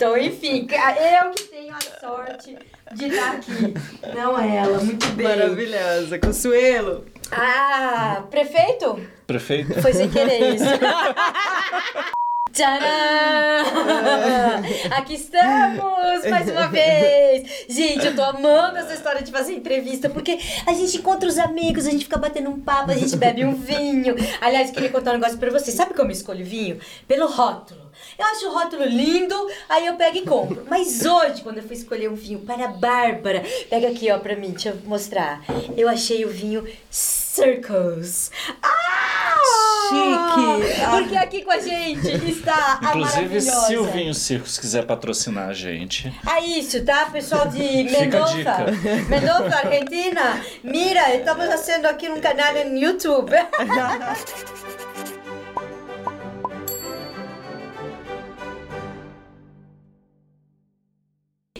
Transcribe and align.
Então, 0.00 0.16
enfim, 0.16 0.66
eu 0.66 1.30
que 1.32 1.42
tenho 1.42 1.74
a 1.74 2.00
sorte 2.00 2.56
de 2.94 3.08
estar 3.08 3.32
aqui. 3.32 3.74
Não 4.16 4.40
ela, 4.40 4.78
muito 4.78 5.06
bem. 5.08 5.28
Maravilhosa. 5.28 6.18
Consuelo. 6.18 7.04
Ah, 7.30 8.24
prefeito? 8.30 8.98
Prefeito? 9.26 9.82
Foi 9.82 9.92
sem 9.92 10.08
querer 10.08 10.54
isso. 10.54 10.64
Tcharam! 12.52 13.70
Aqui 14.90 15.14
estamos 15.14 16.28
mais 16.28 16.50
uma 16.50 16.66
vez! 16.66 17.66
Gente, 17.68 18.06
eu 18.06 18.16
tô 18.16 18.22
amando 18.22 18.76
essa 18.76 18.92
história 18.92 19.22
de 19.22 19.30
fazer 19.30 19.54
entrevista, 19.54 20.10
porque 20.10 20.36
a 20.66 20.72
gente 20.72 20.96
encontra 20.96 21.28
os 21.28 21.38
amigos, 21.38 21.86
a 21.86 21.90
gente 21.90 22.04
fica 22.04 22.18
batendo 22.18 22.50
um 22.50 22.60
papo, 22.60 22.90
a 22.90 22.96
gente 22.96 23.16
bebe 23.16 23.44
um 23.44 23.54
vinho. 23.54 24.16
Aliás, 24.40 24.72
queria 24.72 24.90
contar 24.90 25.12
um 25.12 25.14
negócio 25.14 25.38
pra 25.38 25.50
vocês. 25.50 25.76
Sabe 25.76 25.94
como 25.94 26.10
eu 26.10 26.12
escolho 26.12 26.44
vinho? 26.44 26.80
Pelo 27.06 27.28
rótulo. 27.28 27.90
Eu 28.18 28.26
acho 28.26 28.48
o 28.48 28.52
rótulo 28.52 28.84
lindo, 28.84 29.34
aí 29.68 29.86
eu 29.86 29.94
pego 29.94 30.18
e 30.18 30.22
compro. 30.22 30.66
Mas 30.68 31.04
hoje, 31.04 31.42
quando 31.42 31.58
eu 31.58 31.64
fui 31.64 31.76
escolher 31.76 32.10
um 32.10 32.14
vinho 32.14 32.40
para 32.40 32.64
a 32.64 32.68
Bárbara, 32.68 33.44
pega 33.68 33.88
aqui, 33.88 34.10
ó, 34.10 34.18
pra 34.18 34.34
mim, 34.34 34.50
deixa 34.50 34.70
eu 34.70 34.78
mostrar. 34.84 35.44
Eu 35.76 35.88
achei 35.88 36.24
o 36.24 36.28
vinho 36.28 36.66
Circles. 37.32 38.32
Ah! 38.60 39.36
Chique! 39.88 40.80
Porque 40.90 41.16
aqui 41.16 41.42
com 41.42 41.52
a 41.52 41.60
gente 41.60 42.08
está 42.28 42.80
a 42.82 42.88
Inclusive, 42.88 43.40
se 43.40 43.76
o. 43.76 43.84
Vinho 43.84 44.14
Circos 44.14 44.58
quiser 44.58 44.84
patrocinar 44.84 45.48
a 45.48 45.52
gente, 45.52 46.12
É 46.28 46.40
isso, 46.44 46.84
tá, 46.84 47.06
pessoal 47.06 47.46
de 47.46 47.58
Mendoza? 47.58 48.66
Mendoza, 49.08 49.56
Argentina. 49.56 50.44
Mira, 50.64 51.14
estamos 51.14 51.46
fazendo 51.46 51.86
aqui 51.86 52.08
um 52.08 52.20
canal 52.20 52.52
no 52.68 52.76
YouTube. 52.76 53.32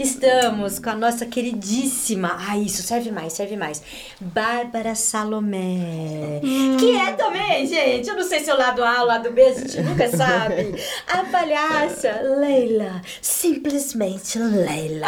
Estamos 0.03 0.79
com 0.79 0.89
a 0.91 0.95
nossa 0.95 1.27
queridíssima. 1.27 2.37
Ah, 2.49 2.57
isso, 2.57 2.83
serve 2.83 3.11
mais, 3.11 3.35
serve 3.35 3.55
mais. 3.57 3.83
Bárbara 4.19 4.95
Salomé. 4.95 6.41
Que 6.79 6.97
é 6.97 7.13
também, 7.13 7.67
gente. 7.67 8.09
Eu 8.09 8.17
não 8.17 8.25
sei 8.25 8.41
se 8.41 8.49
é 8.51 8.55
o 8.55 8.59
lado 8.59 8.83
A 8.83 8.99
ou 9.01 9.03
o 9.05 9.07
lado 9.07 9.31
B, 9.31 9.43
a 9.43 9.53
gente 9.53 9.81
nunca 9.83 10.09
sabe. 10.17 10.75
A 11.07 11.25
palhaça 11.25 12.11
Leila. 12.39 13.03
Simplesmente 13.21 14.39
Leila. 14.39 15.07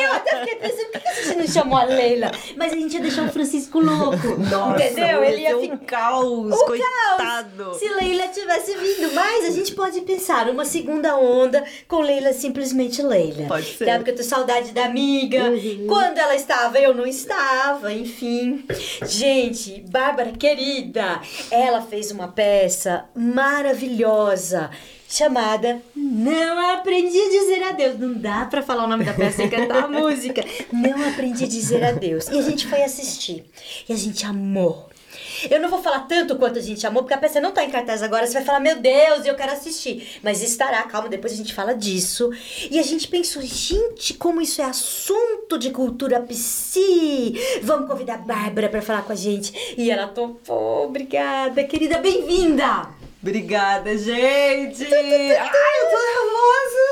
Eu 0.00 0.12
até 0.12 0.40
fiquei 0.40 0.56
pensando, 0.56 0.90
por 0.92 1.00
que 1.00 1.08
a 1.08 1.22
gente 1.22 1.36
não 1.38 1.46
chamou 1.46 1.78
a 1.78 1.84
Leila? 1.84 2.32
Mas 2.56 2.72
a 2.72 2.76
gente 2.76 2.94
ia 2.94 3.00
deixar 3.00 3.24
o 3.26 3.32
Francisco 3.32 3.78
louco. 3.78 4.16
entendeu? 4.74 5.22
Ele 5.22 5.42
ia 5.42 5.56
um 5.56 5.60
ficar. 5.60 5.78
caos, 5.86 6.52
O 6.52 6.64
coitado. 6.66 7.74
Se 7.78 7.88
Leila 7.88 8.26
tivesse 8.28 8.72
vindo, 8.76 9.14
mas 9.14 9.44
a 9.44 9.50
gente 9.50 9.72
pode 9.74 10.00
pensar 10.00 10.48
uma 10.48 10.64
segunda 10.64 11.16
onda 11.16 11.64
com 11.86 12.00
Leila 12.00 12.32
simplesmente 12.32 13.00
Leila. 13.02 13.46
Pode 13.46 13.67
ser. 13.76 13.86
Tá? 13.86 13.96
Porque 13.96 14.10
eu 14.10 14.16
tô 14.16 14.22
saudade 14.22 14.72
da 14.72 14.84
amiga. 14.84 15.52
Quando 15.86 16.18
ela 16.18 16.34
estava, 16.34 16.78
eu 16.78 16.94
não 16.94 17.06
estava, 17.06 17.92
enfim. 17.92 18.64
Gente, 19.06 19.84
Bárbara 19.88 20.32
querida, 20.32 21.20
ela 21.50 21.82
fez 21.82 22.10
uma 22.10 22.28
peça 22.28 23.04
maravilhosa 23.14 24.70
chamada 25.08 25.80
Não 25.96 26.74
Aprendi 26.74 27.18
a 27.18 27.28
Dizer 27.30 27.62
Adeus. 27.62 27.98
Não 27.98 28.12
dá 28.14 28.44
pra 28.44 28.62
falar 28.62 28.84
o 28.84 28.88
nome 28.88 29.04
da 29.04 29.14
peça 29.14 29.38
sem 29.38 29.48
cantar 29.48 29.84
a 29.84 29.88
música. 29.88 30.44
Não 30.70 31.08
Aprendi 31.08 31.44
a 31.44 31.48
Dizer 31.48 31.82
Adeus. 31.82 32.28
E 32.28 32.38
a 32.38 32.42
gente 32.42 32.66
foi 32.66 32.82
assistir. 32.82 33.44
E 33.88 33.92
a 33.92 33.96
gente 33.96 34.24
amou. 34.26 34.87
Eu 35.50 35.60
não 35.60 35.68
vou 35.68 35.82
falar 35.82 36.00
tanto 36.00 36.36
quanto 36.36 36.58
a 36.58 36.62
gente 36.62 36.86
amou, 36.86 37.02
porque 37.02 37.14
a 37.14 37.18
peça 37.18 37.40
não 37.40 37.52
tá 37.52 37.64
em 37.64 37.70
cartaz 37.70 38.02
agora. 38.02 38.26
Você 38.26 38.34
vai 38.34 38.44
falar, 38.44 38.60
meu 38.60 38.76
Deus, 38.76 39.24
eu 39.24 39.34
quero 39.34 39.52
assistir. 39.52 40.18
Mas 40.22 40.42
estará, 40.42 40.82
calma, 40.84 41.08
depois 41.08 41.32
a 41.32 41.36
gente 41.36 41.54
fala 41.54 41.74
disso. 41.74 42.30
E 42.70 42.78
a 42.78 42.82
gente 42.82 43.08
pensou, 43.08 43.42
gente, 43.42 44.14
como 44.14 44.40
isso 44.40 44.60
é 44.60 44.64
assunto 44.64 45.58
de 45.58 45.70
cultura 45.70 46.20
psi. 46.20 47.34
Vamos 47.62 47.88
convidar 47.88 48.14
a 48.14 48.18
Bárbara 48.18 48.68
pra 48.68 48.82
falar 48.82 49.02
com 49.02 49.12
a 49.12 49.16
gente. 49.16 49.74
E 49.76 49.90
ela 49.90 50.08
topou, 50.08 50.86
obrigada, 50.86 51.62
querida, 51.64 51.98
bem-vinda! 51.98 52.97
Obrigada, 53.20 53.98
gente! 53.98 54.84
Ai, 54.84 55.74
eu 55.80 55.90
tô 55.90 55.98
nervosa! 56.06 56.86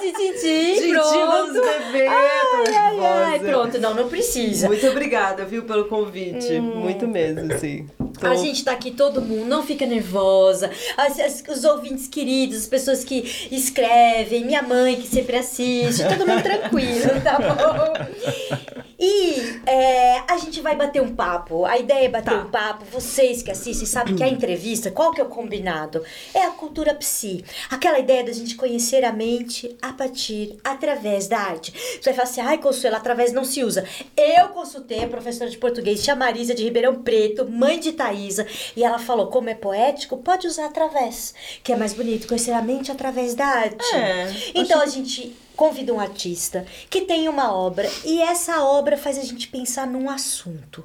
Titi, 0.00 0.98
vamos 0.98 1.52
beber, 1.52 2.08
Ai, 2.08 2.30
ai, 2.76 2.98
ai, 2.98 3.38
pronto, 3.38 3.78
não, 3.78 3.94
não 3.94 4.08
precisa. 4.08 4.66
Muito 4.66 4.86
obrigada, 4.88 5.44
viu, 5.44 5.62
pelo 5.62 5.84
convite. 5.84 6.58
Muito 6.58 7.06
mesmo, 7.06 7.52
assim. 7.52 7.86
A 8.22 8.34
gente 8.36 8.64
tá 8.64 8.72
aqui, 8.72 8.90
todo 8.90 9.20
mundo, 9.22 9.46
não 9.46 9.62
fica 9.62 9.86
nervosa. 9.86 10.70
As- 10.96 11.18
as- 11.18 11.44
os 11.48 11.64
ouvintes 11.64 12.06
queridos, 12.08 12.58
as 12.58 12.66
pessoas 12.66 13.02
que 13.04 13.48
escrevem, 13.50 14.44
minha 14.44 14.62
mãe 14.62 14.96
que 14.96 15.06
sempre 15.06 15.36
assiste, 15.36 16.02
todo 16.08 16.26
mundo 16.26 16.42
tranquilo, 16.42 17.20
tá 17.22 17.38
bom? 17.38 18.60
E 18.98 19.60
é, 19.66 20.22
a 20.28 20.36
gente 20.36 20.60
vai 20.60 20.76
bater 20.76 21.00
um 21.00 21.14
papo. 21.14 21.64
A 21.64 21.78
ideia 21.78 22.04
é 22.04 22.08
bater 22.08 22.30
Tá. 22.30 22.36
um 22.44 22.50
papo. 22.50 22.84
Vocês 22.92 23.42
que 23.42 23.50
assistem 23.50 23.86
sabem 23.86 24.14
que 24.14 24.22
a 24.22 24.28
entrevista, 24.28 24.90
qual 24.90 25.12
que 25.12 25.20
é 25.20 25.24
o 25.24 25.28
combinado? 25.28 26.02
É 26.34 26.42
a 26.44 26.50
cultura 26.50 26.94
psi. 26.94 27.42
Aquela 27.70 27.98
ideia 27.98 28.22
da 28.22 28.32
gente 28.32 28.54
conhecer 28.56 29.02
a 29.04 29.12
mente 29.12 29.74
a 29.80 29.92
partir, 29.92 30.58
através 30.62 31.26
da 31.28 31.38
arte. 31.38 31.72
Você 31.72 32.10
vai 32.10 32.14
falar 32.14 32.28
assim, 32.28 32.40
ai, 32.42 32.58
Consuelo, 32.58 32.96
através 32.96 33.32
não 33.32 33.42
se 33.44 33.64
usa. 33.64 33.84
Eu 34.16 34.48
consultei 34.48 35.02
a 35.02 35.08
professora 35.08 35.48
de 35.48 35.56
português, 35.56 36.02
tia 36.04 36.14
Marisa 36.14 36.54
de 36.54 36.62
Ribeirão 36.62 36.96
Preto, 37.02 37.48
mãe 37.50 37.80
de 37.80 37.92
E 38.14 38.84
ela 38.84 38.98
falou, 38.98 39.26
como 39.28 39.48
é 39.48 39.54
poético, 39.54 40.16
pode 40.18 40.46
usar 40.46 40.66
através, 40.66 41.34
que 41.62 41.72
é 41.72 41.76
mais 41.76 41.92
bonito, 41.92 42.26
conhecer 42.28 42.52
a 42.52 42.62
mente 42.62 42.90
através 42.92 43.34
da 43.34 43.46
arte. 43.46 43.94
É, 43.94 44.32
Então 44.54 44.80
a 44.80 44.86
gente 44.86 45.36
convida 45.56 45.92
um 45.92 46.00
artista 46.00 46.64
que 46.88 47.02
tem 47.02 47.28
uma 47.28 47.52
obra 47.54 47.90
e 48.04 48.20
essa 48.22 48.62
obra 48.64 48.96
faz 48.96 49.18
a 49.18 49.22
gente 49.22 49.48
pensar 49.48 49.86
num 49.86 50.08
assunto. 50.08 50.84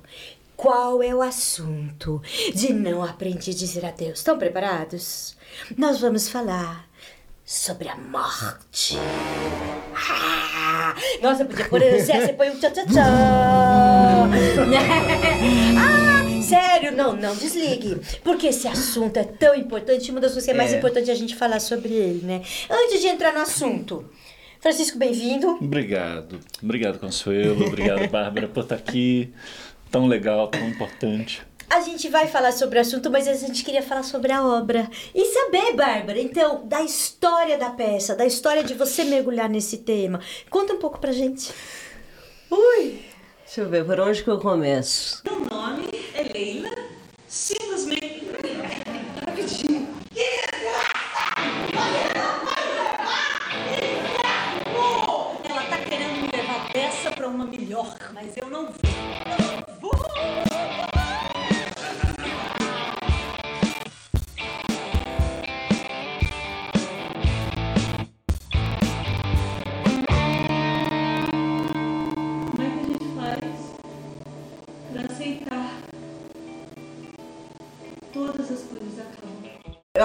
Qual 0.57 1.03
é 1.03 1.13
o 1.13 1.21
assunto 1.21 2.21
de 2.53 2.71
não 2.73 3.03
aprendi 3.03 3.51
a 3.51 3.53
dizer 3.53 3.85
adeus? 3.85 4.19
Estão 4.19 4.37
preparados? 4.37 5.35
Nós 5.77 5.99
vamos 5.99 6.29
falar 6.29 6.87
sobre 7.45 7.89
a 7.89 7.95
morte. 7.95 8.97
Ah, 9.95 10.95
nossa, 11.21 11.45
podia 11.45 11.65
pôr 11.69 11.79
Zé, 12.01 12.25
você 12.25 12.33
põe 12.33 12.49
um 12.49 12.59
tchau 12.59 12.71
tchau 12.71 12.85
tchau. 12.85 13.03
Ah, 15.77 16.14
sério, 16.47 16.91
não, 16.91 17.16
não 17.16 17.35
desligue. 17.35 17.97
Porque 18.23 18.47
esse 18.47 18.67
assunto 18.67 19.17
é 19.17 19.23
tão 19.23 19.56
importante, 19.56 20.11
uma 20.11 20.19
das 20.19 20.31
coisas 20.31 20.45
que 20.45 20.51
é 20.51 20.53
mais 20.53 20.73
É. 20.73 20.78
importante 20.78 21.09
é 21.09 21.13
a 21.13 21.17
gente 21.17 21.35
falar 21.35 21.59
sobre 21.59 21.94
ele, 21.94 22.25
né? 22.25 22.41
Antes 22.69 23.01
de 23.01 23.07
entrar 23.07 23.33
no 23.33 23.39
assunto, 23.41 24.06
Francisco, 24.59 24.97
bem-vindo. 24.97 25.47
obrigado. 25.61 26.39
Obrigado, 26.61 27.00
Consuelo. 27.00 27.66
Obrigado, 27.67 28.07
Bárbara, 28.09 28.47
por 28.47 28.63
estar 28.63 28.75
aqui. 28.75 29.31
Tão 29.91 30.07
legal, 30.07 30.47
tão 30.47 30.67
importante. 30.67 31.41
A 31.69 31.79
gente 31.81 32.09
vai 32.09 32.28
falar 32.28 32.51
sobre 32.51 32.78
o 32.78 32.81
assunto, 32.81 33.09
mas 33.09 33.28
a 33.28 33.34
gente 33.34 33.63
queria 33.63 33.81
falar 33.81 34.03
sobre 34.03 34.31
a 34.31 34.44
obra. 34.45 34.88
E 35.16 35.25
saber, 35.25 35.73
Bárbara, 35.73 36.19
então, 36.19 36.66
da 36.67 36.84
história 36.84 37.57
da 37.57 37.72
peça, 37.72 38.16
da 38.16 38.25
história 38.25 38.63
de 38.63 38.73
você 38.75 39.03
mergulhar 39.03 39.50
nesse 39.50 39.78
tema. 39.79 40.19
Conta 40.50 40.73
um 40.73 40.78
pouco 40.78 41.00
pra 41.00 41.11
gente. 41.11 41.51
Ui! 42.51 43.00
Deixa 43.45 43.61
eu 43.61 43.69
ver, 43.69 43.85
por 43.85 44.00
onde 44.00 44.23
que 44.23 44.29
eu 44.29 44.39
começo? 44.39 45.22
Meu 45.23 45.39
nome 45.39 45.88
é 46.16 46.23
Leila, 46.23 46.75
simplesmente. 47.28 48.25
Rapidinho. 49.25 49.88
Ela 55.47 55.63
tá 55.69 55.78
querendo 55.78 56.22
me 56.23 56.29
levar 56.35 56.72
dessa 56.73 57.11
pra 57.11 57.28
uma 57.28 57.45
melhor, 57.45 57.95
mas 58.13 58.35
eu 58.35 58.50
não 58.50 58.66
vou. 58.66 59.24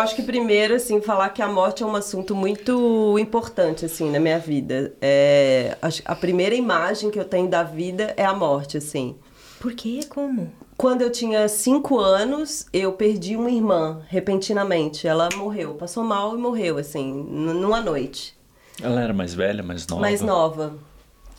Eu 0.00 0.04
acho 0.04 0.16
que 0.16 0.22
primeiro, 0.22 0.74
assim, 0.74 0.98
falar 1.02 1.28
que 1.28 1.42
a 1.42 1.46
morte 1.46 1.82
é 1.82 1.86
um 1.86 1.94
assunto 1.94 2.34
muito 2.34 3.18
importante, 3.18 3.84
assim, 3.84 4.10
na 4.10 4.18
minha 4.18 4.38
vida. 4.38 4.94
É, 4.98 5.76
a 6.06 6.16
primeira 6.16 6.54
imagem 6.54 7.10
que 7.10 7.20
eu 7.20 7.24
tenho 7.26 7.50
da 7.50 7.62
vida 7.62 8.14
é 8.16 8.24
a 8.24 8.32
morte, 8.32 8.78
assim. 8.78 9.14
Por 9.60 9.74
quê? 9.74 10.00
Como? 10.08 10.50
Quando 10.74 11.02
eu 11.02 11.12
tinha 11.12 11.46
cinco 11.48 11.98
anos, 11.98 12.64
eu 12.72 12.94
perdi 12.94 13.36
uma 13.36 13.50
irmã, 13.50 14.00
repentinamente. 14.08 15.06
Ela 15.06 15.28
morreu, 15.36 15.74
passou 15.74 16.02
mal 16.02 16.34
e 16.34 16.38
morreu, 16.38 16.78
assim, 16.78 17.12
numa 17.12 17.82
noite. 17.82 18.34
Ela 18.82 19.02
era 19.02 19.12
mais 19.12 19.34
velha, 19.34 19.62
mais 19.62 19.86
nova? 19.86 20.00
Mais 20.00 20.22
nova. 20.22 20.78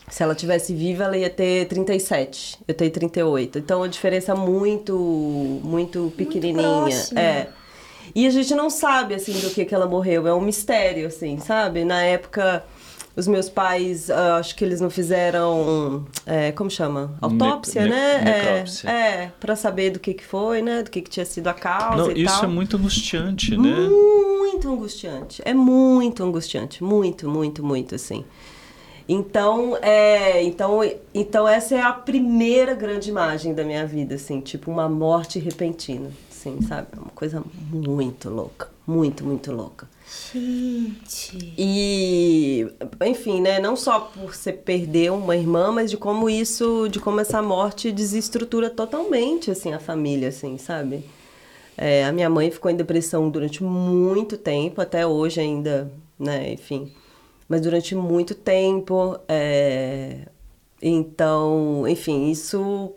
Se 0.07 0.21
ela 0.21 0.35
tivesse 0.35 0.75
viva, 0.75 1.05
ela 1.05 1.17
ia 1.17 1.31
ter 1.31 1.67
37. 1.67 2.59
Eu 2.67 2.75
tenho 2.75 2.91
38. 2.91 3.57
Então, 3.57 3.81
a 3.81 3.87
diferença 3.87 4.35
muito, 4.35 4.95
muito 5.63 6.13
pequenininha. 6.15 6.83
próxima. 6.83 7.19
é. 7.19 7.60
E 8.13 8.27
a 8.27 8.29
gente 8.29 8.53
não 8.55 8.69
sabe, 8.69 9.15
assim, 9.15 9.33
do 9.33 9.49
que, 9.49 9.65
que 9.65 9.73
ela 9.75 9.85
morreu. 9.87 10.27
É 10.27 10.33
um 10.33 10.41
mistério, 10.41 11.07
assim, 11.07 11.37
sabe? 11.39 11.83
Na 11.85 12.01
época, 12.03 12.63
os 13.15 13.27
meus 13.27 13.49
pais, 13.49 14.09
ah, 14.09 14.37
acho 14.37 14.55
que 14.55 14.63
eles 14.63 14.79
não 14.81 14.89
fizeram, 14.89 16.05
é, 16.25 16.51
como 16.51 16.69
chama? 16.69 17.13
Autópsia, 17.21 17.83
Ne- 17.83 17.89
né? 17.89 18.63
É. 18.85 18.89
É, 18.89 19.31
pra 19.39 19.55
saber 19.55 19.89
do 19.91 19.99
que 19.99 20.13
que 20.13 20.23
foi, 20.23 20.61
né? 20.61 20.83
Do 20.83 20.89
que 20.91 21.01
que 21.01 21.09
tinha 21.09 21.25
sido 21.25 21.47
a 21.47 21.53
causa 21.53 21.97
Não, 22.03 22.11
isso 22.11 22.35
tal. 22.35 22.43
é 22.45 22.47
muito 22.47 22.77
angustiante, 22.77 23.57
né? 23.57 23.87
Muito 23.89 24.69
angustiante. 24.69 25.41
É 25.45 25.53
muito 25.53 26.23
angustiante. 26.23 26.83
Muito, 26.83 27.27
muito, 27.29 27.63
muito, 27.63 27.95
assim. 27.95 28.23
Então, 29.09 29.77
é, 29.81 30.41
então, 30.43 30.79
então 31.13 31.47
essa 31.47 31.75
é 31.75 31.81
a 31.81 31.91
primeira 31.91 32.73
grande 32.73 33.09
imagem 33.09 33.53
da 33.53 33.63
minha 33.63 33.85
vida, 33.85 34.15
assim, 34.15 34.39
tipo 34.39 34.71
uma 34.71 34.87
morte 34.87 35.37
repentina, 35.39 36.09
assim, 36.41 36.61
sabe? 36.61 36.87
É 36.93 36.99
uma 36.99 37.11
coisa 37.11 37.43
muito 37.71 38.29
louca, 38.29 38.69
muito, 38.85 39.23
muito 39.23 39.51
louca. 39.51 39.87
Gente. 40.33 41.53
E, 41.57 42.67
enfim, 43.05 43.39
né, 43.39 43.59
não 43.59 43.75
só 43.75 43.99
por 43.99 44.35
você 44.35 44.51
perder 44.51 45.11
uma 45.11 45.37
irmã, 45.37 45.71
mas 45.71 45.91
de 45.91 45.97
como 45.97 46.29
isso, 46.29 46.87
de 46.89 46.99
como 46.99 47.19
essa 47.19 47.41
morte 47.41 47.91
desestrutura 47.91 48.69
totalmente, 48.69 49.51
assim, 49.51 49.73
a 49.73 49.79
família, 49.79 50.29
assim, 50.29 50.57
sabe? 50.57 51.05
É, 51.77 52.03
a 52.03 52.11
minha 52.11 52.29
mãe 52.29 52.51
ficou 52.51 52.69
em 52.71 52.75
depressão 52.75 53.29
durante 53.29 53.63
muito 53.63 54.37
tempo, 54.37 54.81
até 54.81 55.05
hoje 55.05 55.39
ainda, 55.39 55.91
né, 56.19 56.51
enfim. 56.51 56.91
Mas 57.47 57.61
durante 57.61 57.95
muito 57.95 58.33
tempo, 58.33 59.17
é, 59.27 60.27
então, 60.81 61.87
enfim, 61.87 62.31
isso 62.31 62.93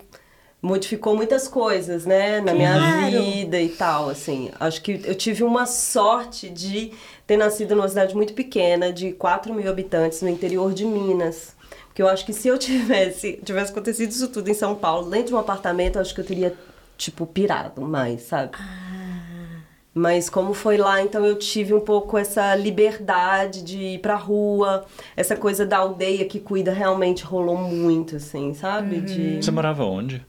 modificou 0.64 1.14
muitas 1.14 1.46
coisas, 1.46 2.06
né, 2.06 2.40
na 2.40 2.54
minha 2.54 2.72
Claro. 2.72 3.22
vida 3.22 3.60
e 3.60 3.68
tal, 3.68 4.08
assim. 4.08 4.50
Acho 4.58 4.80
que 4.80 4.98
eu 5.04 5.14
tive 5.14 5.44
uma 5.44 5.66
sorte 5.66 6.48
de 6.48 6.90
ter 7.26 7.36
nascido 7.36 7.76
numa 7.76 7.86
cidade 7.88 8.16
muito 8.16 8.32
pequena, 8.32 8.90
de 8.90 9.12
4 9.12 9.52
mil 9.52 9.68
habitantes, 9.70 10.22
no 10.22 10.28
interior 10.30 10.72
de 10.72 10.86
Minas. 10.86 11.54
Porque 11.88 12.00
eu 12.00 12.08
acho 12.08 12.24
que 12.24 12.32
se 12.32 12.48
eu 12.48 12.56
tivesse, 12.58 13.38
tivesse 13.44 13.72
acontecido 13.72 14.10
isso 14.10 14.28
tudo 14.28 14.48
em 14.48 14.54
São 14.54 14.74
Paulo, 14.74 15.10
dentro 15.10 15.28
de 15.28 15.34
um 15.34 15.38
apartamento, 15.38 15.96
eu 15.96 16.00
acho 16.00 16.14
que 16.14 16.22
eu 16.22 16.24
teria, 16.24 16.54
tipo, 16.96 17.26
pirado 17.26 17.82
mais, 17.82 18.22
sabe? 18.22 18.52
Mas 19.92 20.30
como 20.30 20.54
foi 20.54 20.78
lá, 20.78 21.02
então 21.02 21.26
eu 21.26 21.36
tive 21.36 21.74
um 21.74 21.78
pouco 21.80 22.16
essa 22.16 22.54
liberdade 22.56 23.62
de 23.62 23.78
ir 23.78 23.98
pra 23.98 24.16
rua, 24.16 24.86
essa 25.14 25.36
coisa 25.36 25.64
da 25.66 25.76
aldeia 25.76 26.24
que 26.24 26.40
cuida 26.40 26.72
realmente 26.72 27.22
rolou 27.22 27.56
muito, 27.58 28.16
assim, 28.16 28.54
sabe? 28.54 29.00
De... 29.02 29.36
Você 29.44 29.50
morava 29.52 29.84
onde? 29.84 30.24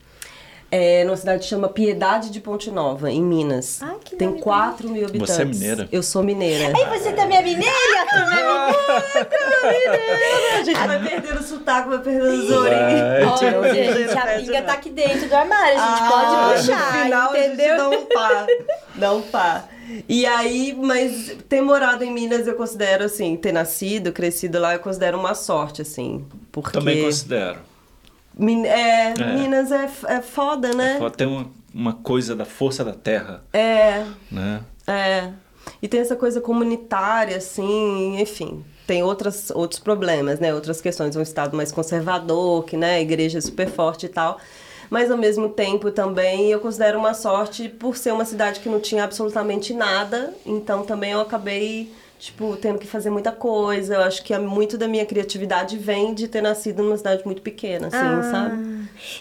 É, 0.77 1.06
numa 1.06 1.16
cidade 1.16 1.39
que 1.39 1.45
chama 1.45 1.69
Piedade 1.69 2.30
de 2.30 2.42
Ponte 2.42 2.69
Nova, 2.69 3.10
em 3.10 3.24
Minas. 3.24 3.80
Ai, 3.81 3.95
que 4.04 4.18
Tem 4.18 4.27
nome 4.27 4.42
4 4.42 4.89
mil 4.89 5.06
habitantes. 5.06 5.33
Você 5.33 5.42
é 5.42 5.45
mineira? 5.45 5.88
Eu 5.89 6.04
sou 6.04 6.22
mineira. 6.22 6.77
Ei, 6.77 6.86
você 7.00 7.13
também 7.13 7.38
é 7.38 7.42
mineira? 7.42 7.74
também 8.10 8.39
é 8.39 9.80
mineira? 9.80 10.60
A 10.60 10.63
gente 10.63 10.77
vai 10.77 11.01
perdendo 11.01 11.39
o 11.39 11.44
sotaque, 11.44 11.88
vai 11.88 12.00
perdendo 12.00 12.44
os 12.44 12.51
orelhas. 12.51 13.42
Olha, 13.42 13.74
gente, 13.74 14.18
a 14.18 14.25
pinga 14.38 14.62
tá 14.63 14.74
aqui 14.74 14.89
dentro 14.89 15.30
do 15.30 15.33
armário. 15.33 15.80
A 15.80 15.95
gente 15.95 16.10
pode 16.12 16.60
puxar, 16.60 16.77
Ah, 16.77 16.98
no 16.98 17.04
final, 17.04 17.38
entendeu? 17.38 17.75
A 17.75 17.77
gente 17.77 17.77
dá 17.77 17.89
um 17.89 18.06
pá. 18.06 18.48
Dá 18.95 19.13
um 19.13 19.22
pá. 19.22 19.63
E 20.10 20.25
aí, 20.25 20.77
mas 20.77 21.38
ter 21.48 21.62
morado 21.62 22.04
em 22.04 22.12
Minas, 22.12 22.48
eu 22.48 22.56
considero, 22.56 23.06
assim, 23.06 23.38
ter 23.38 23.54
nascido, 23.54 24.12
crescido 24.12 24.60
lá, 24.60 24.74
eu 24.74 24.80
considero 24.80 25.18
uma 25.18 25.36
sorte, 25.36 25.81
assim. 25.81 26.25
Porque... 26.51 26.72
Também 26.72 27.01
considero. 27.01 27.60
Min- 28.38 28.66
é, 28.66 29.14
É. 29.20 29.34
Minas 29.36 29.72
é, 29.72 29.90
é 30.08 30.22
foda, 30.22 30.74
né? 30.74 31.00
Tem 31.16 31.28
uma, 31.28 31.48
uma 31.74 31.94
coisa 31.94 32.36
da 32.36 32.46
força 32.46 32.84
da 32.84 32.94
terra, 32.94 33.44
É, 33.54 34.04
né? 34.32 34.62
é. 34.88 35.30
E 35.82 35.88
tem 35.88 36.00
essa 36.00 36.16
coisa 36.16 36.40
comunitária, 36.42 37.38
assim, 37.38 38.20
enfim. 38.20 38.64
Tem 38.86 39.02
outras, 39.02 39.50
outros 39.52 39.80
problemas, 39.80 40.40
né? 40.40 40.54
Outras 40.54 40.80
questões. 40.80 41.16
Um 41.16 41.22
estado 41.22 41.58
mais 41.58 41.72
conservador, 41.72 42.64
que, 42.66 42.78
né? 42.78 42.96
A 42.98 43.02
igreja 43.02 43.40
é 43.40 43.42
super 43.42 43.68
forte 43.68 44.06
e 44.06 44.10
tal. 44.10 44.38
Mas, 44.92 45.10
ao 45.10 45.18
mesmo 45.18 45.50
tempo, 45.50 45.90
também, 45.90 46.52
eu 46.52 46.60
considero 46.60 47.00
uma 47.00 47.16
sorte 47.16 47.68
por 47.68 47.98
ser 47.98 48.14
uma 48.14 48.26
cidade 48.26 48.60
que 48.60 48.70
não 48.70 48.80
tinha 48.80 49.04
absolutamente 49.04 49.74
nada. 49.74 50.34
Então, 50.46 50.84
também 50.84 51.12
eu 51.14 51.22
acabei, 51.22 51.92
tipo, 52.20 52.56
tendo 52.58 52.80
que 52.80 52.88
fazer 52.88 53.10
muita 53.10 53.32
coisa. 53.32 53.96
Eu 53.96 54.02
acho 54.02 54.24
que 54.24 54.34
é 54.34 54.40
muito 54.40 54.78
da 54.78 54.88
minha 54.88 55.06
criatividade 55.06 55.78
vem 55.78 56.14
de 56.14 56.28
ter 56.28 56.42
nascido 56.42 56.82
numa 56.84 56.98
cidade 56.98 57.22
muito 57.26 57.42
pequena, 57.42 57.88
assim, 57.88 57.98
Ah. 57.98 58.24
sabe? 58.32 58.76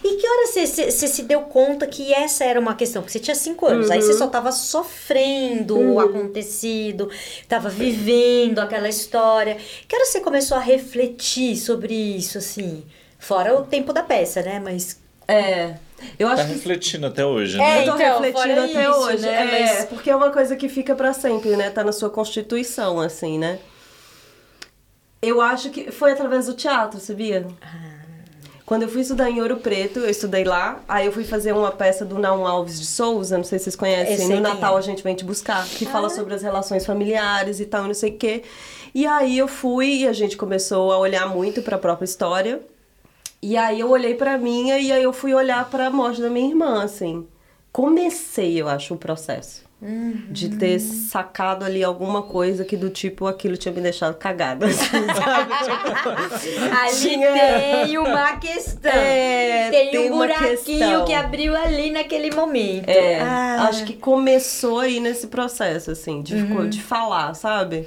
E 0.04 0.16
que 0.16 0.26
hora 0.28 0.46
você, 0.46 0.90
se 0.90 1.22
deu 1.22 1.42
conta 1.42 1.86
que 1.86 2.12
essa 2.14 2.44
era 2.44 2.58
uma 2.60 2.74
questão? 2.74 3.02
Porque 3.02 3.12
você 3.12 3.18
tinha 3.20 3.34
cinco 3.34 3.66
anos, 3.66 3.90
aí 3.90 4.00
você 4.00 4.12
Uhum. 4.12 4.18
só 4.18 4.26
tava 4.28 4.52
sofrendo 4.52 5.78
o 5.78 5.98
acontecido, 6.00 7.10
tava 7.48 7.68
vivendo 7.68 8.58
aquela 8.60 8.88
história. 8.88 9.56
Que 9.88 9.96
hora 9.96 10.04
você 10.04 10.20
começou 10.20 10.56
a 10.56 10.60
refletir 10.60 11.56
sobre 11.56 11.94
isso, 11.94 12.38
assim? 12.38 12.84
Fora 13.18 13.58
o 13.58 13.64
tempo 13.64 13.92
da 13.92 14.02
peça, 14.02 14.42
né? 14.42 14.60
Mas. 14.62 15.00
É. 15.26 15.74
Eu 16.18 16.28
Tá 16.28 16.34
acho 16.34 16.46
que 16.46 16.52
refletindo 16.54 17.06
até 17.06 17.24
hoje, 17.24 17.56
É, 17.56 17.58
né? 17.60 17.80
eu 17.82 17.84
tô 17.92 17.94
então, 17.98 18.20
refletindo 18.20 18.60
até 18.60 18.82
isso, 18.90 18.98
hoje. 19.00 19.22
né? 19.22 19.60
É, 19.60 19.66
Mas- 19.74 19.84
porque 19.86 20.10
é 20.10 20.16
uma 20.16 20.30
coisa 20.30 20.54
que 20.56 20.68
fica 20.68 20.94
pra 20.94 21.12
sempre, 21.12 21.56
né? 21.56 21.70
Tá 21.70 21.82
na 21.84 21.92
sua 21.92 22.10
constituição, 22.10 23.00
assim, 23.00 23.38
né? 23.38 23.58
Eu 25.22 25.40
acho 25.40 25.70
que 25.70 25.90
foi 25.90 26.12
através 26.12 26.46
do 26.46 26.54
teatro, 26.54 27.00
sabia? 27.00 27.46
Quando 28.66 28.82
eu 28.82 28.88
fui 28.88 29.02
estudar 29.02 29.30
em 29.30 29.40
Ouro 29.42 29.56
Preto, 29.58 30.00
eu 30.00 30.08
estudei 30.10 30.42
lá. 30.44 30.80
Aí 30.88 31.06
eu 31.06 31.12
fui 31.12 31.24
fazer 31.24 31.52
uma 31.52 31.70
peça 31.70 32.04
do 32.04 32.18
Naum 32.18 32.46
Alves 32.46 32.78
de 32.80 32.86
Souza, 32.86 33.36
não 33.36 33.44
sei 33.44 33.58
se 33.58 33.64
vocês 33.64 33.76
conhecem. 33.76 34.28
No 34.28 34.40
Natal 34.40 34.76
é. 34.76 34.78
a 34.78 34.82
gente 34.82 35.02
vem 35.02 35.14
te 35.14 35.24
buscar, 35.24 35.66
que 35.66 35.84
fala 35.86 36.08
sobre 36.10 36.34
as 36.34 36.42
relações 36.42 36.84
familiares 36.84 37.60
e 37.60 37.66
tal, 37.66 37.84
e 37.84 37.88
não 37.88 37.94
sei 37.94 38.10
o 38.10 38.16
quê. 38.16 38.42
E 38.94 39.06
aí 39.06 39.36
eu 39.38 39.48
fui 39.48 40.00
e 40.02 40.08
a 40.08 40.12
gente 40.12 40.36
começou 40.36 40.92
a 40.92 40.98
olhar 40.98 41.26
muito 41.28 41.60
pra 41.62 41.76
própria 41.78 42.04
história. 42.04 42.60
E 43.46 43.58
aí 43.58 43.78
eu 43.80 43.90
olhei 43.90 44.14
pra 44.14 44.38
minha 44.38 44.78
e 44.78 44.90
aí 44.90 45.02
eu 45.02 45.12
fui 45.12 45.34
olhar 45.34 45.68
pra 45.68 45.90
morte 45.90 46.18
da 46.22 46.30
minha 46.30 46.48
irmã, 46.48 46.82
assim. 46.82 47.26
Comecei, 47.70 48.58
eu 48.58 48.66
acho, 48.68 48.94
o 48.94 48.96
processo. 48.96 49.62
De 50.30 50.48
ter 50.48 50.78
sacado 50.78 51.62
ali 51.62 51.84
alguma 51.84 52.22
coisa 52.22 52.64
que 52.64 52.74
do 52.74 52.88
tipo 52.88 53.26
aquilo 53.26 53.54
tinha 53.54 53.74
me 53.74 53.82
deixado 53.82 54.14
cagada. 54.16 54.64
assim, 54.64 54.86
sabe? 54.88 55.52
Ali 56.80 56.96
Tinha- 56.96 57.32
tem 57.32 57.98
uma 57.98 58.36
questão. 58.38 58.90
É, 58.90 59.68
tem, 59.70 59.90
tem 59.90 60.10
um 60.10 60.16
buraquinho 60.16 61.04
que 61.04 61.12
abriu 61.12 61.54
ali 61.54 61.90
naquele 61.90 62.34
momento. 62.34 62.88
É, 62.88 63.20
Ah. 63.20 63.66
acho 63.68 63.84
que 63.84 63.92
começou 63.92 64.78
aí 64.80 65.00
nesse 65.00 65.26
processo, 65.26 65.90
assim, 65.90 66.22
de, 66.22 66.34
Uhum. 66.34 66.66
de 66.70 66.80
falar, 66.80 67.34
sabe? 67.34 67.86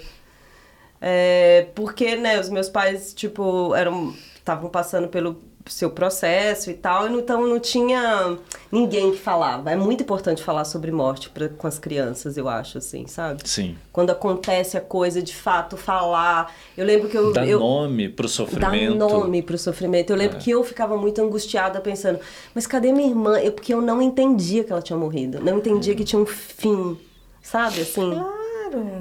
É, 1.02 1.68
porque, 1.74 2.16
né, 2.16 2.40
os 2.40 2.50
meus 2.50 2.70
pais, 2.70 3.12
tipo, 3.12 3.74
eram 3.74 4.14
estavam 4.36 4.70
passando 4.70 5.08
pelo 5.08 5.42
seu 5.70 5.90
processo 5.90 6.70
e 6.72 6.74
tal, 6.74 7.08
e 7.08 7.10
não- 7.10 7.20
então 7.20 7.46
não 7.48 7.60
tinha 7.60 8.38
ninguém 8.72 9.12
que 9.12 9.18
falava. 9.18 9.72
É 9.72 9.76
muito 9.76 10.02
importante 10.04 10.42
falar 10.44 10.64
sobre 10.66 10.92
morte 10.92 11.30
pra, 11.30 11.50
com 11.50 11.68
as 11.68 11.78
crianças, 11.78 12.38
eu 12.38 12.48
acho, 12.50 12.78
assim, 12.78 13.06
sabe? 13.08 13.42
Sim. 13.48 13.76
Quando 13.92 14.10
acontece 14.12 14.78
a 14.78 14.82
coisa, 14.82 15.22
de 15.22 15.36
fato, 15.36 15.76
falar. 15.78 16.54
Eu 16.78 16.86
lembro 16.86 17.10
que 17.10 17.18
eu... 17.18 17.34
Dá 17.34 17.46
eu 17.46 17.60
nome 17.60 18.10
pro 18.10 18.28
dar 18.28 18.34
sofrimento. 18.34 18.96
nome 18.96 19.42
pro 19.42 19.58
sofrimento. 19.58 20.10
Eu 20.12 20.16
lembro 20.18 20.38
É. 20.38 20.40
que 20.40 20.52
eu 20.52 20.64
ficava 20.64 20.96
muito 20.98 21.22
angustiada 21.22 21.80
pensando, 21.82 22.20
mas 22.56 22.66
cadê 22.68 22.92
minha 22.92 23.08
irmã? 23.10 23.38
Eu, 23.40 23.52
porque 23.52 23.74
eu 23.74 23.82
não 23.82 24.02
entendia 24.02 24.64
que 24.64 24.72
ela 24.72 24.82
tinha 24.82 24.98
morrido. 24.98 25.40
Não 25.44 25.58
entendia 25.58 25.96
que 25.96 26.04
tinha 26.04 26.22
um 26.22 26.26
fim. 26.26 26.98
Sabe, 27.42 27.82
assim? 27.82 28.12
Claro. 28.12 28.38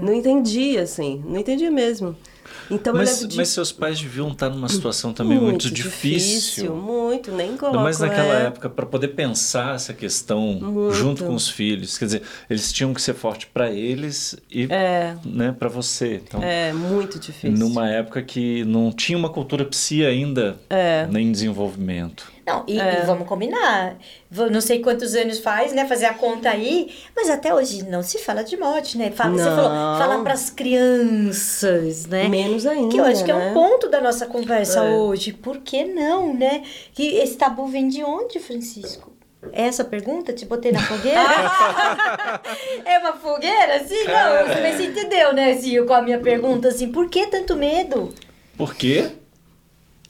Não 0.01 0.13
entendia, 0.13 0.83
assim. 0.83 1.23
Não 1.27 1.39
entendia 1.41 1.71
mesmo. 1.71 2.17
Então 2.71 2.95
Mas, 2.95 3.27
de... 3.27 3.37
mas 3.37 3.49
seus 3.49 3.71
pais 3.73 4.01
deviam 4.01 4.31
estar 4.33 4.49
numa 4.51 4.69
situação 4.69 5.13
também 5.13 5.39
muito, 5.39 5.71
difícil. 5.71 6.75
Muito, 6.75 7.31
nem 7.33 7.57
coloco. 7.57 7.79
Mais 7.79 7.99
naquela 8.01 8.43
é. 8.43 8.47
época, 8.47 8.69
para 8.69 8.87
poder 8.87 9.09
pensar 9.09 9.75
essa 9.75 9.93
questão 9.93 10.55
Muito. 10.61 10.95
junto 10.95 11.25
com 11.25 11.35
os 11.35 11.49
filhos. 11.49 11.97
Quer 11.99 12.05
dizer, 12.07 12.23
eles 12.51 12.73
tinham 12.73 12.93
que 12.93 13.01
ser 13.01 13.15
forte 13.15 13.47
para 13.47 13.71
eles 13.71 14.37
e 14.51 14.65
É. 14.71 15.17
né, 15.25 15.55
para 15.57 15.69
você. 15.69 16.21
Então, 16.27 16.43
É, 16.43 16.73
muito 16.73 17.19
difícil. 17.19 17.53
numa 17.57 17.89
época 17.89 18.23
que 18.23 18.65
não 18.65 18.91
tinha 18.93 19.17
uma 19.17 19.29
cultura 19.31 19.65
psi 19.65 20.05
ainda 20.05 20.57
É. 20.69 21.07
nem 21.11 21.29
em 21.29 21.33
desenvolvimento. 21.33 22.36
Não, 22.47 22.63
e, 22.69 22.79
e 22.79 23.01
vamos 23.05 23.27
combinar. 23.27 23.97
Não 24.31 24.61
sei 24.61 24.79
quantos 24.81 25.17
anos 25.17 25.41
faz, 25.41 25.73
né? 25.73 25.85
Fazer 25.85 26.07
a 26.07 26.15
conta 26.15 26.49
aí. 26.51 26.95
Mas 27.15 27.29
até 27.29 27.53
hoje 27.53 27.83
não 27.89 28.05
se 28.05 28.19
fala 28.19 28.45
de 28.45 28.57
morte, 28.57 28.97
né? 28.97 29.11
Fala, 29.11 29.33
Você 29.37 29.45
Não. 29.51 29.57
falou, 29.57 29.99
fala 29.99 30.23
pras 30.23 30.49
crianças, 30.51 32.07
né? 32.07 32.29
Menos 32.29 32.65
ainda, 32.65 32.89
Que 32.93 33.01
eu 33.01 33.05
acho 33.05 33.25
que 33.25 33.31
é 33.33 33.35
né? 33.35 33.51
um 33.51 33.55
ponto 33.55 33.89
da 33.89 34.01
nossa 34.01 34.27
conversa 34.27 34.79
É. 34.85 34.91
hoje. 34.95 35.33
Por 35.33 35.59
que 35.59 35.85
não, 35.85 36.33
né? 36.33 36.63
Que 36.95 37.17
esse 37.17 37.37
tabu 37.37 37.67
vem 37.67 37.89
de 37.89 38.05
onde, 38.05 38.39
Francisco? 38.39 39.13
É 39.53 39.67
Essa 39.67 39.85
pergunta? 39.85 40.33
Te 40.33 40.45
botei 40.45 40.71
na 40.73 40.81
fogueira? 40.81 41.21
é 42.85 42.99
uma 42.99 43.13
fogueira? 43.15 43.77
Assim? 43.77 44.05
Não, 44.05 44.73
você 44.77 44.87
entendeu, 44.87 45.33
né, 45.33 45.53
assim, 45.53 45.85
com 45.87 45.93
a 45.95 46.03
minha 46.03 46.19
pergunta, 46.19 46.69
assim, 46.69 46.91
por 46.91 47.09
que 47.09 47.27
tanto 47.27 47.55
medo? 47.57 48.13
Por 48.57 48.75
quê? 48.75 49.11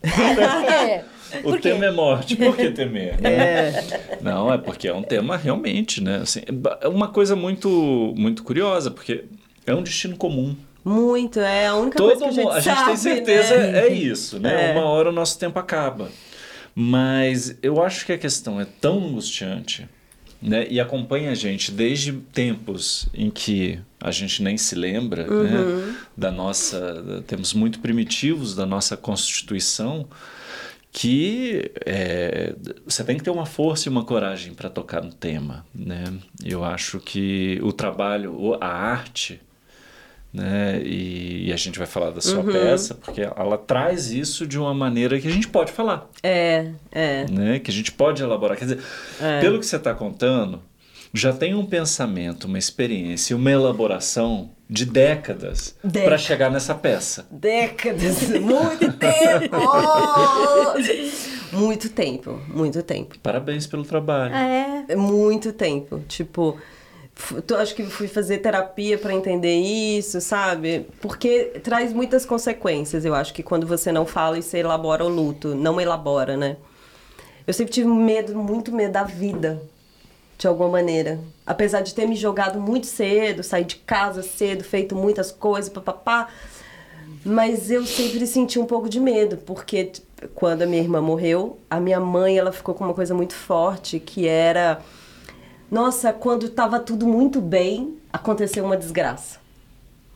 É. 0.06 1.04
O 1.44 1.52
quê? 1.54 1.58
tema 1.60 1.86
é 1.86 1.90
morte. 1.90 2.36
Por 2.36 2.56
que 2.56 2.70
temer? 2.70 3.20
né? 3.20 3.72
Não, 4.20 4.52
é 4.52 4.58
porque 4.58 4.88
é 4.88 4.94
um 4.94 5.02
tema 5.02 5.36
realmente, 5.36 6.02
né? 6.02 6.16
Assim, 6.22 6.40
é 6.80 6.88
uma 6.88 7.08
coisa 7.08 7.34
muito, 7.36 8.14
muito 8.16 8.42
curiosa, 8.42 8.90
porque 8.90 9.24
é 9.66 9.74
um 9.74 9.82
destino 9.82 10.16
comum. 10.16 10.56
Muito, 10.84 11.40
é 11.40 11.66
a 11.66 11.74
única 11.74 11.96
Todo 11.98 12.10
coisa 12.18 12.24
que 12.24 12.28
a 12.28 12.32
gente 12.32 12.48
a 12.48 12.60
gente 12.60 12.74
sabe, 12.76 12.86
tem 12.86 12.96
certeza 12.96 13.58
né? 13.58 13.78
é 13.88 13.92
isso, 13.92 14.38
né? 14.38 14.70
É. 14.70 14.72
Uma 14.72 14.84
hora 14.86 15.08
o 15.08 15.12
nosso 15.12 15.36
tempo 15.38 15.58
acaba. 15.58 16.08
Mas 16.74 17.56
eu 17.62 17.82
acho 17.82 18.04
que 18.06 18.12
a 18.12 18.18
questão 18.18 18.60
é 18.60 18.66
tão 18.80 18.98
angustiante, 19.08 19.88
né? 20.40 20.66
E 20.70 20.78
acompanha 20.78 21.30
a 21.30 21.34
gente 21.34 21.72
desde 21.72 22.12
tempos 22.12 23.08
em 23.14 23.30
que 23.30 23.80
a 23.98 24.10
gente 24.12 24.42
nem 24.42 24.56
se 24.58 24.74
lembra, 24.74 25.26
Uhum. 25.28 25.42
né? 25.42 25.94
Da 26.16 26.30
nossa, 26.30 27.22
temos 27.26 27.52
muito 27.54 27.80
primitivos 27.80 28.54
da 28.54 28.66
nossa 28.66 28.96
constituição 28.96 30.06
que 30.98 31.70
é, 31.84 32.54
você 32.86 33.04
tem 33.04 33.18
que 33.18 33.22
ter 33.22 33.28
uma 33.28 33.44
força 33.44 33.86
e 33.86 33.90
uma 33.90 34.02
coragem 34.02 34.54
para 34.54 34.70
tocar 34.70 35.02
no 35.02 35.12
tema, 35.12 35.62
né? 35.74 36.04
Eu 36.42 36.64
acho 36.64 36.98
que 37.00 37.60
o 37.62 37.70
trabalho, 37.70 38.56
a 38.62 38.66
arte, 38.66 39.38
né? 40.32 40.80
E, 40.82 41.48
e 41.48 41.52
a 41.52 41.56
gente 41.58 41.76
vai 41.78 41.86
falar 41.86 42.12
da 42.12 42.22
sua 42.22 42.42
peça 42.42 42.94
porque 42.94 43.20
ela 43.20 43.58
traz 43.58 44.10
isso 44.10 44.46
de 44.46 44.58
uma 44.58 44.72
maneira 44.72 45.20
que 45.20 45.28
a 45.28 45.30
gente 45.30 45.48
pode 45.48 45.70
falar, 45.70 46.08
É, 46.22 46.70
é. 46.90 47.26
né? 47.30 47.58
Que 47.58 47.70
a 47.70 47.74
gente 47.74 47.92
pode 47.92 48.22
elaborar. 48.22 48.56
Quer 48.56 48.64
dizer, 48.64 48.80
É. 49.20 49.38
pelo 49.42 49.58
que 49.60 49.66
você 49.66 49.76
está 49.76 49.92
contando, 49.92 50.62
já 51.16 51.32
tem 51.32 51.54
um 51.54 51.64
pensamento, 51.66 52.44
uma 52.44 52.58
experiência, 52.58 53.34
uma 53.36 53.50
elaboração 53.50 54.50
de 54.68 54.84
décadas 54.84 55.76
para 55.80 55.90
Décadas. 55.90 56.20
chegar 56.22 56.50
nessa 56.50 56.74
peça. 56.74 57.26
Décadas, 57.30 58.28
muito 58.40 58.92
tempo! 58.92 59.56
muito 61.52 61.88
tempo, 61.90 62.40
muito 62.48 62.82
tempo. 62.82 63.18
Parabéns 63.22 63.66
pelo 63.66 63.84
trabalho. 63.84 64.34
É. 64.34 64.84
É 64.88 64.96
Muito 64.96 65.52
tempo. 65.52 66.00
Tipo, 66.08 66.56
tu- 67.46 67.56
acho 67.56 67.74
que 67.74 67.84
fui 67.84 68.06
fazer 68.08 68.38
terapia 68.38 68.98
pra 68.98 69.12
entender 69.14 69.54
isso, 69.56 70.20
sabe? 70.20 70.86
Porque 71.00 71.44
traz 71.62 71.92
muitas 71.92 72.24
consequências. 72.24 73.04
Eu 73.04 73.14
acho 73.14 73.32
que 73.34 73.42
quando 73.42 73.66
você 73.66 73.90
não 73.90 74.06
fala 74.06 74.38
e 74.38 74.42
você 74.42 74.58
elabora 74.58 75.04
o 75.04 75.08
luto, 75.08 75.54
não 75.54 75.80
elabora, 75.80 76.36
né? 76.36 76.56
Eu 77.46 77.54
sempre 77.54 77.72
tive 77.72 77.88
medo, 77.88 78.36
muito 78.36 78.72
medo 78.72 78.92
da 78.92 79.04
vida, 79.04 79.62
de 80.38 80.46
alguma 80.46 80.68
maneira. 80.70 81.18
Apesar 81.46 81.80
de 81.80 81.94
ter 81.94 82.06
me 82.06 82.14
jogado 82.16 82.60
muito 82.60 82.86
cedo, 82.86 83.42
sair 83.42 83.64
de 83.64 83.76
casa 83.76 84.22
cedo, 84.22 84.62
feito 84.64 84.94
muitas 84.94 85.30
coisas, 85.32 85.70
papapá. 85.70 86.28
Mas 87.24 87.70
eu 87.70 87.84
sempre 87.86 88.26
senti 88.26 88.58
um 88.58 88.66
pouco 88.66 88.88
de 88.88 89.00
medo, 89.00 89.36
porque 89.38 89.84
t- 89.84 90.02
quando 90.34 90.62
a 90.62 90.66
minha 90.66 90.80
irmã 90.82 91.00
morreu, 91.00 91.58
a 91.68 91.80
minha 91.80 91.98
mãe 91.98 92.38
ela 92.38 92.52
ficou 92.52 92.74
com 92.74 92.84
uma 92.84 92.94
coisa 92.94 93.14
muito 93.14 93.34
forte, 93.34 93.98
que 93.98 94.26
era 94.28 94.80
nossa, 95.70 96.12
quando 96.12 96.48
tava 96.48 96.78
tudo 96.78 97.06
muito 97.06 97.40
bem, 97.40 97.96
aconteceu 98.12 98.64
uma 98.64 98.76
desgraça. 98.76 99.40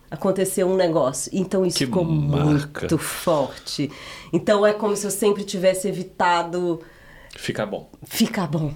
Aconteceu 0.09 0.69
um 0.69 0.77
negócio. 0.77 1.31
Então 1.35 1.65
isso 1.67 1.79
Que 1.79 1.87
ficou 1.87 2.05
marca. 2.05 2.81
muito 2.83 2.99
forte. 2.99 3.91
Então 4.33 4.65
é 4.67 4.73
como 4.73 4.97
se 4.97 5.07
eu 5.07 5.11
sempre 5.11 5.45
tivesse 5.45 5.89
evitado 5.89 6.81
Fica 7.37 7.65
bom. 7.67 7.89
ficar 8.05 8.47
bom. 8.47 8.73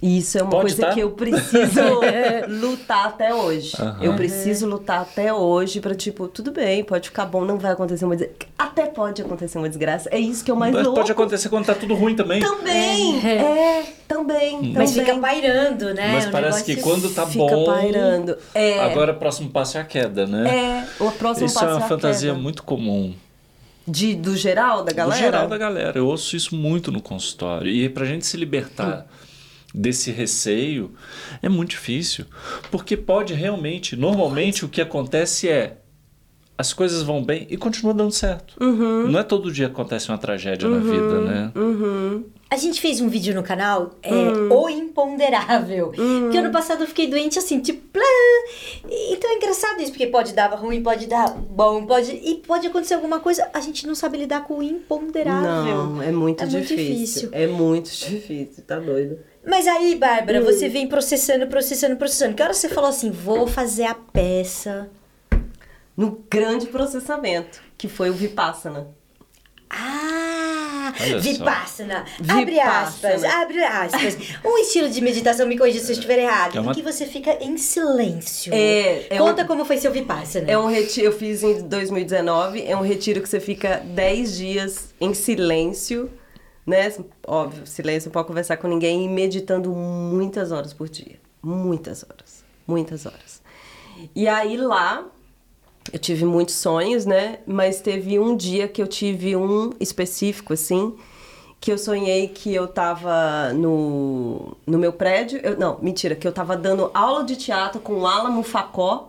E 0.00 0.18
isso 0.18 0.38
é 0.38 0.42
uma 0.42 0.50
Pode 0.50 0.62
coisa 0.76 0.82
tá? 0.86 0.92
que 0.94 1.00
eu 1.00 1.10
preciso 1.10 1.80
lutar 2.48 3.06
até 3.06 3.34
hoje. 3.34 3.72
Aham. 3.80 3.98
Eu 4.00 4.14
preciso 4.14 4.64
lutar 4.66 5.00
até 5.00 5.34
hoje 5.34 5.80
pra, 5.80 5.92
tipo, 5.92 6.28
tudo 6.28 6.52
bem, 6.52 6.84
pode 6.84 7.08
ficar 7.08 7.26
bom, 7.26 7.44
não 7.44 7.58
vai 7.58 7.72
acontecer 7.72 8.04
uma 8.04 8.14
desgraça. 8.14 8.46
Até 8.56 8.86
pode 8.86 9.20
acontecer 9.22 9.58
uma 9.58 9.68
desgraça. 9.68 10.08
É 10.12 10.18
isso 10.18 10.44
que 10.44 10.52
é 10.52 10.54
o 10.54 10.56
mais 10.56 10.72
Mas 10.72 10.84
louco. 10.84 11.00
pode 11.00 11.10
acontecer 11.10 11.48
quando 11.48 11.66
tá 11.66 11.74
tudo 11.74 11.96
ruim 11.96 12.14
também. 12.14 12.40
Também! 12.40 13.26
É, 13.26 13.86
também. 14.06 14.72
Mas 14.72 14.92
também. 14.92 15.06
fica 15.06 15.18
pairando, 15.18 15.92
né? 15.92 16.12
Mas 16.12 16.26
O 16.26 16.30
parece 16.30 16.62
que 16.64 16.76
quando 16.76 17.12
tá 17.12 17.26
Fica 17.26 17.44
bom. 17.44 17.64
pairando. 17.66 18.36
É. 18.54 18.80
Agora 18.80 19.12
o 19.12 19.16
próximo 19.16 19.50
passo 19.50 19.78
é 19.78 19.80
a 19.80 19.84
queda, 19.84 20.26
né? 20.28 20.86
É, 21.00 21.02
o 21.02 21.10
próximo 21.10 21.46
Isso 21.46 21.54
passo 21.56 21.66
é 21.66 21.74
uma 21.74 21.84
a 21.84 21.88
fantasia 21.88 22.30
queda. 22.30 22.40
muito 22.40 22.62
comum. 22.62 23.14
De, 23.86 24.14
do 24.14 24.36
geral, 24.36 24.84
da 24.84 24.92
galera? 24.92 25.16
Do 25.20 25.24
geral 25.24 25.48
da 25.48 25.58
galera. 25.58 25.98
Eu 25.98 26.06
ouço 26.06 26.36
isso 26.36 26.54
muito 26.54 26.92
no 26.92 27.00
consultório. 27.02 27.68
E 27.68 27.88
pra 27.88 28.04
gente 28.04 28.24
se 28.26 28.36
libertar 28.36 29.06
desse 29.78 30.10
receio 30.10 30.92
é 31.40 31.48
muito 31.48 31.70
difícil. 31.70 32.26
Porque 32.70 32.96
pode 32.96 33.32
realmente, 33.34 33.94
normalmente 33.96 34.64
o 34.64 34.68
que 34.68 34.80
acontece 34.80 35.48
é 35.48 35.78
as 36.56 36.72
coisas 36.72 37.04
vão 37.04 37.22
bem 37.24 37.46
e 37.48 37.56
continua 37.56 37.94
dando 37.94 38.10
certo. 38.10 38.56
Uhum. 38.60 39.06
Não 39.08 39.20
é 39.20 39.22
todo 39.22 39.52
dia 39.52 39.66
que 39.66 39.72
acontece 39.72 40.08
uma 40.08 40.18
tragédia 40.18 40.68
na 40.68 40.78
vida, 40.78 41.20
né? 41.20 41.52
A 42.50 42.56
gente 42.56 42.80
fez 42.80 43.00
um 43.00 43.08
vídeo 43.08 43.32
no 43.32 43.44
canal, 43.44 43.90
é, 44.02 44.12
Hum. 44.12 44.48
O 44.50 44.68
Imponderável. 44.68 45.92
Que 46.32 46.36
ano 46.36 46.50
passado 46.50 46.82
eu 46.82 46.86
fiquei 46.88 47.06
doente 47.06 47.38
assim, 47.38 47.60
tipo. 47.60 47.80
plá. 47.92 48.02
Então 49.10 49.30
é 49.30 49.34
engraçado 49.36 49.80
isso, 49.80 49.92
porque 49.92 50.08
pode 50.08 50.32
dar 50.32 50.48
ruim, 50.54 50.82
pode 50.82 51.06
dar 51.06 51.30
bom, 51.30 51.86
pode. 51.86 52.10
E 52.10 52.36
pode 52.44 52.66
acontecer 52.66 52.94
alguma 52.94 53.20
coisa, 53.20 53.48
a 53.54 53.60
gente 53.60 53.86
não 53.86 53.94
sabe 53.94 54.18
lidar 54.18 54.44
com 54.44 54.58
o 54.58 54.62
imponderável. 54.62 55.84
Não, 55.86 56.02
é 56.02 56.10
muito, 56.10 56.42
É 56.42 56.46
muito 56.46 56.66
difícil. 56.66 56.94
difícil. 56.94 57.28
É 57.32 57.46
muito 57.46 57.90
difícil, 57.90 58.64
tá 58.66 58.80
doido. 58.80 59.18
Mas 59.48 59.66
aí, 59.66 59.94
Hum. 59.94 59.98
Bárbara, 59.98 60.40
você 60.42 60.68
vem 60.68 60.86
processando, 60.86 61.46
processando, 61.46 61.96
processando. 61.96 62.34
Que 62.34 62.42
hora 62.42 62.52
você 62.52 62.68
falou 62.68 62.90
assim, 62.90 63.10
vou 63.10 63.46
fazer 63.46 63.84
a 63.84 63.94
peça? 63.94 64.90
No 65.96 66.22
grande 66.30 66.66
processamento, 66.66 67.60
que 67.76 67.88
foi 67.88 68.10
o 68.10 68.12
Vipassana. 68.14 68.88
Ah, 69.70 70.92
Olha 70.98 71.12
só. 71.14 71.18
Vipassana. 71.18 72.04
Abre 72.28 72.58
aspas, 72.60 73.22
abre 73.24 73.62
aspas. 73.62 74.16
Um 74.44 74.58
estilo 74.58 74.88
de 74.88 75.00
meditação, 75.00 75.46
me 75.46 75.58
corrija 75.58 75.80
se 75.80 75.90
eu 75.90 75.94
estiver 75.94 76.18
errado, 76.20 76.56
É 76.56 76.60
uma- 76.60 76.72
em 76.72 76.74
que 76.74 76.82
você 76.82 77.04
fica 77.04 77.32
em 77.44 77.56
silêncio. 77.58 78.52
É, 78.54 79.06
é 79.10 79.18
Conta 79.18 79.42
um- 79.42 79.46
como 79.46 79.64
foi 79.64 79.76
seu 79.76 79.92
Vipassana. 79.92 80.50
É 80.50 80.58
um 80.58 80.66
retiro, 80.68 81.06
eu 81.08 81.12
fiz 81.12 81.42
em 81.42 81.62
2019, 81.68 82.64
é 82.66 82.74
um 82.76 82.80
retiro 82.82 83.20
que 83.20 83.28
você 83.28 83.40
fica 83.40 83.82
10 83.84 84.36
dias 84.38 84.94
em 85.00 85.12
silêncio, 85.12 86.10
né? 86.68 86.92
Óbvio, 87.26 87.66
silêncio, 87.66 88.08
não 88.08 88.12
pode 88.12 88.28
conversar 88.28 88.58
com 88.58 88.68
ninguém 88.68 89.04
e 89.04 89.08
meditando 89.08 89.70
muitas 89.70 90.52
horas 90.52 90.74
por 90.74 90.88
dia. 90.88 91.18
Muitas 91.42 92.04
horas. 92.04 92.44
Muitas 92.66 93.06
horas. 93.06 93.42
E 94.14 94.28
aí 94.28 94.56
lá, 94.58 95.06
eu 95.90 95.98
tive 95.98 96.26
muitos 96.26 96.56
sonhos, 96.56 97.06
né? 97.06 97.38
Mas 97.46 97.80
teve 97.80 98.18
um 98.18 98.36
dia 98.36 98.68
que 98.68 98.82
eu 98.82 98.86
tive 98.86 99.34
um 99.34 99.72
específico, 99.80 100.52
assim, 100.52 100.94
que 101.58 101.72
eu 101.72 101.78
sonhei 101.78 102.28
que 102.28 102.54
eu 102.54 102.68
tava 102.68 103.52
no, 103.54 104.54
no 104.66 104.78
meu 104.78 104.92
prédio. 104.92 105.40
Eu, 105.42 105.58
não, 105.58 105.78
mentira, 105.80 106.14
que 106.14 106.28
eu 106.28 106.32
tava 106.32 106.54
dando 106.54 106.90
aula 106.92 107.24
de 107.24 107.34
teatro 107.34 107.80
com 107.80 108.00
o 108.00 108.06
Alamo 108.06 108.42
Facó, 108.42 109.07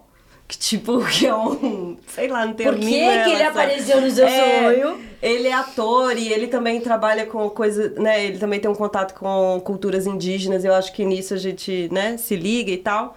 que 0.50 0.58
tipo, 0.58 1.06
que 1.06 1.28
é 1.28 1.36
um. 1.36 1.96
Sei 2.08 2.28
lá, 2.28 2.44
não 2.44 2.54
tem 2.54 2.66
Por 2.66 2.76
que 2.76 2.88
que 2.88 3.32
ele 3.32 3.44
apareceu 3.44 4.02
no 4.02 4.10
seu 4.10 4.26
É, 4.26 4.64
sonho? 4.64 5.00
Ele 5.22 5.48
é 5.48 5.54
ator 5.54 6.18
e 6.18 6.34
ele 6.34 6.48
também 6.48 6.82
trabalha 6.82 7.28
com 7.28 7.48
coisa, 7.52 7.94
né? 7.98 8.26
Ele 8.26 8.40
também 8.40 8.60
tem 8.60 8.70
um 8.70 8.76
contato 8.76 9.14
com 9.14 9.62
culturas 9.64 10.08
indígenas. 10.08 10.66
Eu 10.66 10.74
acho 10.74 10.92
que 10.92 11.06
nisso 11.06 11.36
a 11.36 11.38
gente, 11.38 11.88
né, 11.92 12.18
se 12.18 12.36
liga 12.36 12.72
e 12.72 12.78
tal. 12.78 13.16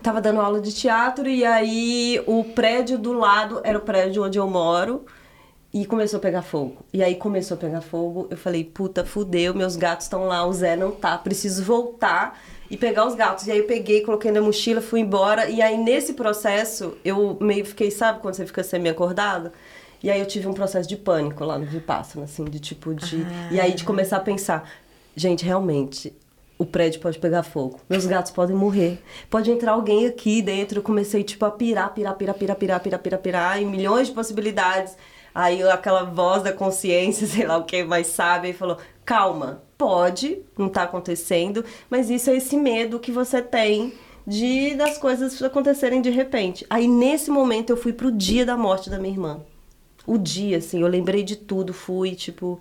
Tava 0.00 0.20
dando 0.20 0.40
aula 0.40 0.60
de 0.60 0.72
teatro 0.72 1.28
e 1.28 1.44
aí 1.44 2.22
o 2.24 2.44
prédio 2.44 2.96
do 2.96 3.12
lado 3.12 3.60
era 3.64 3.76
o 3.76 3.80
prédio 3.80 4.24
onde 4.24 4.38
eu 4.38 4.46
moro 4.46 5.04
e 5.74 5.84
começou 5.84 6.18
a 6.18 6.20
pegar 6.20 6.42
fogo. 6.42 6.86
E 6.92 7.02
aí 7.02 7.16
começou 7.16 7.56
a 7.56 7.58
pegar 7.58 7.80
fogo, 7.80 8.28
eu 8.30 8.36
falei, 8.36 8.62
puta, 8.62 9.04
fudeu, 9.04 9.52
meus 9.54 9.74
gatos 9.74 10.06
estão 10.06 10.28
lá, 10.28 10.46
o 10.46 10.52
Zé 10.52 10.76
não 10.76 10.92
tá, 10.92 11.18
preciso 11.18 11.64
voltar 11.64 12.38
e 12.70 12.76
pegar 12.76 13.06
os 13.06 13.14
gatos. 13.14 13.46
E 13.46 13.52
aí 13.52 13.58
eu 13.58 13.66
peguei, 13.66 14.02
coloquei 14.02 14.30
na 14.30 14.40
mochila, 14.40 14.80
fui 14.80 15.00
embora. 15.00 15.48
E 15.48 15.62
aí 15.62 15.76
nesse 15.76 16.14
processo 16.14 16.96
eu 17.04 17.36
meio 17.40 17.64
fiquei, 17.64 17.90
sabe 17.90 18.20
quando 18.20 18.34
você 18.34 18.46
fica 18.46 18.62
semi-acordado? 18.62 19.52
E 20.02 20.10
aí 20.10 20.20
eu 20.20 20.26
tive 20.26 20.46
um 20.46 20.52
processo 20.52 20.88
de 20.88 20.96
pânico 20.96 21.44
lá 21.44 21.58
no 21.58 21.66
Vipassana, 21.66 22.24
assim, 22.24 22.44
de 22.44 22.60
tipo 22.60 22.94
de. 22.94 23.22
Ah. 23.22 23.48
E 23.52 23.60
aí 23.60 23.74
de 23.74 23.82
ah. 23.82 23.86
começar 23.86 24.16
a 24.18 24.20
pensar, 24.20 24.70
gente, 25.16 25.44
realmente. 25.44 26.14
O 26.60 26.66
prédio 26.66 27.00
pode 27.00 27.20
pegar 27.20 27.44
fogo. 27.44 27.78
Meus 27.88 28.04
gatos 28.04 28.32
podem 28.32 28.56
morrer. 28.56 29.00
Pode 29.30 29.48
entrar 29.48 29.72
alguém 29.72 30.08
aqui 30.08 30.42
dentro. 30.42 30.80
Eu 30.80 30.82
comecei, 30.82 31.22
tipo, 31.22 31.44
a 31.44 31.52
pirar, 31.52 31.94
pirar, 31.94 32.16
pirar, 32.16 32.34
pirar, 32.34 32.56
pirar, 32.56 32.80
pirar, 32.80 33.00
pirar, 33.00 33.20
pirar. 33.20 33.60
Milhões 33.60 34.08
de 34.08 34.12
possibilidades. 34.12 34.96
Aí 35.32 35.62
aquela 35.62 36.02
voz 36.02 36.42
da 36.42 36.52
consciência, 36.52 37.24
sei 37.28 37.46
lá 37.46 37.58
o 37.58 37.64
que, 37.64 37.84
mais 37.84 38.08
sabe, 38.08 38.50
e 38.50 38.52
falou: 38.52 38.76
calma, 39.04 39.62
pode, 39.78 40.40
não 40.58 40.68
tá 40.68 40.82
acontecendo, 40.82 41.64
mas 41.88 42.10
isso 42.10 42.28
é 42.28 42.36
esse 42.36 42.56
medo 42.56 42.98
que 42.98 43.12
você 43.12 43.40
tem 43.40 43.94
de 44.26 44.74
das 44.74 44.98
coisas 44.98 45.40
acontecerem 45.40 46.02
de 46.02 46.10
repente. 46.10 46.66
Aí 46.68 46.88
nesse 46.88 47.30
momento 47.30 47.70
eu 47.70 47.76
fui 47.76 47.92
pro 47.92 48.12
dia 48.12 48.44
da 48.44 48.56
morte 48.56 48.90
da 48.90 48.98
minha 48.98 49.14
irmã. 49.14 49.40
O 50.04 50.18
dia, 50.18 50.58
assim, 50.58 50.82
eu 50.82 50.88
lembrei 50.88 51.22
de 51.22 51.36
tudo, 51.36 51.72
fui, 51.72 52.14
tipo. 52.14 52.60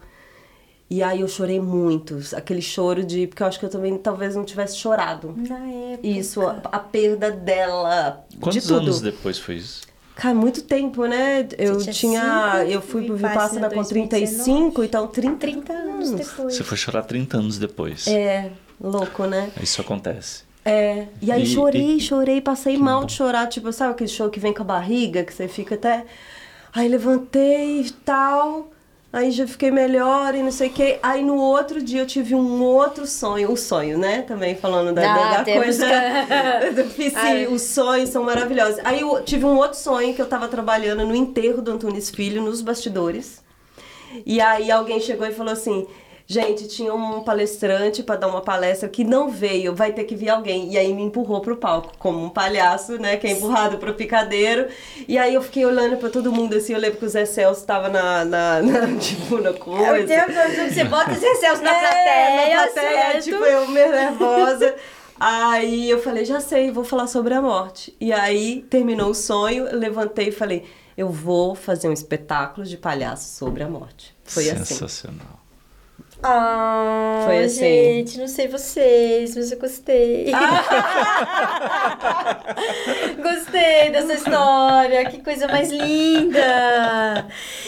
E 0.90 1.02
aí 1.02 1.22
eu 1.22 1.28
chorei 1.28 1.60
muito. 1.60 2.20
Aquele 2.34 2.62
choro 2.62 3.06
de. 3.06 3.26
Porque 3.28 3.42
eu 3.42 3.48
acho 3.48 3.58
que 3.58 3.66
eu 3.66 3.70
também 3.70 3.98
talvez 3.98 4.36
não 4.36 4.44
tivesse 4.44 4.78
chorado. 4.78 5.34
Na 5.36 5.60
época. 5.66 6.08
Isso, 6.08 6.42
a, 6.42 6.62
a 6.72 6.80
perda 6.80 7.32
dela. 7.32 8.26
Quantos 8.40 8.62
de 8.62 8.68
tudo. 8.68 8.82
anos 8.82 9.02
depois 9.02 9.40
foi 9.40 9.56
isso? 9.56 9.82
Cara, 10.18 10.34
muito 10.34 10.64
tempo, 10.64 11.06
né? 11.06 11.48
Eu 11.60 11.78
tinha 11.78 11.94
tinha. 11.94 12.22
cinco, 12.60 12.72
eu 12.72 12.82
fui 12.82 13.06
pro 13.06 13.16
Vipassana 13.16 13.70
com 13.70 13.76
2019. 13.76 14.08
35, 14.10 14.84
então 14.84 15.08
30, 15.08 15.38
30 15.38 15.74
anos 15.74 16.12
depois. 16.12 16.56
Você 16.56 16.64
foi 16.64 16.76
chorar 16.78 17.04
30 17.04 17.38
anos 17.38 17.60
depois. 17.60 18.08
É, 18.08 18.50
louco, 18.82 19.26
né? 19.26 19.52
Isso 19.62 19.80
acontece. 19.80 20.44
É. 20.66 21.06
E 21.22 21.32
aí 21.32 21.44
E- 21.44 21.46
chorei, 21.46 21.96
e- 21.98 22.00
chorei, 22.00 22.42
passei 22.42 22.78
mal 22.78 23.06
de 23.06 23.14
chorar. 23.14 23.48
Tipo, 23.48 23.72
sabe 23.72 23.92
aquele 23.92 24.10
show 24.10 24.30
que 24.30 24.40
vem 24.40 24.54
com 24.54 24.64
a 24.64 24.66
barriga, 24.66 25.24
que 25.24 25.34
você 25.34 25.48
fica 25.48 25.76
até. 25.76 26.04
Aí 26.74 26.88
levantei 26.90 27.82
e 27.82 27.92
tal. 27.92 28.72
Aí 29.18 29.32
já 29.32 29.48
fiquei 29.48 29.72
melhor 29.72 30.36
e 30.36 30.44
não 30.44 30.52
sei 30.52 30.68
o 30.70 30.72
quê. 30.72 31.00
Aí 31.02 31.24
no 31.24 31.36
outro 31.38 31.82
dia 31.82 32.02
eu 32.02 32.06
tive 32.06 32.36
um 32.36 32.62
outro 32.62 33.08
sonho. 33.08 33.52
O 33.52 33.58
sonho, 33.58 33.98
né? 33.98 34.22
Também 34.22 34.56
falando 34.56 34.94
da, 34.94 35.02
Ah, 35.12 35.38
da- 35.42 35.54
coisa. 35.54 35.86
que-. 36.96 37.48
Os 37.52 37.62
sonhos 37.64 38.10
são 38.10 38.24
maravilhosos. 38.24 38.80
Aí 38.84 39.02
eu 39.02 39.24
tive 39.24 39.46
um 39.46 39.56
outro 39.58 39.78
sonho 39.80 40.14
que 40.14 40.22
eu 40.22 40.28
tava 40.28 40.48
trabalhando 40.48 41.04
no 41.06 41.16
enterro 41.16 41.62
do 41.62 41.72
Antunes 41.72 42.10
Filho, 42.12 42.42
nos 42.44 42.62
bastidores. 42.62 43.42
E 44.26 44.40
aí 44.40 44.70
alguém 44.72 45.00
chegou 45.00 45.26
e 45.28 45.32
falou 45.34 45.52
assim: 45.54 45.88
gente, 46.28 46.68
tinha 46.68 46.94
um 46.94 47.24
palestrante 47.24 48.04
pra 48.04 48.18
dar 48.18 48.28
uma 48.28 48.42
palestra 48.42 48.90
que 48.90 49.04
não 49.04 49.30
veio, 49.32 49.74
vai 49.74 49.94
ter 49.94 50.04
que 50.04 50.14
vir 50.16 50.30
alguém. 50.30 50.74
E 50.74 50.78
aí 50.78 50.94
me 50.94 51.02
empurrou 51.02 51.40
pro 51.40 51.56
palco, 51.56 51.94
como 51.98 52.22
um 52.22 52.30
palhaço, 52.30 53.00
né, 53.00 53.16
que 53.16 53.26
é 53.26 53.32
empurrado 53.32 53.78
pro 53.78 53.94
picadeiro. 53.94 54.68
E 55.08 55.18
aí 55.18 55.34
eu 55.34 55.42
fiquei 55.42 55.66
olhando 55.66 55.96
pra 55.98 56.10
todo 56.10 56.32
mundo 56.32 56.56
assim, 56.58 56.74
eu 56.74 56.80
lembro 56.80 56.98
que 57.00 57.06
o 57.06 57.10
Zé 57.10 57.26
Celso 57.26 57.66
tava 57.66 57.88
na, 57.88 58.26
na, 58.26 58.62
na- 58.62 58.88
tipo, 59.00 59.38
na 59.40 59.50
É 59.50 59.54
o 59.54 59.56
coisa. 59.56 60.06
tempo 60.06 60.28
que 60.28 60.70
você 60.74 60.84
bota 60.84 61.12
os 61.12 61.22
receios 61.22 61.62
na 61.62 61.72
É, 61.74 61.80
plateia, 61.80 62.58
na 62.58 62.68
plateia, 62.68 63.22
tipo, 63.22 63.44
eu 63.46 63.68
meio 63.70 63.92
nervosa. 63.92 64.76
Aí 65.20 65.90
eu 65.90 66.00
falei, 66.04 66.26
já 66.26 66.40
sei, 66.40 66.70
vou 66.72 66.84
falar 66.84 67.08
sobre 67.08 67.34
a 67.34 67.42
morte. 67.42 67.96
E 68.00 68.12
aí 68.14 68.66
terminou 68.70 69.12
o 69.12 69.16
sonho, 69.16 69.66
eu 69.66 69.80
levantei 69.80 70.28
e 70.28 70.32
falei, 70.32 70.66
eu 70.96 71.10
vou 71.10 71.56
fazer 71.56 71.88
um 71.90 71.94
espetáculo 71.94 72.66
de 72.68 72.78
palhaço 72.78 73.36
sobre 73.36 73.64
a 73.64 73.68
morte. 73.70 74.16
Foi 74.26 74.48
assim. 74.50 74.66
Sensacional. 74.76 75.37
Ah, 76.24 77.22
Foi 77.26 77.44
assim. 77.44 77.60
gente, 77.60 78.18
não 78.18 78.28
sei 78.28 78.48
vocês, 78.48 79.36
mas 79.36 79.52
eu 79.52 79.60
gostei. 79.60 80.32
gostei 83.22 83.92
dessa 83.92 84.14
história, 84.14 85.10
que 85.10 85.22
coisa 85.22 85.48
mais 85.48 85.70
linda. 85.70 87.28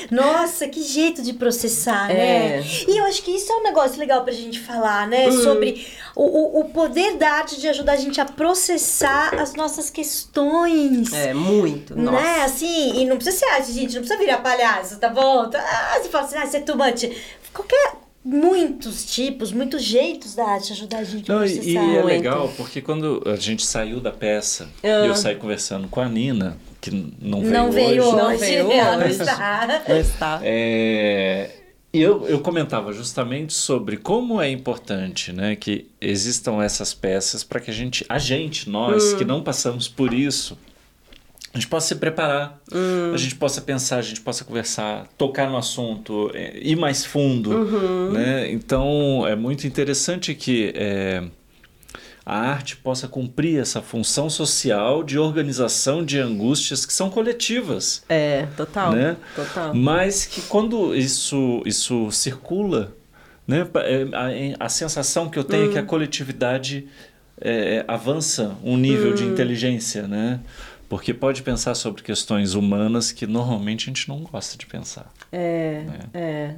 Nossa, 0.09 0.67
que 0.67 0.81
jeito 0.81 1.21
de 1.21 1.33
processar, 1.33 2.07
né? 2.07 2.57
É. 2.57 2.63
E 2.87 2.97
eu 2.97 3.05
acho 3.05 3.21
que 3.21 3.31
isso 3.31 3.51
é 3.51 3.55
um 3.55 3.63
negócio 3.63 3.99
legal 3.99 4.23
pra 4.23 4.33
gente 4.33 4.59
falar, 4.59 5.07
né? 5.07 5.31
Sobre 5.31 5.87
o, 6.15 6.59
o, 6.59 6.65
poder 6.65 7.17
da 7.17 7.29
arte 7.31 7.59
de 7.59 7.67
ajudar 7.67 7.93
a 7.93 7.97
gente 7.97 8.19
a 8.19 8.25
processar 8.25 9.35
as 9.39 9.53
nossas 9.53 9.89
questões. 9.89 11.13
É, 11.13 11.33
muito. 11.33 11.95
Nossa. 11.95 12.19
Né, 12.19 12.43
assim, 12.43 13.01
e 13.01 13.05
não 13.05 13.15
precisa 13.17 13.37
ser 13.37 13.45
arte, 13.45 13.71
gente, 13.71 13.93
não 13.93 14.01
precisa 14.01 14.19
virar 14.19 14.39
palhaço, 14.39 14.97
tá 14.99 15.09
bom? 15.09 15.49
Ah, 15.53 15.99
você 16.01 16.09
fala 16.09 16.25
assim, 16.25 16.37
ah, 16.37 16.45
você 16.45 16.57
é 16.57 16.61
too 16.61 16.75
much. 16.75 17.09
Qualquer, 17.53 17.93
muitos 18.29 19.05
tipos, 19.05 19.51
muitos 19.51 19.81
jeitos 19.83 20.35
da 20.35 20.45
arte 20.45 20.71
ajudar 20.73 20.99
a 20.99 21.03
gente 21.03 21.31
a 21.31 21.35
Não, 21.35 21.43
e, 21.45 21.49
processar. 21.49 21.69
e 21.71 21.75
é 21.77 21.79
Muito. 21.93 22.05
legal 22.05 22.53
porque 22.55 22.81
quando 22.81 23.23
a 23.25 23.35
gente 23.35 23.65
saiu 23.65 23.99
da 23.99 24.11
peça 24.11 24.69
Ah. 24.83 25.05
e 25.05 25.07
eu 25.07 25.15
saí 25.15 25.35
conversando 25.35 25.87
com 25.87 25.99
a 25.99 26.07
Nina, 26.07 26.57
que 26.79 26.91
não 27.21 27.41
veio 27.41 27.53
Não 27.53 27.71
veio 27.71 28.03
hoje, 28.03 28.15
hoje, 28.15 28.17
Não 28.31 28.37
veio 28.37 28.71
ela 28.71 28.97
não 28.97 29.05
hoje. 29.07 29.21
está. 29.21 29.83
Mas 29.87 30.09
tá. 30.19 30.39
É, 30.43 31.49
e 31.91 31.99
eu, 32.01 32.27
eu 32.27 32.39
comentava 32.39 32.93
justamente 32.93 33.51
sobre 33.53 33.97
como 33.97 34.39
é 34.39 34.49
importante 34.49 35.33
né, 35.33 35.55
que 35.55 35.87
existam 35.99 36.61
essas 36.63 36.93
peças 36.93 37.43
para 37.43 37.59
que 37.59 37.71
a 37.71 37.73
gente, 37.73 38.05
a 38.07 38.19
gente, 38.19 38.69
nós 38.69 39.13
que 39.13 39.25
não 39.25 39.41
passamos 39.41 39.87
por 39.87 40.13
isso, 40.13 40.55
a 41.53 41.57
gente 41.57 41.67
possa 41.67 41.87
se 41.87 41.95
preparar, 41.95 42.59
a 43.13 43.17
gente 43.17 43.35
possa 43.35 43.59
pensar, 43.61 43.97
a 43.97 44.01
gente 44.03 44.21
possa 44.21 44.43
conversar, 44.43 45.07
tocar 45.17 45.49
no 45.49 45.57
assunto, 45.57 46.29
é, 46.33 46.57
ir 46.61 46.75
mais 46.75 47.03
fundo. 47.05 48.11
Né? 48.13 48.51
Então 48.51 49.25
é 49.27 49.35
muito 49.35 49.65
interessante 49.65 50.35
que 50.35 50.71
é, 50.75 51.23
a 52.23 52.37
arte 52.37 52.75
possa 52.77 53.07
cumprir 53.07 53.59
essa 53.59 53.81
função 53.81 54.29
social 54.29 55.03
de 55.03 55.17
organização 55.17 56.05
de 56.05 56.19
angústias 56.19 56.85
que 56.85 56.93
são 56.93 57.09
coletivas 57.09 58.03
É, 58.07 58.45
total. 58.55 58.91
né? 58.91 59.17
Total. 59.35 59.73
Mas 59.73 60.25
que 60.27 60.41
quando 60.43 60.93
isso, 60.95 61.63
isso 61.65 62.11
circula, 62.11 62.93
né? 63.47 63.67
é, 63.77 64.05
A, 64.59 64.65
a 64.65 64.69
sensação 64.69 65.27
que 65.29 65.39
eu 65.39 65.43
tenho 65.43 65.63
é 65.63 65.67
Hum. 65.69 65.71
que 65.71 65.77
a 65.79 65.83
coletividade 65.83 66.87
é, 67.41 67.83
avança 67.87 68.55
um 68.63 68.77
nível 68.77 69.11
Hum. 69.11 69.15
de 69.15 69.23
inteligência, 69.23 70.07
né? 70.07 70.39
Porque 70.89 71.13
pode 71.13 71.43
pensar 71.43 71.75
sobre 71.75 72.01
questões 72.01 72.55
humanas 72.55 73.11
que 73.11 73.27
normalmente 73.27 73.83
a 73.83 73.93
gente 73.93 74.09
não 74.09 74.23
gosta 74.23 74.57
de 74.57 74.65
pensar. 74.65 75.13
É, 75.31 75.85
é. 76.13 76.55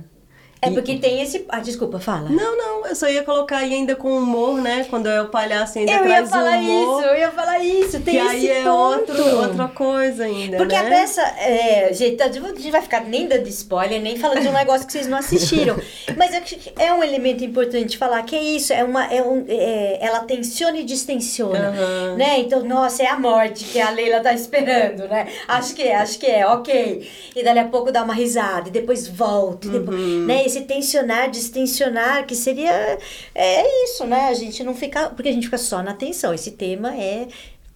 É 0.64 0.70
porque 0.70 0.98
tem 0.98 1.22
esse. 1.24 1.44
Ah, 1.50 1.60
desculpa, 1.60 2.00
fala. 2.00 2.30
Não, 2.30 2.56
não, 2.56 2.86
eu 2.86 2.96
só 2.96 3.10
ia 3.10 3.24
colocar 3.24 3.58
aí 3.58 3.74
ainda 3.74 3.96
com 3.96 4.16
humor, 4.16 4.62
né? 4.62 4.86
Quando 4.90 5.08
é 5.08 5.20
o 5.20 5.28
palhaço 5.30 5.80
ainda 5.80 5.92
eu 5.92 5.98
ia 5.98 6.04
traz 6.04 6.30
falar 6.30 6.58
humor. 6.60 7.00
isso, 7.02 7.10
eu 7.10 7.18
ia 7.18 7.32
falar 7.32 7.60
isso. 7.60 8.00
Tem 8.02 8.14
que 8.14 8.18
esse 8.20 8.30
aí 8.30 8.48
é 8.48 8.64
ponto. 8.64 9.12
outro, 9.12 9.38
outra 9.38 9.68
coisa 9.70 10.24
ainda, 10.26 10.58
Porque 10.58 10.76
né? 10.76 10.82
a 10.82 10.84
peça, 10.84 11.22
é, 11.40 11.92
gente, 11.94 12.22
a 12.22 12.32
gente 12.32 12.70
vai 12.72 12.82
ficar 12.82 13.02
nem 13.06 13.28
dando 13.28 13.48
spoiler, 13.48 14.00
nem 14.00 14.18
falando 14.18 14.42
de 14.42 14.48
um 14.50 14.54
negócio 14.54 14.86
que 14.86 14.94
vocês 14.94 15.08
não 15.08 15.18
assistiram. 15.18 15.76
Mas 16.16 16.32
é 16.78 16.94
um 16.94 17.04
elemento 17.04 17.44
importante 17.44 17.98
falar 17.98 18.22
que 18.22 18.36
é 18.36 18.44
isso, 18.44 18.72
é 18.72 18.84
uma, 18.84 19.12
é 19.12 19.22
um, 19.24 19.44
é, 19.48 19.98
ela 20.00 20.20
tensiona 20.20 20.78
e 20.78 20.84
distensiona, 20.84 21.70
Aham. 21.70 22.16
né? 22.18 22.40
Então, 22.40 22.64
nossa, 22.64 23.02
é 23.02 23.08
a 23.08 23.18
morte 23.20 23.66
que 23.66 23.82
a 23.82 23.90
Leila 23.90 24.20
tá 24.20 24.32
esperando, 24.32 25.08
né? 25.08 25.28
Acho 25.48 25.74
que 25.74 25.82
é, 25.82 25.96
acho 25.96 26.20
que 26.20 26.28
é, 26.28 26.46
ok. 26.46 27.10
E 27.36 27.44
dali 27.44 27.58
a 27.60 27.66
pouco 27.66 27.92
dá 27.92 28.04
uma 28.04 28.14
risada, 28.14 28.70
e 28.70 28.72
depois 28.72 29.08
volta, 29.08 29.66
e 29.66 29.70
depois, 29.72 30.00
Uhum. 30.00 30.26
né? 30.28 30.46
Esse 30.52 30.62
tensionar, 30.66 31.30
distensionar, 31.30 32.26
que 32.26 32.36
seria, 32.36 32.98
é 33.34 33.84
isso, 33.86 34.06
né? 34.06 34.28
A 34.28 34.34
gente 34.34 34.64
não 34.66 34.76
fica, 34.76 35.10
porque 35.10 35.30
a 35.30 35.32
gente 35.32 35.46
fica 35.46 35.58
só 35.58 35.82
na 35.82 35.94
tensão. 35.94 36.34
Esse 36.34 36.52
tema 36.52 36.94
é 36.94 37.28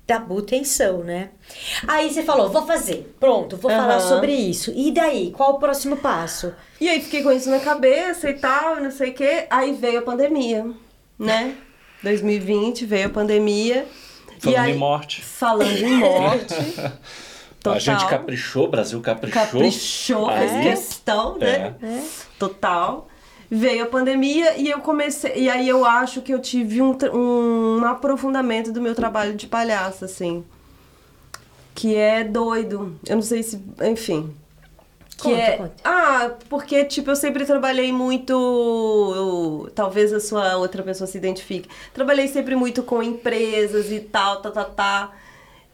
tabu 0.05 0.41
tensão, 0.41 0.99
né? 0.99 1.29
Aí 1.87 2.11
você 2.11 2.21
falou, 2.21 2.49
vou 2.49 2.65
fazer, 2.65 3.15
pronto, 3.17 3.55
vou 3.55 3.71
falar 3.71 3.95
Aham. 3.95 4.09
sobre 4.09 4.33
isso. 4.33 4.73
E 4.75 4.91
daí, 4.91 5.31
qual 5.31 5.53
o 5.53 5.59
próximo 5.59 5.95
passo? 5.95 6.53
E 6.81 6.89
aí 6.89 7.01
fiquei 7.01 7.23
com 7.23 7.31
isso 7.31 7.49
na 7.49 7.59
cabeça 7.59 8.29
e 8.29 8.33
tal, 8.33 8.81
não 8.81 8.91
sei 8.91 9.11
o 9.11 9.13
quê. 9.13 9.47
Aí 9.49 9.71
veio 9.71 9.99
a 9.99 10.01
pandemia, 10.01 10.69
né? 11.17 11.55
2020 12.03 12.85
veio 12.85 13.07
a 13.07 13.09
pandemia. 13.09 13.87
Falando 14.37 14.53
e 14.53 14.57
aí, 14.57 14.71
em 14.73 14.77
morte. 14.77 15.21
Falando 15.23 15.77
em 15.77 15.97
morte. 15.97 16.55
Total. 17.65 17.77
A 17.77 17.79
gente 17.79 18.07
caprichou, 18.07 18.65
o 18.65 18.67
Brasil 18.69 19.01
caprichou. 19.01 19.41
Caprichou, 19.41 20.29
fez 20.31 20.51
Aí- 20.53 20.63
questão, 20.63 21.37
né? 21.37 21.75
Total. 22.39 23.07
Veio 23.49 23.83
a 23.83 23.87
pandemia 23.87 24.57
e 24.57 24.69
eu 24.69 24.79
comecei. 24.79 25.33
E 25.35 25.49
aí 25.49 25.69
eu 25.69 25.85
acho 25.85 26.21
que 26.21 26.33
eu 26.33 26.39
tive 26.39 26.81
um, 26.81 26.97
um 27.13 27.85
aprofundamento 27.85 28.71
do 28.71 28.81
meu 28.81 28.95
trabalho 28.95 29.35
de 29.35 29.45
palhaço, 29.47 30.03
assim. 30.05 30.43
Que 31.73 31.95
é 31.95 32.23
doido. 32.23 32.97
Eu 33.07 33.15
não 33.17 33.21
sei 33.23 33.43
se. 33.43 33.61
Enfim. 33.83 34.33
Que 35.17 35.23
Conta, 35.29 35.37
é. 35.41 35.57
conta. 35.57 35.73
Ah, 35.83 36.31
porque, 36.49 36.83
tipo, 36.85 37.11
eu 37.11 37.15
sempre 37.15 37.45
trabalhei 37.45 37.91
muito. 37.91 38.33
eu- 39.15 39.71
talvez 39.75 40.11
a 40.11 40.19
sua 40.19 40.57
outra 40.57 40.83
pessoa 40.83 41.07
se 41.07 41.17
identifique. 41.17 41.69
Trabalhei 41.93 42.27
sempre 42.27 42.55
muito 42.55 42.81
com 42.83 43.01
empresas 43.03 43.91
e 43.91 43.99
tal, 43.99 44.41
tá, 44.41 44.51
tá, 44.51 44.63
tá. 44.65 45.11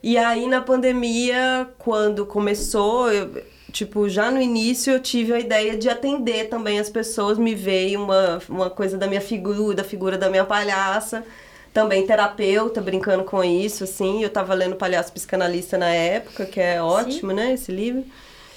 E 0.04 0.18
aí 0.18 0.48
na 0.48 0.62
pandemia, 0.62 1.68
quando 1.78 2.26
começou, 2.26 3.12
eu, 3.12 3.44
tipo, 3.72 4.10
já 4.10 4.32
no 4.32 4.42
início 4.42 4.94
eu 4.94 5.00
tive 5.00 5.34
a 5.34 5.40
ideia 5.40 5.78
de 5.78 5.90
atender 5.90 6.50
também 6.50 6.80
as 6.80 6.90
pessoas. 6.90 7.38
Me 7.38 7.54
veio 7.54 8.04
uma, 8.04 8.42
uma 8.50 8.70
coisa 8.70 8.98
da 8.98 9.08
minha 9.08 9.22
figura, 9.22 9.76
da 9.76 9.84
figura 9.84 10.18
da 10.18 10.30
minha 10.30 10.46
palhaça. 10.46 11.24
Também 11.74 12.06
terapeuta, 12.06 12.82
brincando 12.82 13.24
com 13.24 13.44
isso, 13.44 13.84
assim. 13.86 14.22
Eu 14.24 14.30
tava 14.30 14.54
lendo 14.54 14.76
Palhaço 14.76 15.14
Psicanalista 15.14 15.78
na 15.78 15.90
época, 15.90 16.46
que 16.46 16.60
é 16.60 16.82
ótimo, 16.82 17.32
né, 17.32 17.54
esse 17.54 17.72
livro. 17.72 18.04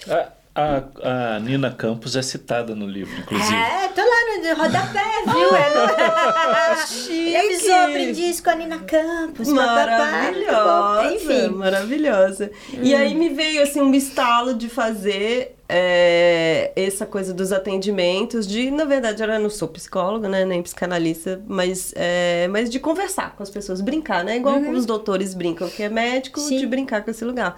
A, 0.08 0.32
a- 0.54 1.34
a 1.36 1.40
Nina 1.40 1.70
Campos 1.72 2.14
é 2.16 2.22
citada 2.22 2.74
no 2.74 2.86
livro, 2.86 3.16
inclusive. 3.18 3.54
É, 3.54 3.88
tô 3.88 4.00
lá 4.02 4.54
no 4.54 4.62
rodapé, 4.62 5.04
viu? 5.26 5.50
É, 6.74 6.86
Chique! 6.86 7.34
Eu 7.34 7.42
fiz 7.48 7.64
o 7.68 7.72
aprendiz 7.72 8.40
com 8.40 8.50
a 8.50 8.54
Nina 8.54 8.78
Campos. 8.80 9.48
Maravilhosa, 9.48 11.14
Enfim. 11.14 11.48
maravilhosa. 11.48 12.50
E 12.72 12.94
aí 12.94 13.14
me 13.14 13.28
veio 13.30 13.62
assim 13.62 13.80
um 13.80 13.94
estalo 13.94 14.54
de 14.54 14.68
fazer 14.68 15.56
é, 15.68 16.72
essa 16.76 17.06
coisa 17.06 17.32
dos 17.32 17.52
atendimentos, 17.52 18.46
de, 18.46 18.70
na 18.70 18.84
verdade, 18.84 19.22
eu 19.22 19.40
não 19.40 19.50
sou 19.50 19.68
psicóloga, 19.68 20.28
né, 20.28 20.44
nem 20.44 20.62
psicanalista, 20.62 21.40
mas, 21.46 21.92
é, 21.96 22.46
mas 22.48 22.68
de 22.70 22.78
conversar 22.78 23.34
com 23.36 23.42
as 23.42 23.50
pessoas, 23.50 23.80
brincar, 23.80 24.24
né? 24.24 24.36
Igual 24.36 24.56
como 24.56 24.72
os 24.76 24.86
doutores 24.86 25.34
brincam, 25.34 25.68
que 25.68 25.82
é 25.82 25.88
médico, 25.88 26.38
Sim. 26.40 26.58
de 26.58 26.66
brincar 26.66 27.02
com 27.02 27.10
esse 27.10 27.24
lugar. 27.24 27.56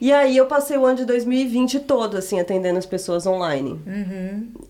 E 0.00 0.12
aí 0.12 0.36
eu 0.36 0.46
passei 0.46 0.76
o 0.76 0.84
ano 0.84 0.96
de 0.98 1.04
2020 1.04 1.80
todo, 1.80 2.16
assim, 2.16 2.38
atendendo 2.40 2.78
as 2.78 2.86
pessoas 2.86 3.26
online. 3.26 3.80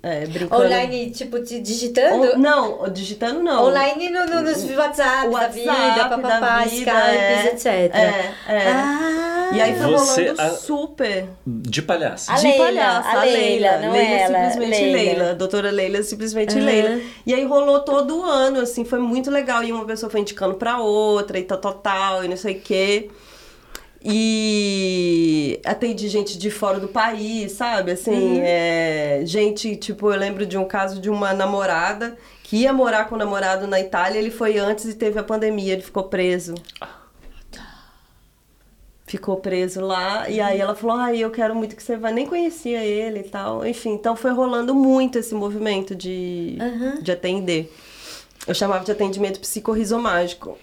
É, 0.02 0.26
brincando. 0.26 0.62
Online, 0.64 1.10
tipo, 1.10 1.38
digitando? 1.40 2.34
On- 2.34 2.38
não, 2.38 2.88
digitando 2.90 3.42
não. 3.42 3.66
Online 3.68 4.10
no, 4.10 4.26
no, 4.26 4.42
nos 4.42 4.64
WhatsApp, 4.76 5.28
O 5.28 5.32
da 5.38 5.48
vida, 5.48 5.70
WhatsApp 5.72 6.08
papapá, 6.10 6.38
da 6.58 6.64
vida, 6.64 6.90
Skype, 6.92 7.16
é. 7.16 7.46
etc. 7.52 7.66
É, 7.66 8.32
é. 8.48 8.72
Ah, 8.72 9.50
E 9.54 9.60
aí 9.60 9.76
foi 9.76 9.92
Você- 9.92 10.24
rolando 10.28 10.40
a- 10.42 10.50
super 10.50 11.26
De 11.46 11.82
palhaça. 11.82 12.32
A 12.32 12.36
de 12.36 12.46
Leila, 12.46 12.64
palhaça, 12.64 13.08
a 13.08 13.20
a 13.20 13.24
Leila, 13.24 13.36
Leila. 13.38 13.78
não 13.86 13.92
Leila 13.92 14.08
ela, 14.14 14.50
simplesmente 14.50 14.80
Leila. 14.80 14.96
Leila. 14.96 15.30
A 15.30 15.34
doutora 15.34 15.70
Leila 15.70 16.02
simplesmente 16.02 16.56
Aham. 16.56 16.64
Leila. 16.64 17.00
E 17.26 17.34
aí 17.34 17.44
rolou 17.44 17.80
todo 17.80 18.22
ano, 18.22 18.60
assim, 18.60 18.84
foi 18.84 18.98
muito 18.98 19.30
legal. 19.30 19.62
E 19.62 19.70
uma 19.72 19.84
pessoa 19.84 20.08
foi 20.08 20.20
indicando 20.20 20.54
pra 20.54 20.78
outra, 20.78 21.38
e 21.38 21.42
tal, 21.42 21.58
tal, 21.58 21.74
tal, 21.74 22.24
e 22.24 22.28
não 22.28 22.36
sei 22.36 22.56
o 22.56 22.60
quê. 22.60 23.10
E 24.04 25.60
atendi 25.64 26.08
gente 26.08 26.36
de 26.36 26.50
fora 26.50 26.80
do 26.80 26.88
país, 26.88 27.52
sabe? 27.52 27.92
Assim, 27.92 28.40
é, 28.40 29.22
gente, 29.24 29.76
tipo, 29.76 30.10
eu 30.10 30.18
lembro 30.18 30.44
de 30.44 30.58
um 30.58 30.64
caso 30.64 31.00
de 31.00 31.08
uma 31.08 31.32
namorada 31.32 32.16
que 32.42 32.58
ia 32.58 32.72
morar 32.72 33.08
com 33.08 33.14
o 33.14 33.18
namorado 33.18 33.66
na 33.66 33.80
Itália, 33.80 34.18
ele 34.18 34.30
foi 34.30 34.58
antes 34.58 34.86
e 34.86 34.94
teve 34.94 35.18
a 35.18 35.22
pandemia, 35.22 35.72
ele 35.72 35.82
ficou 35.82 36.04
preso. 36.04 36.54
Ficou 39.06 39.36
preso 39.36 39.80
lá, 39.80 40.28
e 40.28 40.40
aí 40.40 40.58
ela 40.58 40.74
falou: 40.74 40.96
Ai, 40.96 41.18
eu 41.18 41.30
quero 41.30 41.54
muito 41.54 41.76
que 41.76 41.82
você 41.82 41.96
vá. 41.96 42.10
Nem 42.10 42.26
conhecia 42.26 42.82
ele 42.82 43.20
e 43.20 43.24
tal. 43.24 43.64
Enfim, 43.64 43.90
então 43.90 44.16
foi 44.16 44.32
rolando 44.32 44.74
muito 44.74 45.18
esse 45.18 45.34
movimento 45.34 45.94
de, 45.94 46.58
de 47.02 47.12
atender. 47.12 47.72
Eu 48.46 48.54
chamava 48.54 48.84
de 48.84 48.90
atendimento 48.90 49.38
psicorrizomágico. 49.38 50.58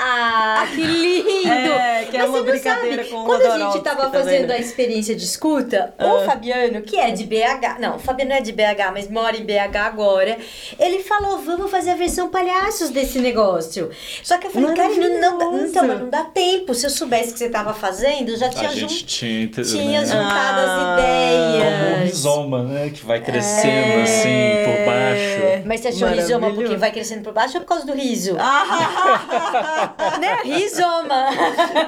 Ah, 0.00 0.64
que 0.72 0.80
lindo! 0.80 1.48
É, 1.52 2.04
que 2.08 2.16
é 2.16 2.20
Mas 2.20 2.30
uma 2.30 2.42
brincadeira 2.42 3.02
sabe, 3.02 3.08
com 3.14 3.22
o 3.22 3.24
Quando 3.24 3.42
a 3.42 3.44
gente 3.46 3.52
Rodorovsky 3.58 3.84
tava 3.84 4.02
também, 4.04 4.20
fazendo 4.22 4.46
né? 4.48 4.54
a 4.54 4.58
experiência 4.58 5.14
de 5.16 5.24
escuta, 5.24 5.92
Ah. 5.98 6.14
o 6.14 6.24
Fabiano, 6.24 6.82
que 6.82 6.96
é 6.96 7.10
de 7.10 7.24
BH, 7.24 7.80
não, 7.80 7.96
o 7.96 7.98
Fabiano 7.98 8.30
não 8.30 8.36
é 8.36 8.40
de 8.40 8.52
BH, 8.52 8.92
mas 8.92 9.10
mora 9.10 9.36
em 9.36 9.44
BH 9.44 9.76
agora, 9.76 10.38
ele 10.78 11.00
falou, 11.02 11.38
vamos 11.38 11.68
fazer 11.70 11.90
a 11.90 11.94
versão 11.96 12.28
palhaços 12.28 12.90
desse 12.90 13.18
negócio. 13.18 13.90
Só 14.22 14.38
que 14.38 14.46
eu 14.46 14.50
falei, 14.52 14.72
cara, 14.74 14.88
não, 14.94 15.38
não, 15.38 15.66
então, 15.66 15.86
mas 15.86 15.98
não 16.00 16.08
dá 16.08 16.22
tempo. 16.24 16.74
Se 16.74 16.86
eu 16.86 16.90
soubesse 16.90 17.32
que 17.32 17.38
você 17.40 17.48
tava 17.48 17.74
fazendo, 17.74 18.36
já 18.36 18.46
A 18.46 18.50
tinha, 18.50 18.70
gente 18.70 19.00
jun... 19.00 19.06
tinha, 19.06 19.64
tinha 19.64 20.00
né? 20.02 20.06
juntado 20.06 20.60
as 20.60 20.68
Ah, 20.68 20.96
ideias. 20.98 21.74
Como 21.74 21.96
um 21.96 22.04
rizoma, 22.04 22.62
né? 22.62 22.90
Que 22.94 23.04
vai 23.04 23.20
crescendo 23.20 23.98
É. 23.98 24.02
assim 24.02 24.64
por 24.64 24.86
baixo. 24.86 25.62
Mas 25.66 25.80
você 25.80 25.88
achou 25.88 26.08
rizoma 26.08 26.54
porque 26.54 26.76
vai 26.76 26.92
crescendo 26.92 27.22
por 27.22 27.32
baixo 27.32 27.54
ou 27.54 27.60
por 27.62 27.68
causa 27.68 27.84
do 27.86 27.94
riso? 27.94 28.36
Ah, 28.38 29.87
Né? 30.18 30.40
Rizoma. 30.42 31.26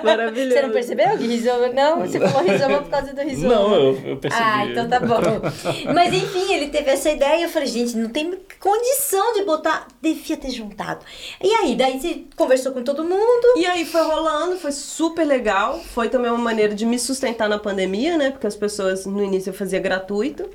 Maravilhoso. 0.04 0.54
Você 0.54 0.62
não 0.62 0.70
percebeu 0.70 1.18
que 1.18 1.26
rizoma? 1.26 1.68
Não, 1.68 2.00
você 2.00 2.20
falou 2.20 2.48
rizoma 2.48 2.82
por 2.82 2.90
causa 2.90 3.12
do 3.12 3.20
rizoma. 3.22 3.54
Não, 3.54 3.74
eu, 3.74 4.00
eu 4.04 4.16
percebi. 4.16 4.42
Ah, 4.42 4.66
então 4.66 4.88
tá 4.88 5.00
bom. 5.00 5.20
Mas 5.92 6.14
enfim, 6.14 6.52
ele 6.52 6.68
teve 6.68 6.90
essa 6.90 7.10
ideia 7.10 7.40
e 7.40 7.42
eu 7.42 7.48
falei, 7.48 7.68
gente, 7.68 7.96
não 7.96 8.08
tem 8.08 8.38
condição 8.60 9.32
de 9.34 9.44
botar. 9.44 9.88
Devia 10.00 10.36
ter 10.36 10.50
juntado. 10.50 11.04
E 11.42 11.52
aí, 11.54 11.74
daí 11.74 12.00
você 12.00 12.24
conversou 12.36 12.72
com 12.72 12.82
todo 12.82 13.02
mundo. 13.02 13.54
E 13.56 13.66
aí 13.66 13.84
foi 13.84 14.02
rolando, 14.02 14.56
foi 14.58 14.72
super 14.72 15.24
legal. 15.24 15.80
Foi 15.80 16.08
também 16.08 16.30
uma 16.30 16.38
maneira 16.38 16.74
de 16.74 16.86
me 16.86 16.98
sustentar 16.98 17.48
na 17.48 17.58
pandemia, 17.58 18.16
né? 18.16 18.30
Porque 18.30 18.46
as 18.46 18.56
pessoas 18.56 19.06
no 19.06 19.24
início 19.24 19.50
eu 19.50 19.54
fazia 19.54 19.80
gratuito. 19.80 20.48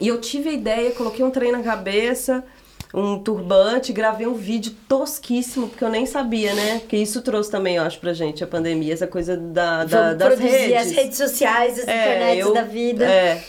E 0.00 0.08
eu 0.08 0.20
tive 0.20 0.48
a 0.48 0.52
ideia, 0.52 0.90
coloquei 0.92 1.24
um 1.24 1.30
trem 1.30 1.52
na 1.52 1.62
cabeça, 1.62 2.44
um 2.94 3.18
turbante, 3.18 3.92
gravei 3.92 4.26
um 4.26 4.34
vídeo 4.34 4.74
tosquíssimo, 4.88 5.68
porque 5.68 5.84
eu 5.84 5.90
nem 5.90 6.06
sabia, 6.06 6.54
né? 6.54 6.78
Porque 6.78 6.96
isso 6.96 7.20
trouxe 7.22 7.50
também, 7.50 7.76
eu 7.76 7.82
acho, 7.82 7.98
pra 8.00 8.12
gente 8.14 8.42
a 8.42 8.46
pandemia, 8.46 8.94
essa 8.94 9.06
coisa 9.06 9.36
da, 9.36 9.84
da 9.84 10.14
das 10.14 10.38
redes. 10.38 10.76
as 10.76 10.90
redes 10.92 11.18
sociais, 11.18 11.78
as 11.78 11.86
É, 11.86 11.92
internets 12.16 12.46
eu- 12.46 12.54
da 12.54 12.62
vida. 12.62 13.04
É. 13.04 13.44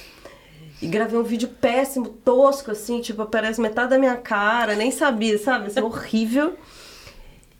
E 0.82 0.88
gravei 0.88 1.18
um 1.20 1.24
vídeo 1.24 1.48
péssimo, 1.48 2.08
tosco, 2.24 2.72
assim, 2.72 3.02
tipo, 3.02 3.22
aparece 3.22 3.60
metade 3.60 3.90
da 3.90 3.98
minha 4.00 4.16
cara, 4.16 4.76
nem 4.76 4.92
sabia, 4.92 5.38
sabe? 5.38 5.68
Assim, 5.68 5.82
horrível. 5.82 6.54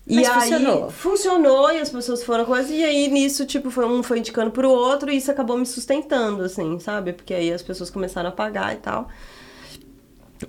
E 0.06 0.18
aí, 0.18 0.24
funcionou. 0.24 0.90
funcionou 0.90 1.70
e 1.70 1.78
as 1.78 1.88
pessoas 1.90 2.24
foram 2.24 2.44
coisas. 2.44 2.70
E 2.70 2.82
aí 2.82 3.08
nisso, 3.08 3.44
tipo, 3.46 3.70
foi, 3.70 3.84
um 3.86 4.02
foi 4.02 4.18
indicando 4.18 4.50
pro 4.50 4.68
outro 4.70 5.10
e 5.10 5.16
isso 5.16 5.30
acabou 5.30 5.56
me 5.56 5.66
sustentando, 5.66 6.42
assim, 6.42 6.78
sabe? 6.80 7.12
Porque 7.12 7.32
aí 7.32 7.52
as 7.52 7.62
pessoas 7.62 7.90
começaram 7.90 8.30
a 8.30 8.32
pagar 8.32 8.72
e 8.74 8.78
tal. 8.78 9.08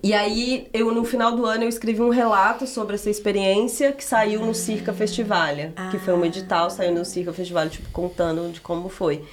E 0.01 0.13
aí, 0.13 0.67
eu 0.73 0.93
no 0.93 1.04
final 1.04 1.36
do 1.36 1.45
ano, 1.45 1.63
eu 1.63 1.69
escrevi 1.69 2.01
um 2.01 2.10
relato 2.10 2.65
sobre 2.65 2.95
essa 2.95 3.10
experiência 3.10 3.91
que 3.91 4.04
saiu 4.04 4.45
no 4.45 4.54
Circa 4.54 4.93
Festivalia. 4.93 5.73
Que 5.91 5.99
foi 5.99 6.13
um 6.13 6.25
edital, 6.25 6.69
saiu 6.69 6.93
no 6.93 7.04
Circa 7.04 7.34
Festivalia, 7.34 7.69
tipo, 7.69 7.89
contando 7.89 8.51
de 8.51 8.62
como 8.62 8.89
foi. 8.89 9.23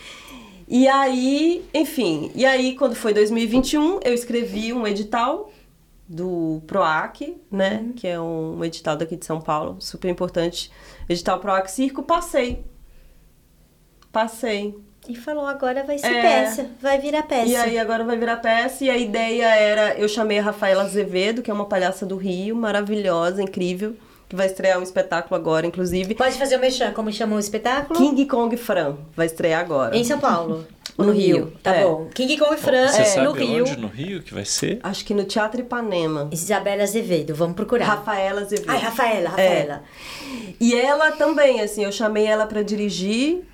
E 0.66 0.86
aí, 0.86 1.64
enfim, 1.72 2.30
e 2.34 2.44
aí 2.44 2.76
quando 2.76 2.94
foi 2.94 3.14
2021, 3.14 4.00
eu 4.04 4.12
escrevi 4.12 4.72
um 4.72 4.86
edital 4.86 5.50
do 6.06 6.62
PROAC, 6.66 7.36
né? 7.50 7.90
Que 7.96 8.06
é 8.06 8.20
um 8.20 8.62
edital 8.64 8.96
daqui 8.96 9.16
de 9.16 9.24
São 9.24 9.40
Paulo, 9.40 9.76
super 9.80 10.08
importante. 10.08 10.70
Edital 11.08 11.38
PROAC 11.40 11.68
Circo, 11.68 12.02
passei. 12.02 12.64
Passei. 14.12 14.74
E 15.08 15.14
falou, 15.16 15.46
agora 15.46 15.82
vai 15.84 15.96
ser 15.98 16.06
É. 16.06 16.20
peça. 16.22 16.66
Vai 16.82 16.98
virar 17.00 17.22
peça. 17.22 17.46
E 17.48 17.56
aí 17.56 17.78
agora 17.78 18.04
vai 18.04 18.16
virar 18.18 18.36
peça 18.36 18.84
e 18.84 18.90
a 18.90 18.96
ideia 18.96 19.46
era, 19.56 19.94
eu 19.98 20.08
chamei 20.08 20.38
a 20.38 20.42
Rafaela 20.42 20.82
Azevedo, 20.82 21.40
que 21.42 21.50
é 21.50 21.54
uma 21.54 21.64
palhaça 21.64 22.04
do 22.04 22.16
Rio, 22.16 22.54
maravilhosa, 22.54 23.42
incrível, 23.42 23.96
que 24.28 24.36
vai 24.36 24.46
estrear 24.46 24.78
um 24.78 24.82
espetáculo 24.82 25.34
agora, 25.34 25.66
inclusive. 25.66 26.14
Pode 26.14 26.36
fazer 26.36 26.56
o 26.56 26.60
mexão, 26.60 26.92
como 26.92 27.10
chama 27.10 27.36
o 27.36 27.38
espetáculo? 27.38 27.98
King 27.98 28.26
Kong 28.26 28.54
Fran 28.58 28.96
vai 29.16 29.24
estrear 29.26 29.60
agora. 29.62 29.96
Em 29.96 30.04
São 30.04 30.18
Paulo. 30.18 30.66
No 30.98 31.06
no 31.06 31.12
Rio. 31.12 31.36
Rio, 31.36 31.52
Tá 31.62 31.76
é. 31.76 31.84
bom. 31.84 32.08
King 32.12 32.36
Kong 32.36 32.56
Fran 32.56 32.88
Você 32.88 33.02
é, 33.02 33.04
sabe 33.04 33.26
no 33.26 33.32
Rio. 33.32 33.62
onde 33.64 33.76
no 33.78 33.86
Rio 33.86 34.20
que 34.20 34.34
vai 34.34 34.44
ser? 34.44 34.80
Acho 34.82 35.04
que 35.04 35.14
no 35.14 35.22
Teatro 35.24 35.60
Ipanema. 35.60 36.28
Isabela 36.32 36.82
Azevedo, 36.82 37.34
vamos 37.36 37.54
procurar. 37.54 37.84
Rafaela 37.86 38.40
Azevedo. 38.40 38.68
Ai, 38.68 38.78
Rafaela, 38.80 39.28
É. 39.40 39.48
Rafaela. 39.48 39.82
E 40.60 40.74
ela 40.74 41.12
também, 41.12 41.60
assim, 41.60 41.84
eu 41.84 41.92
chamei 41.92 42.26
ela 42.26 42.46
pra 42.46 42.62
dirigir. 42.62 43.44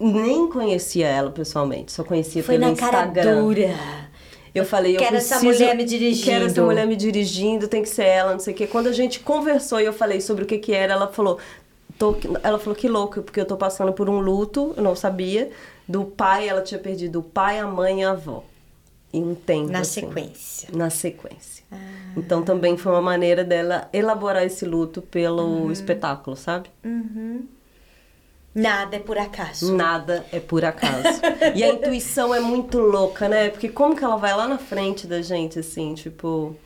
Nem 0.00 0.48
conhecia 0.48 1.06
ela 1.08 1.30
pessoalmente, 1.30 1.90
só 1.92 2.04
conhecia 2.04 2.42
Foi 2.42 2.56
pelo 2.58 2.70
na 2.70 2.76
cara 2.76 2.98
Instagram. 3.06 3.42
dura. 3.42 3.74
Eu 4.54 4.64
falei, 4.64 4.94
eu 4.96 4.98
Quero 4.98 5.16
essa 5.16 5.38
preciso- 5.38 5.60
mulher 5.62 5.76
me 5.76 5.84
dirigindo. 5.84 6.24
Quero 6.30 6.44
essa 6.46 6.62
mulher 6.62 6.86
me 6.86 6.96
dirigindo, 6.96 7.68
tem 7.68 7.82
que 7.82 7.88
ser 7.88 8.04
ela, 8.04 8.32
não 8.32 8.40
sei 8.40 8.54
o 8.54 8.56
quê. 8.56 8.66
Quando 8.66 8.86
a 8.88 8.92
gente 8.92 9.20
conversou 9.20 9.80
e 9.80 9.84
eu 9.84 9.92
falei 9.92 10.20
sobre 10.20 10.44
o 10.44 10.46
que 10.46 10.58
que 10.58 10.72
era, 10.72 10.94
ela 10.94 11.08
falou, 11.08 11.38
tô- 11.98 12.16
ela 12.42 12.58
falou 12.58 12.74
que 12.74 12.88
louco, 12.88 13.22
porque 13.22 13.40
eu 13.40 13.44
tô 13.44 13.56
passando 13.56 13.92
por 13.92 14.08
um 14.08 14.18
luto, 14.18 14.72
eu 14.76 14.82
não 14.82 14.96
sabia, 14.96 15.50
do 15.86 16.04
pai, 16.04 16.48
ela 16.48 16.62
tinha 16.62 16.78
perdido 16.80 17.20
o 17.20 17.22
pai, 17.22 17.58
a 17.58 17.66
mãe 17.66 18.00
e 18.00 18.04
a 18.04 18.12
avó. 18.12 18.42
Em 19.12 19.22
um 19.22 19.34
tempo, 19.34 19.70
Na 19.72 19.80
assim. 19.80 20.00
sequência. 20.02 20.68
Na 20.72 20.90
sequência. 20.90 21.64
Então 22.16 22.42
também 22.42 22.76
foi 22.76 22.92
uma 22.92 23.00
maneira 23.02 23.42
dela 23.44 23.88
elaborar 23.92 24.44
esse 24.44 24.64
luto 24.64 25.00
pelo 25.02 25.70
espetáculo, 25.72 26.36
sabe? 26.36 26.68
Nada 28.58 28.96
é 28.96 28.98
por 28.98 29.16
acaso. 29.16 29.74
Nada 29.76 30.26
é 30.32 30.40
por 30.40 30.64
acaso. 30.64 31.20
e 31.54 31.62
a 31.62 31.68
intuição 31.72 32.34
é 32.34 32.40
muito 32.40 32.78
louca, 32.78 33.28
né? 33.28 33.50
Porque 33.50 33.68
como 33.68 33.94
que 33.94 34.02
ela 34.02 34.16
vai 34.16 34.34
lá 34.36 34.48
na 34.48 34.58
frente 34.58 35.06
da 35.06 35.22
gente, 35.22 35.58
assim, 35.60 35.94
tipo. 35.94 36.56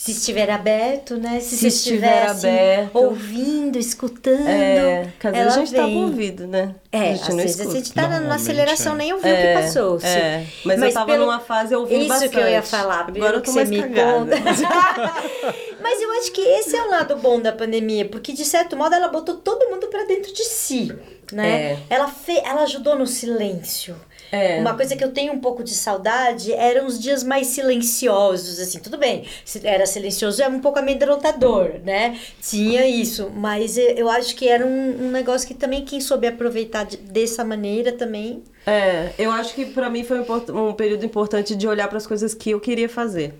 Se 0.00 0.12
estiver 0.12 0.48
aberto, 0.48 1.16
né? 1.16 1.40
Se, 1.40 1.56
Se 1.56 1.66
estiver 1.66 1.96
estiver 2.06 2.22
assim, 2.26 2.48
aberto. 2.48 2.94
ouvindo, 2.96 3.76
escutando. 3.78 4.46
É, 4.46 5.08
que 5.18 5.26
às 5.26 5.32
vezes 5.34 5.52
ela 5.52 5.56
a 5.62 5.66
gente 5.66 5.74
tá 5.74 5.82
vem. 5.86 5.94
com 5.94 6.00
ouvido, 6.04 6.46
né? 6.46 6.74
É, 6.92 6.98
a 6.98 7.02
às 7.02 7.18
gente 7.18 7.30
não 7.30 7.36
vezes 7.38 7.58
a 7.58 7.62
escuta. 7.64 7.78
gente 7.78 7.92
tá 7.92 8.08
na- 8.20 8.34
aceleração, 8.36 8.92
é. 8.94 8.96
nem 8.96 9.12
ouviu 9.12 9.28
É, 9.28 9.34
o 9.34 9.36
que 9.58 9.62
passou. 9.64 9.98
é. 10.04 10.46
Mas 10.64 10.80
eu 10.80 10.92
tava 10.92 11.16
numa 11.16 11.40
fase 11.40 11.74
ouvindo 11.74 11.98
Isso 12.02 12.08
bastante. 12.10 12.30
que 12.30 12.38
eu 12.38 12.48
ia 12.48 12.62
falar, 12.62 13.00
Agora 13.08 13.12
pelo 13.12 13.26
eu 13.26 13.32
tô 13.34 13.40
que 13.42 13.50
mais 13.50 13.68
você 13.68 13.74
me 13.74 13.82
conta. 13.82 14.36
Mas 15.82 16.00
eu 16.00 16.12
acho 16.20 16.32
que 16.32 16.40
esse 16.42 16.76
é 16.76 16.82
o 16.82 16.90
lado 16.90 17.16
bom 17.16 17.40
da 17.40 17.50
pandemia, 17.52 18.04
porque 18.08 18.32
de 18.32 18.44
certo 18.44 18.76
modo 18.76 18.94
ela 18.94 19.08
botou 19.08 19.36
todo 19.36 19.68
mundo 19.68 19.88
pra 19.88 20.04
dentro 20.04 20.32
de 20.32 20.44
si, 20.44 20.92
né? 21.32 21.72
É. 21.72 21.78
Ela, 21.90 22.08
fe... 22.08 22.40
ela 22.44 22.62
ajudou 22.62 22.96
no 22.96 23.06
silêncio. 23.06 23.96
É. 24.30 24.60
Uma 24.60 24.74
coisa 24.74 24.94
que 24.94 25.02
eu 25.02 25.10
tenho 25.10 25.32
um 25.32 25.38
pouco 25.40 25.64
de 25.64 25.74
saudade 25.74 26.52
eram 26.52 26.86
os 26.86 26.98
dias 27.00 27.22
mais 27.22 27.46
silenciosos, 27.48 28.58
assim, 28.58 28.78
tudo 28.78 28.98
bem, 28.98 29.24
se 29.44 29.66
era 29.66 29.86
silencioso 29.86 30.42
é 30.42 30.48
um 30.48 30.60
pouco 30.60 30.78
amedrontador, 30.78 31.76
né? 31.84 32.18
Tinha 32.42 32.86
isso, 32.86 33.30
mas 33.34 33.78
eu- 33.78 34.08
acho 34.10 34.34
que 34.36 34.48
era 34.48 34.66
um, 34.66 35.06
um 35.06 35.10
negócio 35.10 35.46
que 35.48 35.54
também 35.54 35.84
quem 35.84 36.00
soube 36.00 36.26
aproveitar 36.26 36.84
de- 36.84 36.96
dessa 36.98 37.44
maneira 37.44 37.92
também. 37.92 38.42
É, 38.66 39.12
eu 39.18 39.30
acho 39.30 39.54
que 39.54 39.64
pra 39.64 39.88
mim 39.88 40.04
foi 40.04 40.20
um, 40.20 40.68
um 40.68 40.72
período 40.74 41.04
importante 41.06 41.56
de 41.56 41.66
olhar 41.66 41.88
para 41.88 41.96
as 41.98 42.06
coisas 42.06 42.34
que 42.34 42.50
eu 42.50 42.60
queria 42.60 42.88
fazer. 42.88 43.34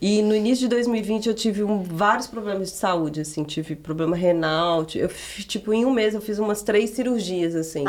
E 0.00 0.22
no 0.22 0.34
início 0.34 0.62
de 0.62 0.68
2020 0.68 1.26
eu 1.28 1.34
tive 1.34 1.62
um- 1.62 1.82
vários 1.82 2.26
problemas 2.26 2.70
de 2.70 2.76
saúde, 2.78 3.20
assim, 3.20 3.42
tive 3.44 3.74
problema 3.76 4.16
renal, 4.16 4.86
eu 4.94 5.10
tipo 5.46 5.74
em 5.74 5.84
um 5.84 5.90
mês 5.90 6.14
eu 6.14 6.20
fiz 6.20 6.38
umas 6.38 6.62
três 6.62 6.90
cirurgias 6.90 7.54
assim. 7.54 7.84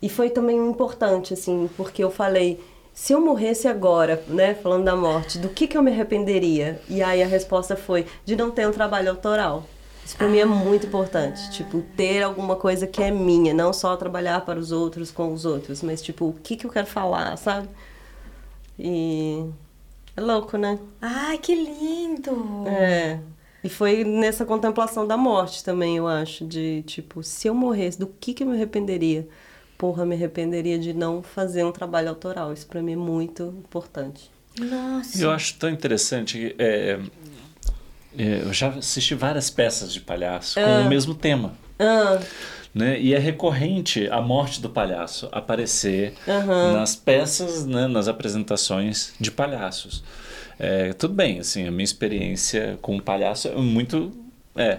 E 0.00 0.08
foi 0.08 0.30
também 0.30 0.56
importante 0.56 1.32
assim, 1.34 1.68
porque 1.76 2.04
eu 2.04 2.10
falei, 2.10 2.60
se 2.92 3.12
eu 3.12 3.20
morresse 3.20 3.66
agora, 3.66 4.22
né, 4.28 4.54
falando 4.54 4.84
da 4.84 4.94
morte, 4.94 5.38
do 5.38 5.48
que 5.48 5.66
que 5.66 5.76
eu 5.76 5.82
me 5.82 5.90
arrependeria? 5.90 6.80
E 6.88 7.02
aí 7.02 7.22
a 7.22 7.26
resposta 7.26 7.76
foi 7.76 8.06
de 8.24 8.36
não 8.36 8.50
ter 8.50 8.68
um 8.68 8.72
trabalho 8.72 9.10
autoral. 9.10 9.64
Isso 10.04 10.16
pra 10.16 10.28
mim 10.28 10.38
é 10.38 10.44
muito 10.44 10.86
importante, 10.86 11.50
tipo, 11.50 11.80
ter 11.96 12.22
alguma 12.22 12.56
coisa 12.56 12.86
que 12.86 13.02
é 13.02 13.10
minha, 13.10 13.54
não 13.54 13.72
só 13.72 13.96
trabalhar 13.96 14.44
para 14.44 14.58
os 14.58 14.70
outros 14.70 15.10
com 15.10 15.32
os 15.32 15.46
outros, 15.46 15.82
mas 15.82 16.02
tipo, 16.02 16.26
o 16.26 16.34
que 16.34 16.56
que 16.56 16.66
eu 16.66 16.70
quero 16.70 16.86
falar, 16.86 17.36
sabe? 17.38 17.68
E 18.78 19.44
é 20.16 20.20
louco, 20.20 20.58
né? 20.58 20.78
Ai, 21.00 21.38
que 21.38 21.54
lindo! 21.54 22.64
É. 22.68 23.18
E 23.62 23.68
foi 23.70 24.04
nessa 24.04 24.44
contemplação 24.44 25.06
da 25.06 25.16
morte 25.16 25.64
também, 25.64 25.96
eu 25.96 26.06
acho, 26.06 26.44
de 26.44 26.82
tipo, 26.82 27.22
se 27.22 27.48
eu 27.48 27.54
morresse, 27.54 27.98
do 27.98 28.06
que 28.06 28.34
que 28.34 28.42
eu 28.42 28.46
me 28.46 28.54
arrependeria? 28.54 29.26
Porra, 29.76 30.04
me 30.04 30.14
arrependeria 30.14 30.78
de 30.78 30.92
não 30.92 31.22
fazer 31.22 31.64
um 31.64 31.72
trabalho 31.72 32.08
autoral. 32.08 32.52
Isso 32.52 32.66
pra 32.66 32.82
mim 32.82 32.92
é 32.92 32.96
muito 32.96 33.54
importante. 33.58 34.30
Nossa. 34.58 35.20
Eu 35.20 35.30
acho 35.30 35.54
tão 35.54 35.68
interessante. 35.68 36.38
que, 36.38 36.56
é, 36.58 36.98
é, 38.16 38.42
eu 38.42 38.52
já 38.52 38.68
assisti 38.68 39.14
várias 39.14 39.50
peças 39.50 39.92
de 39.92 40.00
palhaço 40.00 40.54
com 40.54 40.86
o 40.86 40.88
mesmo 40.88 41.14
tema. 41.14 41.54
Ah, 41.78 42.20
Né? 42.72 43.00
E 43.00 43.14
é 43.14 43.18
recorrente 43.18 44.08
a 44.10 44.20
morte 44.20 44.60
do 44.60 44.68
palhaço 44.68 45.28
aparecer 45.30 46.14
nas 46.72 46.96
peças, 46.96 47.64
né? 47.64 47.86
nas 47.86 48.08
apresentações 48.08 49.14
de 49.20 49.30
palhaços. 49.30 50.02
É, 50.58 50.92
tudo 50.92 51.14
bem, 51.14 51.40
assim, 51.40 51.66
a 51.66 51.70
minha 51.70 51.84
experiência 51.84 52.78
com 52.80 52.96
o 52.96 53.02
palhaço 53.02 53.48
é 53.48 53.54
muito. 53.56 54.12
É. 54.56 54.78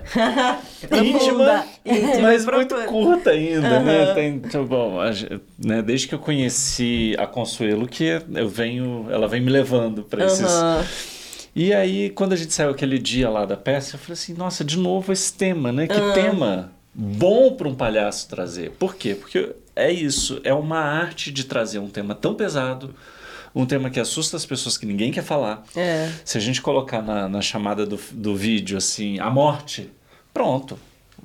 íntima, 1.03 1.65
íntima, 1.85 2.21
mas 2.21 2.45
muito 2.45 2.75
curta 2.85 3.31
ainda, 3.31 3.79
né? 3.81 4.13
Tem, 4.13 4.35
então, 4.35 4.65
bom, 4.65 5.01
a 5.01 5.11
né? 5.57 5.81
Desde 5.81 6.07
que 6.07 6.15
eu 6.15 6.19
conheci 6.19 7.13
a 7.19 7.27
Consuelo, 7.27 7.85
que 7.85 8.21
eu 8.33 8.47
venho, 8.47 9.07
ela 9.09 9.27
vem 9.27 9.41
me 9.41 9.51
levando 9.51 10.03
para 10.03 10.25
esses, 10.25 10.49
e 11.55 11.73
aí, 11.73 12.09
quando 12.09 12.33
a 12.33 12.35
gente 12.35 12.53
saiu 12.53 12.71
aquele 12.71 12.99
dia 12.99 13.29
lá 13.29 13.45
da 13.45 13.55
peça, 13.55 13.95
eu 13.95 13.99
falei 13.99 14.13
assim, 14.13 14.33
nossa, 14.33 14.61
de 14.63 14.77
novo 14.77 15.13
esse 15.13 15.33
tema, 15.33 15.71
né? 15.71 15.87
Que 15.87 16.13
tema 16.13 16.71
bom 16.93 17.53
para 17.53 17.67
um 17.67 17.73
palhaço 17.73 18.27
trazer. 18.27 18.71
Por 18.71 18.95
quê? 18.95 19.15
Porque 19.15 19.55
é 19.73 19.91
isso, 19.91 20.41
é 20.43 20.53
uma 20.53 20.79
arte 20.79 21.31
de 21.31 21.45
trazer 21.45 21.79
um 21.79 21.87
tema 21.87 22.13
tão 22.13 22.33
pesado, 22.33 22.93
um 23.55 23.65
tema 23.65 23.89
que 23.89 23.99
assusta 23.99 24.35
as 24.35 24.45
pessoas 24.45 24.77
que 24.77 24.85
ninguém 24.85 25.11
quer 25.11 25.23
falar. 25.23 25.63
É. 25.75 26.11
Se 26.25 26.37
a 26.37 26.41
gente 26.41 26.61
colocar 26.61 27.01
na, 27.01 27.29
na 27.29 27.41
chamada 27.41 27.85
do, 27.85 27.97
do 28.11 28.35
vídeo, 28.35 28.77
assim, 28.77 29.17
a 29.19 29.29
morte, 29.29 29.89
pronto. 30.33 30.77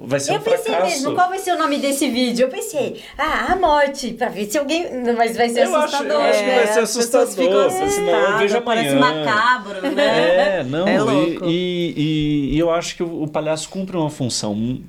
Vai 0.02 0.18
ser 0.20 0.32
Eu 0.32 0.36
um 0.36 0.40
pensei 0.40 0.72
fracasso. 0.72 0.86
mesmo, 0.94 1.14
qual 1.14 1.28
vai 1.28 1.38
ser 1.38 1.52
o 1.52 1.58
nome 1.58 1.76
desse 1.78 2.08
vídeo? 2.08 2.44
Eu 2.44 2.48
pensei, 2.48 3.02
ah, 3.18 3.52
a 3.52 3.56
morte, 3.56 4.12
pra 4.12 4.28
ver 4.30 4.46
se 4.50 4.56
alguém. 4.56 4.86
Mas 5.14 5.36
vai 5.36 5.48
ser 5.50 5.64
Eu 5.66 5.74
acho, 5.76 5.96
assustador. 5.96 6.12
eu 6.12 6.20
acho 6.22 6.38
que 6.38 6.46
vai 6.46 6.54
né? 6.64 6.66
ser 6.72 6.78
as 6.80 6.96
pessoas 6.96 7.34
ficam 7.34 7.60
assustador. 7.66 7.90
senão 7.90 8.08
eu 8.08 8.16
assustadas, 8.18 8.40
vejo 8.52 8.60
parece 8.62 8.94
macabro, 8.94 9.90
né? 9.92 10.58
É, 10.60 10.64
não, 10.64 10.88
É 10.88 10.94
e- 10.94 10.98
louco. 11.00 11.44
E, 11.46 11.94
e- 11.96 12.54
e 12.54 12.58
eu 12.58 12.70
acho 12.70 12.96
que 12.96 13.02
o, 13.02 13.24
o 13.24 13.28
palhaço 13.28 13.68
cumpre 13.68 13.96
uma 13.96 14.08
função 14.08 14.80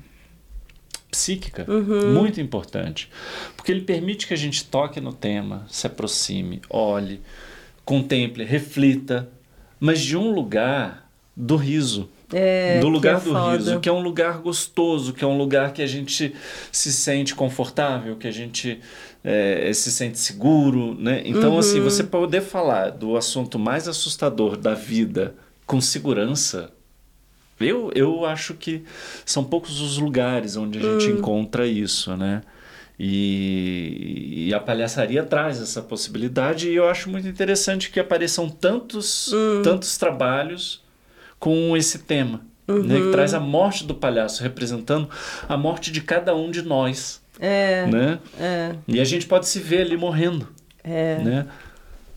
psíquica 1.12 1.64
Uhum. 1.68 2.14
muito 2.14 2.40
importante. 2.40 3.08
Porque 3.56 3.70
ele 3.70 3.82
permite 3.82 4.26
que 4.26 4.32
a 4.34 4.36
gente 4.36 4.64
toque 4.64 5.00
no 5.00 5.12
tema, 5.12 5.64
se 5.68 5.86
aproxime, 5.86 6.60
olhe, 6.68 7.20
contemple, 7.84 8.42
reflita, 8.44 9.28
mas 9.78 10.00
de 10.00 10.16
um 10.16 10.32
lugar 10.32 11.08
do 11.36 11.54
riso. 11.56 12.08
É, 12.34 12.80
do 12.80 12.88
lugar 12.88 13.16
é 13.16 13.20
do 13.20 13.30
foda. 13.32 13.56
riso, 13.58 13.78
que 13.80 13.88
é 13.90 13.92
um 13.92 14.00
lugar 14.00 14.38
gostoso, 14.38 15.12
que 15.12 15.22
é 15.22 15.26
um 15.26 15.36
lugar 15.36 15.74
que 15.74 15.82
a 15.82 15.86
gente 15.86 16.34
se 16.72 16.90
sente 16.90 17.34
confortável, 17.34 18.16
que 18.16 18.26
a 18.26 18.30
gente 18.30 18.80
é, 19.22 19.70
se 19.74 19.92
sente 19.92 20.18
seguro, 20.18 20.94
né? 20.98 21.20
Então, 21.26 21.58
assim, 21.58 21.78
Uhum. 21.78 21.84
você 21.84 22.02
poder 22.02 22.40
falar 22.40 22.88
do 22.90 23.16
assunto 23.18 23.58
mais 23.58 23.86
assustador 23.86 24.56
da 24.56 24.72
vida 24.74 25.34
com 25.66 25.78
segurança, 25.80 26.72
eu, 27.68 27.90
eu 27.94 28.24
acho 28.24 28.54
que 28.54 28.82
são 29.24 29.42
poucos 29.44 29.80
os 29.80 29.98
lugares 29.98 30.56
onde 30.56 30.78
a 30.78 30.82
gente 30.82 31.10
Hum. 31.10 31.16
encontra 31.18 31.66
isso, 31.66 32.16
né? 32.16 32.42
E, 32.98 34.46
e 34.48 34.54
a 34.54 34.60
palhaçaria 34.60 35.22
traz 35.22 35.60
essa 35.60 35.82
possibilidade 35.82 36.68
e 36.70 36.74
eu 36.74 36.88
acho 36.88 37.10
muito 37.10 37.26
interessante 37.26 37.90
que 37.90 37.98
apareçam 37.98 38.48
tantos, 38.48 39.32
Hum. 39.32 39.62
tantos 39.62 39.96
trabalhos 39.98 40.82
com 41.38 41.76
esse 41.76 41.98
tema, 42.00 42.40
né? 42.68 42.74
Uhum. 42.74 43.02
que 43.06 43.10
traz 43.10 43.34
a 43.34 43.40
morte 43.40 43.84
do 43.84 43.94
palhaço 43.94 44.42
representando 44.42 45.08
a 45.48 45.56
morte 45.56 45.90
de 45.90 46.00
cada 46.00 46.34
um 46.34 46.50
de 46.50 46.62
nós, 46.62 47.20
É, 47.40 47.86
né? 47.86 48.18
é, 48.38 48.74
E 48.86 49.00
a 49.00 49.04
gente 49.04 49.26
pode 49.26 49.48
se 49.48 49.58
ver 49.58 49.82
ali 49.82 49.96
morrendo, 49.96 50.46
é, 50.84 51.18
né? 51.18 51.46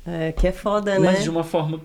é, 0.06 0.32
que 0.32 0.48
é 0.48 0.52
foda, 0.52 1.00
né? 1.00 1.12
Mas 1.14 1.24
de 1.24 1.30
uma 1.32 1.44
forma 1.44 1.82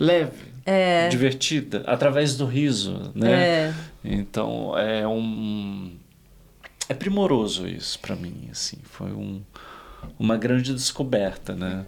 leve, 0.00 0.53
É. 0.66 1.08
divertida, 1.08 1.82
através 1.86 2.36
do 2.36 2.46
riso, 2.46 3.12
né? 3.14 3.32
É. 3.32 3.74
Então 4.02 4.76
é 4.78 5.06
um 5.06 5.92
é 6.88 6.94
primoroso 6.94 7.66
isso 7.66 7.98
pra 7.98 8.14
mim, 8.14 8.48
assim, 8.50 8.78
foi 8.84 9.10
um, 9.10 9.42
uma 10.18 10.36
grande 10.36 10.72
descoberta, 10.72 11.54
né? 11.54 11.84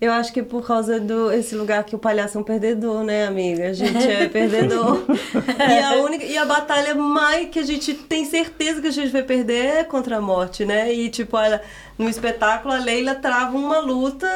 Eu 0.00 0.12
acho 0.12 0.32
que 0.32 0.42
por 0.42 0.66
causa 0.66 0.98
do 0.98 1.30
esse 1.30 1.54
lugar 1.54 1.84
que 1.84 1.94
o 1.94 1.98
palhaço 1.98 2.38
é 2.38 2.40
um 2.40 2.44
perdedor, 2.44 3.04
né, 3.04 3.26
amiga? 3.26 3.68
A 3.68 3.72
gente 3.74 4.02
é 4.02 4.26
perdedor. 4.30 5.04
e, 5.58 5.78
a 5.78 5.96
única, 5.96 6.24
e 6.24 6.38
a 6.38 6.44
batalha 6.46 6.94
mais 6.94 7.50
que 7.50 7.58
a 7.58 7.62
gente 7.62 7.92
tem 7.92 8.24
certeza 8.24 8.80
que 8.80 8.86
a 8.86 8.92
gente 8.92 9.12
vai 9.12 9.22
perder 9.22 9.66
é 9.66 9.84
contra 9.84 10.16
a 10.16 10.20
morte, 10.20 10.64
né? 10.64 10.90
E 10.92 11.10
tipo, 11.10 11.36
olha, 11.36 11.60
no 11.98 12.08
espetáculo 12.08 12.72
a 12.72 12.78
Leila 12.78 13.14
trava 13.14 13.58
uma 13.58 13.78
luta 13.78 14.26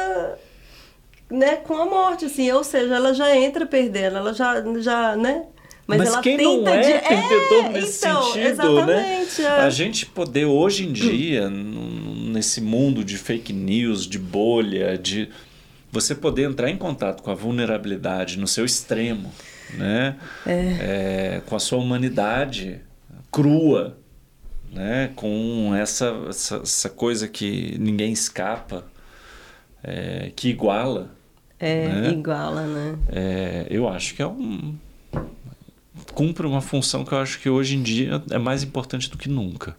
né, 1.29 1.55
com 1.57 1.75
a 1.75 1.85
morte, 1.85 2.25
assim, 2.25 2.51
ou 2.51 2.63
seja, 2.63 2.95
ela 2.95 3.13
já 3.13 3.35
entra 3.35 3.65
perdendo, 3.65 4.17
ela 4.17 4.33
já, 4.33 4.63
já 4.79 5.15
né? 5.15 5.45
Mas, 5.87 6.01
ela 6.01 6.21
quem 6.21 6.37
tenta 6.37 6.51
não 6.51 6.67
é 6.67 6.81
de... 6.81 7.07
perdedor 7.07 7.71
nesse 7.71 7.97
então, 8.07 8.33
sentido, 8.33 8.85
né? 8.85 9.27
é. 9.39 9.47
A 9.61 9.69
gente 9.69 10.05
poder 10.07 10.45
hoje 10.45 10.87
em 10.87 10.91
dia, 10.91 11.47
nesse 11.49 12.59
mundo 12.59 13.03
de 13.03 13.17
fake 13.17 13.53
news, 13.53 14.07
de 14.07 14.17
bolha, 14.17 14.97
de 14.97 15.29
você 15.91 16.15
poder 16.15 16.49
entrar 16.49 16.71
em 16.71 16.77
contato 16.77 17.21
com 17.21 17.29
a 17.29 17.35
vulnerabilidade 17.35 18.39
no 18.39 18.47
seu 18.47 18.65
extremo, 18.65 19.31
né? 19.75 20.15
É, 20.45 21.41
com 21.45 21.55
a 21.55 21.59
sua 21.59 21.77
humanidade 21.77 22.81
crua, 23.31 23.95
né? 24.73 25.11
Com 25.15 25.71
essa, 25.75 26.13
essa, 26.27 26.57
essa 26.57 26.89
coisa 26.89 27.27
que 27.27 27.77
ninguém 27.79 28.11
escapa, 28.11 28.85
é, 29.85 30.31
que 30.35 30.49
iguala. 30.49 31.11
É, 31.59 31.87
né? 31.87 32.09
iguala, 32.11 32.63
né? 32.63 32.97
É, 33.07 33.67
eu 33.69 33.87
acho 33.87 34.15
que 34.15 34.21
é 34.21 34.27
um. 34.27 34.75
cumpre 36.13 36.47
uma 36.47 36.61
função 36.61 37.05
que 37.05 37.11
eu 37.13 37.19
acho 37.19 37.39
que 37.39 37.49
hoje 37.49 37.75
em 37.75 37.83
dia 37.83 38.21
é 38.31 38.37
mais 38.39 38.63
importante 38.63 39.09
do 39.09 39.17
que 39.17 39.29
nunca. 39.29 39.77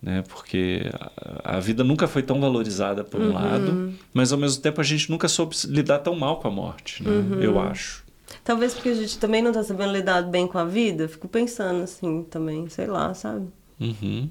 Né? 0.00 0.22
Porque 0.28 0.88
a, 0.94 1.56
a 1.56 1.60
vida 1.60 1.82
nunca 1.82 2.06
foi 2.06 2.22
tão 2.22 2.40
valorizada 2.40 3.02
por 3.02 3.20
um 3.20 3.32
lado, 3.32 3.92
mas 4.14 4.32
ao 4.32 4.38
mesmo 4.38 4.62
tempo 4.62 4.80
a 4.80 4.84
gente 4.84 5.10
nunca 5.10 5.26
soube 5.26 5.56
lidar 5.66 5.98
tão 5.98 6.14
mal 6.14 6.38
com 6.38 6.46
a 6.46 6.50
morte, 6.50 7.02
né? 7.02 7.10
eu 7.40 7.58
acho. 7.58 8.06
Talvez 8.44 8.74
porque 8.74 8.90
a 8.90 8.94
gente 8.94 9.18
também 9.18 9.42
não 9.42 9.52
tá 9.52 9.64
sabendo 9.64 9.92
lidar 9.92 10.22
bem 10.22 10.46
com 10.46 10.58
a 10.58 10.64
vida, 10.64 11.08
fico 11.08 11.26
pensando 11.26 11.82
assim 11.82 12.22
também, 12.30 12.68
sei 12.68 12.86
lá, 12.86 13.12
sabe? 13.14 13.48
Uhum. 13.80 14.28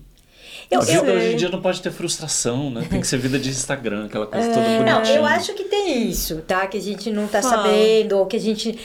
Eu, 0.70 0.82
a 0.82 0.84
vida 0.84 0.98
eu, 1.06 1.16
hoje 1.16 1.34
em 1.34 1.36
dia 1.38 1.50
não 1.50 1.62
pode 1.62 1.82
ter 1.82 1.92
frustração, 1.92 2.70
né? 2.70 2.86
Tem 2.90 3.00
que 3.00 3.08
ser 3.08 3.18
vida 3.18 3.40
de 3.40 3.50
Instagram, 3.50 4.06
aquela 4.06 4.28
coisa 4.28 4.48
toda 4.50 4.68
não, 4.80 4.96
bonitinha. 4.96 5.18
eu 5.18 5.26
acho 5.26 5.54
que 5.54 5.64
tem 5.64 6.10
isso, 6.10 6.42
tá? 6.46 6.68
Que 6.68 6.78
a 6.78 6.82
gente 6.82 7.10
não 7.12 7.26
tá 7.28 7.42
Fala. 7.42 7.64
sabendo, 7.64 8.18
ou 8.18 8.26
que 8.26 8.36
a 8.36 8.40
gente. 8.40 8.78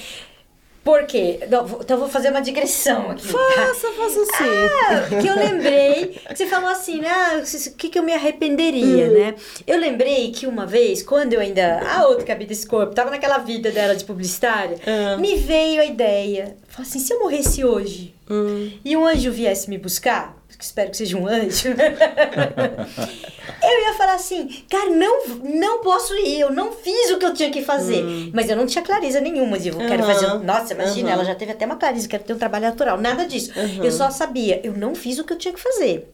Por 0.84 1.04
quê? 1.04 1.38
Não, 1.48 1.64
Então 1.64 1.96
eu 1.96 1.98
vou 1.98 2.08
fazer 2.08 2.30
uma 2.30 2.40
digressão 2.40 3.10
aqui. 3.12 3.26
tá? 3.28 3.38
Faça, 3.38 3.88
faça 3.92 4.24
sim. 4.24 4.50
Ah, 4.90 5.20
que 5.20 5.26
eu 5.28 5.36
lembrei 5.36 6.06
que 6.28 6.36
você 6.36 6.46
falou 6.46 6.68
assim, 6.70 7.00
né? 7.00 7.08
Ah, 7.08 7.40
o 7.40 7.74
que, 7.76 7.88
que 7.88 7.96
eu 7.98 8.02
me 8.02 8.12
arrependeria, 8.12 9.08
né? 9.08 9.34
Eu 9.64 9.78
lembrei 9.78 10.32
que 10.32 10.44
uma 10.44 10.66
vez, 10.66 11.00
quando 11.00 11.34
eu 11.34 11.40
ainda. 11.40 11.80
A 11.88 12.06
outra 12.08 12.24
cabia 12.24 12.48
desse 12.48 12.66
corpo, 12.66 12.94
tava 12.96 13.10
naquela 13.10 13.38
vida 13.38 13.70
dela 13.70 13.94
de 13.94 14.04
publicitária, 14.04 14.76
Ah. 14.84 15.16
me 15.18 15.36
veio 15.36 15.80
a 15.80 15.84
ideia. 15.84 16.56
Falei 16.68 16.88
assim: 16.88 16.98
se 16.98 17.12
eu 17.12 17.20
morresse 17.20 17.64
hoje 17.64 18.12
e 18.84 18.96
um 18.96 19.06
anjo 19.06 19.30
viesse 19.30 19.70
me 19.70 19.78
buscar, 19.78 20.36
que 20.62 20.66
espero 20.66 20.90
que 20.92 20.96
seja 20.96 21.18
um 21.18 21.26
anjo, 21.26 21.70
eu 21.74 21.80
ia 23.80 23.94
falar 23.94 24.14
assim, 24.14 24.46
cara, 24.70 24.90
não, 24.90 25.26
não 25.42 25.80
posso 25.80 26.14
ir, 26.14 26.38
eu 26.38 26.52
não 26.52 26.70
fiz 26.70 27.10
o 27.10 27.18
que 27.18 27.26
eu 27.26 27.34
tinha 27.34 27.50
que 27.50 27.62
fazer. 27.62 28.30
Mas 28.32 28.48
eu 28.48 28.56
não 28.56 28.64
tinha 28.64 28.82
clareza 28.82 29.20
nenhuma 29.20 29.58
de 29.58 29.70
eu 29.70 29.78
quero 29.78 30.04
Aham. 30.04 30.14
fazer. 30.14 30.44
Nossa, 30.44 30.72
imagina, 30.72 31.08
Aham. 31.08 31.14
ela 31.16 31.24
já 31.24 31.34
teve 31.34 31.50
até 31.50 31.66
uma 31.66 31.74
clareza, 31.76 32.06
quero 32.06 32.22
ter 32.22 32.32
um 32.32 32.38
trabalho 32.38 32.66
natural, 32.66 32.96
nada 32.98 33.26
disso. 33.26 33.52
Eu 33.82 33.90
só 33.90 34.08
sabia, 34.10 34.60
eu 34.64 34.72
não 34.72 34.94
fiz 34.94 35.18
o 35.18 35.24
que 35.24 35.32
eu 35.32 35.38
tinha 35.38 35.52
que 35.52 35.60
fazer. 35.60 36.08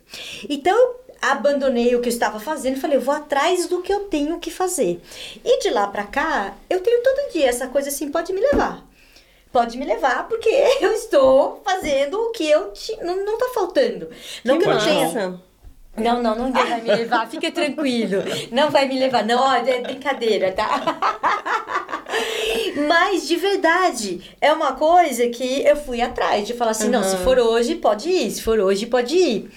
Então 0.49 0.75
eu 0.75 1.01
abandonei 1.21 1.95
o 1.95 2.01
que 2.01 2.09
eu 2.09 2.13
estava 2.13 2.41
fazendo 2.41 2.79
e 2.79 2.81
falei, 2.81 2.97
eu 2.97 3.03
vou 3.03 3.15
atrás 3.15 3.67
do 3.67 3.83
que 3.83 3.93
eu 3.93 4.05
tenho 4.05 4.39
que 4.39 4.51
fazer. 4.51 4.99
E 5.45 5.59
de 5.61 5.69
lá 5.71 5.87
pra 5.89 6.05
cá, 6.05 6.55
eu 6.71 6.81
tenho 6.81 7.03
todo 7.03 7.33
dia 7.33 7.47
essa 7.49 7.67
coisa 7.67 7.91
assim, 7.91 8.11
pode 8.11 8.33
me 8.33 8.41
levar. 8.41 8.83
Pode 9.53 9.79
me 9.79 9.85
levar, 9.87 10.29
porque 10.29 10.49
eu 10.81 10.93
estou 10.93 11.63
fazendo 11.65 12.15
o 12.21 12.31
que 12.33 12.49
eu 12.49 12.71
ti- 12.73 12.97
não, 13.03 13.25
não 13.25 13.39
tá 13.39 13.47
faltando. 13.55 14.09
Não 14.45 14.59
que, 14.59 14.65
eu 14.65 14.69
não 14.75 14.79
tenha. 14.85 15.41
Não, 15.97 16.23
não, 16.23 16.35
ninguém 16.47 16.65
vai 16.65 16.81
me 16.81 16.89
levar, 16.95 17.29
fica 17.29 17.51
tranquilo. 17.51 18.23
Não 18.53 18.71
vai 18.71 18.87
me 18.87 18.99
levar, 18.99 19.25
não, 19.25 19.41
olha, 19.41 19.71
é 19.73 19.81
brincadeira, 19.81 20.53
tá? 20.53 20.99
Mas 22.89 23.27
de 23.27 23.37
verdade, 23.37 24.37
é 24.41 24.53
uma 24.53 24.73
coisa 24.75 25.29
que 25.29 25.63
eu 25.65 25.77
fui 25.77 26.01
atrás 26.01 26.47
de 26.47 26.55
falar 26.55 26.71
assim, 26.73 26.89
não, 26.89 27.03
se 27.03 27.17
for 27.19 27.39
hoje, 27.39 27.75
pode 27.77 28.09
ir, 28.09 28.31
se 28.31 28.43
for 28.43 28.59
hoje, 28.61 28.87
pode 28.87 29.17
ir. 29.17 29.51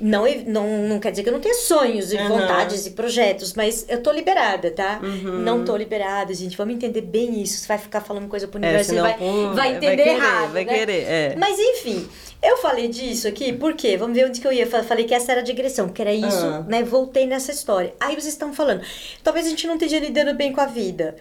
Não, 0.00 0.24
não, 0.46 0.88
não 0.88 1.00
quer 1.00 1.10
dizer 1.10 1.24
que 1.24 1.28
eu 1.28 1.32
não 1.32 1.40
tenha 1.40 1.54
sonhos 1.54 2.12
e 2.12 2.16
Aham. 2.16 2.28
vontades 2.28 2.86
e 2.86 2.90
projetos, 2.90 3.54
mas 3.54 3.84
eu 3.88 4.00
tô 4.02 4.12
liberada, 4.12 4.70
tá? 4.70 5.00
Uhum. 5.02 5.38
Não 5.40 5.64
tô 5.64 5.76
liberada, 5.76 6.32
gente. 6.32 6.56
Vamos 6.56 6.74
entender 6.74 7.00
bem 7.00 7.42
isso. 7.42 7.58
Você 7.58 7.66
vai 7.66 7.78
ficar 7.78 8.00
falando 8.00 8.28
coisa 8.28 8.46
pro 8.46 8.60
É, 8.60 8.64
universo, 8.64 8.90
senão, 8.90 9.02
você 9.04 9.10
vai, 9.10 9.18
pô, 9.18 9.42
vai 9.46 9.54
vai 9.54 9.68
entender 9.76 9.96
querer, 10.04 10.10
errado. 10.16 10.52
vai 10.52 10.64
né? 10.64 10.72
querer, 10.74 11.02
é. 11.02 11.34
Mas 11.36 11.58
enfim, 11.58 12.08
eu 12.42 12.58
falei 12.58 12.86
disso 12.86 13.26
aqui, 13.26 13.52
por 13.52 13.74
quê? 13.74 13.96
Vamos 13.96 14.16
ver 14.16 14.26
onde 14.26 14.40
que 14.40 14.46
eu 14.46 14.52
ia. 14.52 14.66
Fa- 14.68 14.84
Falei 14.84 15.04
que 15.04 15.14
essa 15.14 15.32
era 15.32 15.40
a 15.40 15.44
digressão, 15.44 15.88
que 15.88 16.00
era 16.00 16.12
isso, 16.14 16.46
Ah. 16.46 16.64
né? 16.68 16.82
Voltei 16.84 17.26
nessa 17.26 17.50
história. 17.50 17.92
Aí 17.98 18.14
vocês 18.14 18.34
estão 18.34 18.52
falando, 18.54 18.82
talvez 19.24 19.46
a 19.46 19.50
gente 19.50 19.66
não 19.66 19.74
esteja 19.74 19.98
lidando 19.98 20.32
bem 20.34 20.52
com 20.52 20.60
a 20.60 20.66
vida. 20.66 21.16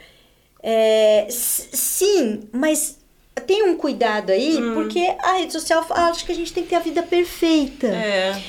É, 0.62 1.26
sim, 1.30 2.48
mas 2.52 2.98
tem 3.46 3.64
um 3.64 3.76
cuidado 3.76 4.32
aí, 4.32 4.58
Hum. 4.58 4.74
porque 4.74 5.00
a 5.20 5.34
rede 5.34 5.54
social 5.54 5.86
acha 5.90 6.26
que 6.26 6.32
a 6.32 6.36
gente 6.36 6.52
tem 6.54 6.64
que 6.64 6.70
ter 6.70 6.76
a 6.76 6.80
vida 6.80 7.02
perfeita. 7.04 7.88
É. 7.88 8.40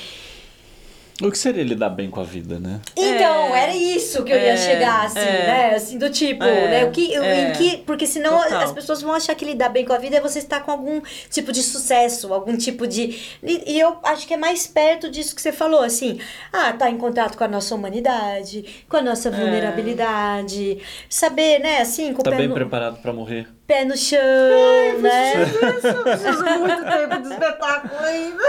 O 1.21 1.33
que 1.33 1.37
seria 1.39 1.65
lidar 1.65 1.89
bem 1.91 2.09
com 2.09 2.21
a 2.21 2.25
vida, 2.25 2.61
né? 2.61 2.81
Então, 2.97 3.53
É. 3.57 3.63
era 3.65 3.75
isso 3.75 4.23
que 4.23 4.31
eu 4.31 4.37
ia 4.37 4.53
É, 4.53 4.57
chegar, 4.57 5.05
assim, 5.07 5.19
é. 5.19 5.47
né? 5.47 5.75
Assim, 5.75 5.99
do 5.99 6.09
tipo, 6.11 6.45
É, 6.45 6.69
né? 6.69 6.85
O 6.85 6.93
que, 6.93 7.19
o- 7.19 7.23
é. 7.25 7.49
em 7.51 7.53
que, 7.55 7.79
porque 7.79 8.07
senão 8.07 8.41
Total. 8.41 8.63
as 8.63 8.71
pessoas 8.71 9.03
vão 9.03 9.13
achar 9.13 9.35
que 9.35 9.45
lidar 9.45 9.69
bem 9.69 9.85
com 9.85 9.93
a 9.93 9.99
vida 9.99 10.17
é 10.17 10.21
você 10.21 10.39
estar 10.39 10.61
com 10.61 10.71
algum 10.71 11.01
tipo 11.29 11.51
de 11.51 11.61
sucesso, 11.63 12.33
algum 12.33 12.57
tipo 12.57 12.87
de. 12.87 13.19
E, 13.43 13.73
e 13.75 13.81
eu 13.81 13.99
acho 14.05 14.29
que 14.29 14.35
é 14.35 14.37
mais 14.37 14.69
perto 14.69 15.11
disso 15.11 15.35
que 15.35 15.43
você 15.43 15.51
falou, 15.51 15.83
assim. 15.83 16.21
Ah, 16.53 16.73
tá 16.73 16.89
em 16.89 16.97
contato 16.97 17.37
com 17.37 17.43
a 17.43 17.49
nossa 17.49 17.75
humanidade, 17.75 18.85
com 18.89 18.97
a 18.97 19.01
É. 19.01 19.03
nossa 19.03 19.29
vulnerabilidade. 19.29 20.79
Saber, 21.09 21.59
né, 21.59 21.81
assim, 21.81 22.13
com 22.15 22.23
Tá 22.23 22.31
bem 22.31 22.47
no, 22.47 22.55
preparado 22.55 23.03
pra 23.03 23.13
morrer? 23.13 23.49
Pé 23.69 23.85
no 23.85 23.95
chão, 23.95 24.19
né? 24.99 25.35
Eu 25.43 26.03
preciso 26.03 26.43
muito 26.59 26.85
tempo 26.85 27.23
de 27.23 27.29
espetáculo 27.29 28.01
ainda. 28.01 28.45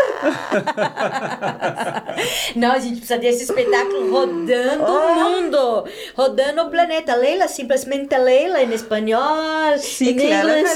Não, 2.55 2.71
a 2.71 2.79
gente 2.79 2.99
precisa 2.99 3.19
desse 3.19 3.43
espetáculo 3.43 4.09
rodando 4.11 4.85
o 4.85 5.15
mundo, 5.15 5.83
rodando 6.15 6.61
o 6.61 6.69
planeta. 6.69 7.15
Leila, 7.15 7.49
simplesmente 7.49 8.17
Leila 8.17 8.63
em 8.63 8.73
espanhol, 8.73 9.77
Sim, 9.77 10.11
em 10.11 10.11
inglês. 10.11 10.73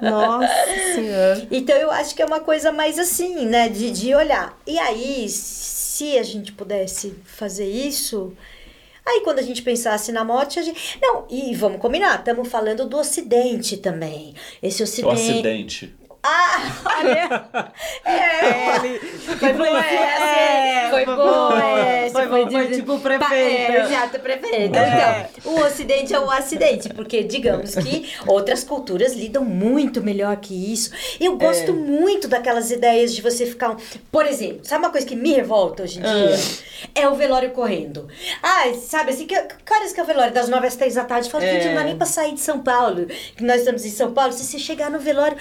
Nossa 0.00 0.48
senhora. 0.94 1.46
Então 1.50 1.76
eu 1.76 1.90
acho 1.90 2.14
que 2.14 2.22
é 2.22 2.24
uma 2.24 2.40
coisa 2.40 2.72
mais 2.72 2.98
assim, 2.98 3.44
né, 3.44 3.68
de, 3.68 3.90
de 3.90 4.14
olhar. 4.14 4.58
E 4.66 4.78
aí, 4.78 5.28
se 5.28 6.16
a 6.16 6.22
gente 6.22 6.50
pudesse 6.52 7.14
fazer 7.26 7.66
isso, 7.66 8.34
aí 9.06 9.20
quando 9.22 9.38
a 9.38 9.42
gente 9.42 9.62
pensasse 9.62 10.12
na 10.12 10.24
morte, 10.24 10.58
a 10.58 10.62
gente. 10.62 10.98
Não, 11.00 11.26
e 11.30 11.54
vamos 11.54 11.80
combinar, 11.80 12.18
estamos 12.18 12.48
falando 12.48 12.88
do 12.88 12.96
Ocidente 12.96 13.76
também. 13.76 14.34
Esse 14.62 14.82
O 14.82 15.12
Ocidente. 15.12 15.94
Ah, 16.26 16.72
olha. 16.98 17.44
É, 18.06 18.76
Ele 18.86 18.98
Foi 19.38 19.52
boa 19.54 19.78
essa, 19.78 20.90
foi 20.90 21.04
boa 21.06 21.62
essa. 21.62 22.12
Foi, 22.12 22.28
foi, 22.28 22.50
foi 22.50 22.68
tipo 22.70 22.98
Pa- 22.98 23.18
prefeita. 23.18 23.34
É, 23.72 23.84
exato, 23.84 24.18
prefeita. 24.20 24.78
É. 24.78 25.30
Então, 25.36 25.52
o 25.52 25.60
ocidente 25.60 26.14
é 26.14 26.18
o 26.20 26.30
acidente, 26.30 26.88
porque 26.90 27.22
digamos 27.24 27.74
que 27.74 28.12
outras 28.26 28.62
culturas 28.64 29.14
lidam 29.14 29.44
muito 29.44 30.02
melhor 30.02 30.36
que 30.36 30.72
isso. 30.72 30.90
Eu 31.20 31.36
gosto 31.36 31.70
É. 31.70 31.72
muito 31.74 32.28
daquelas 32.28 32.70
ideias 32.70 33.14
de 33.14 33.22
você 33.22 33.46
ficar... 33.46 33.70
um- 33.70 33.76
Por 34.12 34.26
exemplo, 34.26 34.60
sabe 34.64 34.84
uma 34.84 34.90
coisa 34.90 35.06
que 35.06 35.16
me 35.16 35.32
revolta 35.32 35.82
hoje 35.84 35.98
em 35.98 36.02
dia? 36.02 36.38
É 36.94 37.08
o 37.08 37.14
velório 37.14 37.50
correndo. 37.52 38.06
Ah, 38.42 38.64
sabe 38.74 39.12
assim, 39.12 39.26
que, 39.26 39.34
que 39.40 39.74
horas 39.74 39.92
que 39.92 40.00
é 40.00 40.02
o 40.02 40.06
velório? 40.06 40.32
Das 40.32 40.48
nove 40.48 40.66
às 40.66 40.76
três 40.76 40.94
da 40.94 41.04
tarde. 41.04 41.30
Fala, 41.30 41.44
É. 41.44 41.52
gente, 41.54 41.68
não 41.68 41.74
dá 41.76 41.84
nem 41.84 41.96
pra 41.96 42.06
sair 42.06 42.32
de 42.34 42.40
São 42.40 42.60
Paulo. 42.60 43.06
Que 43.36 43.42
nós 43.44 43.60
estamos 43.60 43.84
em 43.84 43.90
São 43.90 44.12
Paulo. 44.12 44.32
Se 44.32 44.44
você 44.44 44.58
chegar 44.58 44.90
no 44.90 44.98
velório... 44.98 45.36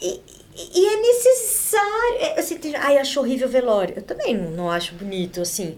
E, 0.00 0.20
e- 0.56 0.80
e 0.80 0.86
é 0.86 0.96
necessário. 1.00 2.16
É, 2.20 2.40
assim, 2.40 2.56
tem, 2.58 2.74
ai, 2.76 2.98
acho 2.98 3.20
horrível 3.20 3.46
o 3.48 3.50
velório. 3.50 3.94
Eu 3.96 4.02
também 4.02 4.36
não, 4.36 4.50
não 4.50 4.70
acho 4.70 4.94
bonito, 4.94 5.40
assim. 5.40 5.76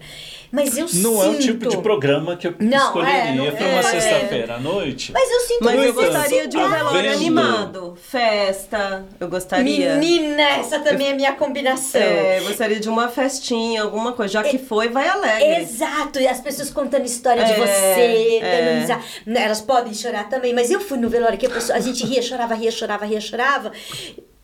Mas 0.51 0.75
eu 0.77 0.87
sinto. 0.87 1.03
Não 1.03 1.23
é 1.23 1.27
o 1.29 1.37
tipo 1.39 1.67
de 1.69 1.77
programa 1.77 2.35
que 2.35 2.47
eu 2.47 2.55
Não, 2.59 2.87
escolheria 2.87 3.19
é, 3.19 3.35
não- 3.35 3.51
pra 3.55 3.67
é, 3.67 3.71
uma 3.71 3.79
é. 3.79 3.83
sexta-feira 3.83 4.55
à 4.55 4.59
noite. 4.59 5.11
Mas 5.11 5.29
eu 5.29 5.39
sinto 5.41 5.63
Mas 5.63 5.83
eu 5.85 5.93
gostaria 5.93 6.47
de 6.47 6.57
um 6.57 6.61
ansioso. 6.61 6.77
velório 6.85 7.01
Vendo. 7.11 7.15
animado. 7.15 7.97
Festa, 8.01 9.05
eu 9.19 9.27
gostaria. 9.27 9.95
Menina, 9.95 10.41
essa 10.41 10.79
também 10.79 11.09
é 11.09 11.13
minha 11.13 11.33
combinação. 11.33 12.01
É, 12.01 12.39
gostaria 12.41 12.79
de 12.79 12.89
uma 12.89 13.09
festinha, 13.09 13.83
alguma 13.83 14.13
coisa. 14.13 14.33
Já 14.33 14.43
que 14.43 14.57
foi, 14.57 14.89
vai 14.89 15.07
alegre. 15.07 15.61
Exato, 15.61 16.19
e 16.19 16.27
as 16.27 16.39
pessoas 16.41 16.71
contando 16.71 17.05
história 17.05 17.43
de 17.43 17.51
É, 17.51 17.55
você, 17.55 18.39
é. 18.41 19.43
Elas 19.43 19.61
podem 19.61 19.93
chorar 19.93 20.29
também, 20.29 20.53
mas 20.53 20.71
eu 20.71 20.79
fui 20.79 20.97
no 20.97 21.09
velório 21.09 21.37
que 21.37 21.45
a, 21.45 21.49
pessoa, 21.49 21.77
a 21.77 21.81
gente 21.81 22.03
ria, 22.05 22.21
chorava, 22.23 22.55
ria, 22.55 22.71
chorava, 22.71 23.05
ria, 23.05 23.21
chorava. 23.21 23.71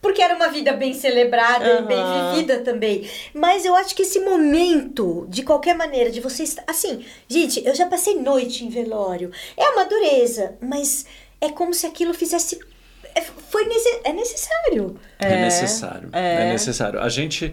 Porque 0.05 0.21
era 0.21 0.35
uma 0.35 0.49
vida 0.49 0.71
bem 0.73 0.93
celebrada 0.93 1.79
e 1.79 1.81
bem 1.81 1.97
vivida 2.31 2.59
também. 2.59 3.09
Mas 3.33 3.65
eu 3.65 3.75
acho 3.75 3.95
que 3.95 4.03
esse 4.03 4.19
momento, 4.19 5.25
de 5.27 5.41
qualquer 5.41 5.75
maneira, 5.75 6.11
de 6.11 6.21
você 6.21 6.43
estar. 6.43 6.63
Assim, 6.67 7.03
gente, 7.27 7.65
eu 7.65 7.73
já 7.73 7.87
passei 7.87 8.13
noite 8.21 8.63
em 8.63 8.69
velório. 8.69 9.31
É 9.57 9.67
uma 9.69 9.83
dureza, 9.85 10.55
mas 10.61 11.07
é 11.41 11.49
como 11.49 11.73
se 11.73 11.87
aquilo 11.87 12.13
fizesse. 12.13 12.59
é- 13.15 13.21
Foi 13.21 13.65
nesse, 13.65 14.01
é 14.03 14.13
necessário. 14.13 14.95
É, 15.17 15.41
necessário. 15.41 16.09
É. 16.13 16.51
necessário. 16.51 16.99
A 17.01 17.09
gente. 17.09 17.51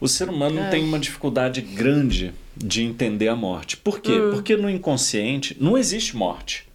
O 0.00 0.06
ser 0.06 0.28
humano 0.30 0.70
tem 0.70 0.84
uma 0.84 0.98
dificuldade 0.98 1.60
grande 1.60 2.32
de 2.56 2.82
entender 2.84 3.26
a 3.28 3.34
morte. 3.34 3.76
Por 3.76 4.00
quê? 4.00 4.12
Porque 4.30 4.56
no 4.56 4.70
inconsciente 4.70 5.56
não 5.60 5.76
existe 5.76 6.16
morte. 6.16 6.69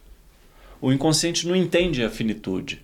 O 0.86 0.94
inconsciente 0.94 1.48
não 1.48 1.56
entende 1.56 2.04
a 2.04 2.12
finitude. 2.12 2.80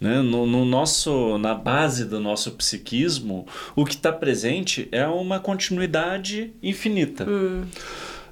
Né? 0.00 0.22
No, 0.22 0.46
no 0.46 0.64
nosso, 0.64 1.36
na 1.36 1.52
base 1.52 2.06
do 2.06 2.18
nosso 2.18 2.52
psiquismo, 2.52 3.46
o 3.76 3.84
que 3.84 3.94
está 3.94 4.10
presente 4.10 4.88
é 4.90 5.06
uma 5.06 5.38
continuidade 5.38 6.54
infinita. 6.62 7.26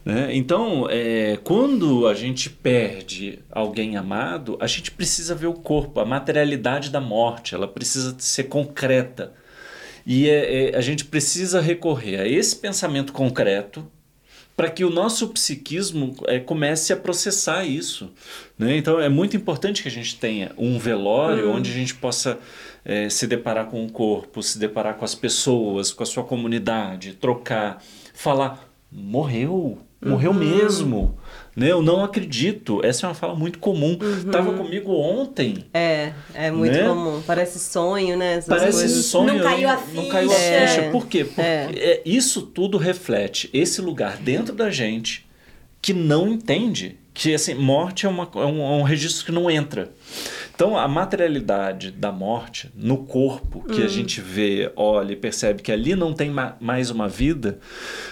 Né? 0.07 0.35
Então, 0.35 0.87
é, 0.89 1.39
quando 1.45 2.07
a 2.07 2.15
gente 2.15 2.49
perde 2.49 3.41
alguém 3.51 3.99
amado, 3.99 4.57
a 4.59 4.67
gente 4.67 4.91
precisa 4.91 5.35
ver 5.35 5.49
o 5.49 5.53
corpo, 5.53 6.01
a 6.01 6.07
materialidade 6.07 6.89
da 6.89 7.01
morte, 7.01 7.55
ela 7.55 7.69
precisa 7.69 8.15
ser 8.19 8.45
concreta. 8.45 9.35
E 10.07 10.31
é- 10.31 10.71
é, 10.71 10.77
a 10.79 10.81
gente 10.81 11.05
precisa 11.05 11.61
recorrer 11.61 12.21
a 12.21 12.27
esse 12.27 12.57
pensamento 12.57 13.13
concreto 13.13 13.87
para 14.57 14.71
que 14.71 14.85
o 14.85 14.91
nosso 14.91 15.29
psiquismo 15.29 16.15
é, 16.27 16.39
comece 16.39 16.93
a 16.93 16.97
processar 16.97 17.65
isso. 17.65 18.11
Né? 18.59 18.77
Então 18.77 19.01
é 19.01 19.09
muito 19.09 19.37
importante 19.37 19.83
que 19.83 19.89
a 19.89 19.91
gente 19.91 20.17
tenha 20.17 20.53
um 20.57 20.79
velório 20.79 21.51
onde 21.51 21.71
a 21.71 21.75
gente 21.75 21.95
possa 21.95 22.39
é, 22.85 23.09
se 23.09 23.27
deparar 23.27 23.67
com 23.67 23.85
o 23.85 23.91
corpo, 23.91 24.43
se 24.43 24.59
deparar 24.59 24.95
com 24.95 25.05
as 25.05 25.15
pessoas, 25.15 25.93
com 25.93 26.03
a 26.03 26.07
sua 26.07 26.23
comunidade, 26.23 27.15
trocar, 27.15 27.83
falar, 28.13 28.69
morreu, 28.93 29.79
morreu 30.05 30.33
mesmo. 30.33 31.19
Né? 31.57 31.71
Eu 31.71 31.81
não 31.83 32.03
acredito. 32.03 32.81
Essa 32.85 33.07
é 33.07 33.09
uma 33.09 33.15
fala 33.15 33.35
muito 33.35 33.59
comum. 33.61 33.97
Tava 34.33 34.53
comigo 34.55 34.93
ontem. 34.93 35.65
É, 35.73 36.13
é 36.35 36.51
muito 36.51 36.73
Né? 36.73 36.83
comum. 36.89 37.23
Parece 37.27 37.59
sonho, 37.61 38.17
né? 38.17 38.35
Essas 38.35 38.49
Parece 38.49 38.79
coisas. 38.79 39.07
sonho. 39.07 39.35
Não 39.35 39.41
caiu 39.43 39.69
a 39.69 39.81
Não 39.93 40.09
caiu 40.09 40.31
a 40.31 40.35
ficha. 40.35 40.67
ficha. 40.69 40.81
É. 40.83 40.91
Por 40.91 41.07
quê? 41.07 41.25
Porque 41.25 41.41
É. 41.41 41.69
é, 41.73 42.03
isso 42.05 42.43
tudo 42.43 42.77
reflete 42.77 43.49
esse 43.53 43.81
lugar 43.81 44.17
dentro 44.17 44.55
da 44.55 44.69
gente 44.71 45.25
que 45.81 45.93
não 45.93 46.29
entende 46.29 46.97
que 47.13 47.33
assim, 47.33 47.55
morte 47.55 48.07
é, 48.07 48.09
uma, 48.09 48.29
é, 48.35 48.39
um, 48.39 48.61
é 48.61 48.77
um 48.79 48.83
registro 48.83 49.27
que 49.27 49.31
não 49.31 49.49
entra. 49.49 49.93
Então, 50.53 50.77
a 50.77 50.89
materialidade 50.89 51.93
da 51.93 52.11
morte 52.11 52.69
no 52.75 52.99
corpo, 53.05 53.63
que 53.63 53.81
Hum. 53.81 53.85
a 53.85 53.89
gente 53.89 54.21
vê, 54.21 54.73
olha 54.75 55.13
e 55.13 55.17
percebe 55.17 55.63
que 55.63 55.71
ali 55.71 55.95
não 55.95 56.13
tem 56.13 56.31
ma- 56.31 56.57
mais 56.61 56.91
uma 56.91 57.09
vida, 57.09 57.61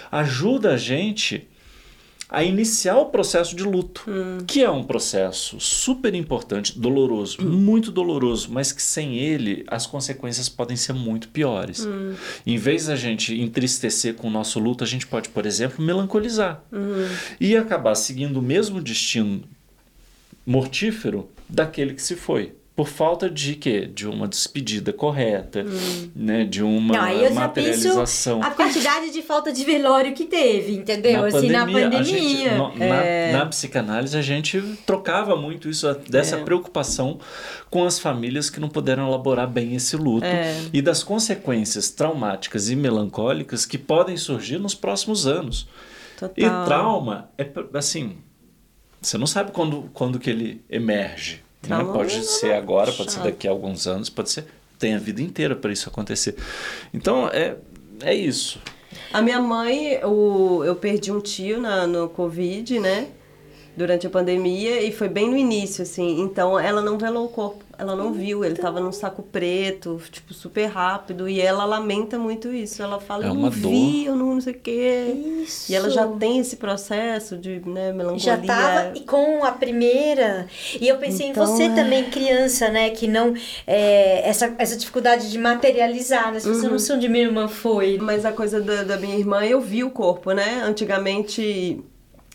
ajuda 0.09 0.73
a 0.73 0.77
gente 0.77 1.47
a 2.33 2.43
iniciar 2.43 2.97
o 2.97 3.05
processo 3.05 3.55
de 3.55 3.63
luto, 3.63 4.05
que 4.47 4.63
é 4.63 4.69
um 4.69 4.83
processo 4.83 5.59
super 5.59 6.15
importante, 6.15 6.77
doloroso, 6.79 7.41
muito 7.43 7.91
doloroso, 7.91 8.51
mas 8.51 8.71
que 8.71 8.81
sem 8.81 9.19
ele 9.19 9.63
as 9.67 9.85
consequências 9.85 10.49
podem 10.49 10.75
ser 10.75 10.93
muito 10.93 11.29
piores. 11.29 11.87
Em 12.45 12.57
vez 12.57 12.87
da 12.87 12.95
gente 12.95 13.39
entristecer 13.39 14.15
com 14.15 14.27
o 14.27 14.31
nosso 14.31 14.59
luto, 14.59 14.83
a 14.83 14.87
gente 14.87 15.05
pode, 15.05 15.29
por 15.29 15.45
exemplo, 15.45 15.85
melancolizar 15.85 16.63
e 17.39 17.55
acabar 17.55 17.93
seguindo 17.93 18.37
o 18.37 18.41
mesmo 18.41 18.81
destino 18.81 19.43
mortífero 20.43 21.29
daquele 21.47 21.93
que 21.93 22.01
se 22.01 22.15
foi. 22.15 22.53
Por 22.75 22.87
falta 22.87 23.29
de 23.29 23.53
quê? 23.53 23.85
De 23.85 24.07
uma 24.07 24.27
despedida 24.27 24.91
correta, 24.91 25.63
né? 26.15 26.43
de 26.43 26.63
uma 26.63 26.95
Não, 26.95 27.03
aí 27.03 27.23
eu 27.23 27.31
já 27.31 27.47
penso 27.47 27.69
materialização. 27.87 28.41
a 28.41 28.49
quantidade 28.49 29.11
de 29.11 29.21
falta 29.21 29.53
de 29.53 29.63
velório 29.63 30.13
que 30.15 30.25
teve, 30.25 30.73
entendeu? 30.73 31.23
assim, 31.23 31.49
na 31.51 31.61
a 31.61 31.65
pandemia. 31.67 32.03
gente- 32.03 32.49
no- 32.55 32.73
É. 32.83 33.31
na, 33.31 33.37
na 33.39 33.45
psicanálise, 33.45 34.17
a 34.17 34.23
gente 34.23 34.59
trocava 34.87 35.35
muito 35.35 35.69
isso, 35.69 35.87
dessa 36.09 36.37
É. 36.37 36.43
preocupação 36.43 37.19
com 37.69 37.85
as 37.85 37.99
famílias 37.99 38.49
que 38.49 38.59
não 38.59 38.69
puderam 38.69 39.07
elaborar 39.07 39.47
bem 39.47 39.75
esse 39.75 39.95
luto 39.95 40.25
É. 40.25 40.59
e 40.73 40.81
das 40.81 41.03
consequências 41.03 41.91
traumáticas 41.91 42.71
e 42.71 42.75
melancólicas 42.75 43.67
que 43.67 43.77
podem 43.77 44.17
surgir 44.17 44.57
nos 44.57 44.73
próximos 44.73 45.27
anos. 45.27 45.67
Total. 46.19 46.33
E 46.35 46.65
trauma 46.65 47.29
é 47.37 47.47
assim, 47.75 48.17
você 48.99 49.15
não 49.15 49.27
sabe 49.27 49.51
quando, 49.51 49.91
quando 49.93 50.17
que 50.19 50.29
ele 50.31 50.63
emerge. 50.67 51.43
Né? 51.63 51.75
Trauma 51.77 51.93
Pode 51.93 52.15
é 52.15 52.21
ser 52.21 52.53
agora, 52.53 52.91
pode 52.91 53.11
ser 53.11 53.17
chato. 53.17 53.25
daqui 53.25 53.47
a 53.47 53.51
alguns 53.51 53.87
anos, 53.87 54.09
pode 54.09 54.29
ser 54.29 54.45
tem 54.77 54.95
a 54.95 54.99
vida 54.99 55.21
inteira 55.21 55.55
para 55.55 55.71
isso 55.71 55.87
acontecer. 55.87 56.35
Então 56.93 57.27
é 57.29 57.55
é 58.01 58.13
isso. 58.13 58.59
A 59.13 59.21
minha 59.21 59.39
mãe, 59.39 60.03
o, 60.03 60.63
eu 60.65 60.75
perdi 60.75 61.11
um 61.11 61.21
tio 61.21 61.59
na, 61.59 61.87
no 61.87 62.09
Covid, 62.09 62.79
né? 62.79 63.07
Durante 63.77 64.05
a 64.05 64.09
pandemia 64.09 64.81
e 64.81 64.91
foi 64.91 65.07
bem 65.07 65.29
no 65.29 65.37
início, 65.37 65.83
assim. 65.83 66.19
Então 66.21 66.59
ela 66.59 66.81
não 66.81 66.97
velou 66.97 67.25
o 67.25 67.29
corpo, 67.29 67.63
ela 67.83 67.95
não 67.95 68.11
viu, 68.13 68.43
ele 68.43 68.55
tava 68.55 68.79
num 68.79 68.91
saco 68.91 69.21
preto, 69.21 70.01
tipo, 70.11 70.33
super 70.33 70.65
rápido. 70.67 71.29
E 71.29 71.39
ela 71.39 71.65
lamenta 71.65 72.17
muito 72.17 72.51
isso. 72.51 72.81
Ela 72.81 72.99
fala, 72.99 73.25
É 73.25 73.29
eu 73.29 73.33
não 73.33 73.49
vi, 73.49 74.05
dor. 74.05 74.13
eu 74.13 74.15
não, 74.15 74.33
não 74.35 74.41
sei 74.41 74.53
o 74.53 74.59
quê. 74.59 75.13
Isso. 75.43 75.71
E 75.71 75.75
ela 75.75 75.89
já 75.89 76.07
tem 76.07 76.39
esse 76.39 76.55
processo 76.55 77.37
de, 77.37 77.59
né, 77.67 77.91
melancolia. 77.91 78.19
Já 78.19 78.37
tava 78.37 78.91
e 78.97 79.01
com 79.01 79.43
a 79.43 79.51
primeira. 79.51 80.47
E 80.79 80.87
eu 80.87 80.97
pensei 80.97 81.27
Então, 81.27 81.43
em 81.43 81.47
você 81.47 81.63
é. 81.63 81.69
também, 81.75 82.09
criança, 82.09 82.69
né? 82.69 82.89
Que 82.89 83.07
não. 83.07 83.33
é, 83.67 84.27
essa, 84.27 84.53
essa 84.57 84.75
dificuldade 84.77 85.29
de 85.29 85.37
materializar, 85.37 86.31
né? 86.31 86.39
Se 86.39 86.47
Uhum. 86.47 86.53
você 86.55 86.67
não 86.69 86.79
sei 86.79 86.95
onde 86.95 87.09
minha 87.09 87.25
irmã 87.25 87.47
foi. 87.47 87.97
Mas 88.01 88.25
a 88.25 88.31
coisa 88.31 88.59
da, 88.61 88.83
da 88.83 88.97
minha 88.97 89.15
irmã, 89.17 89.43
eu 89.45 89.59
vi 89.61 89.83
o 89.83 89.89
corpo, 89.91 90.31
né? 90.31 90.61
Antigamente, 90.63 91.81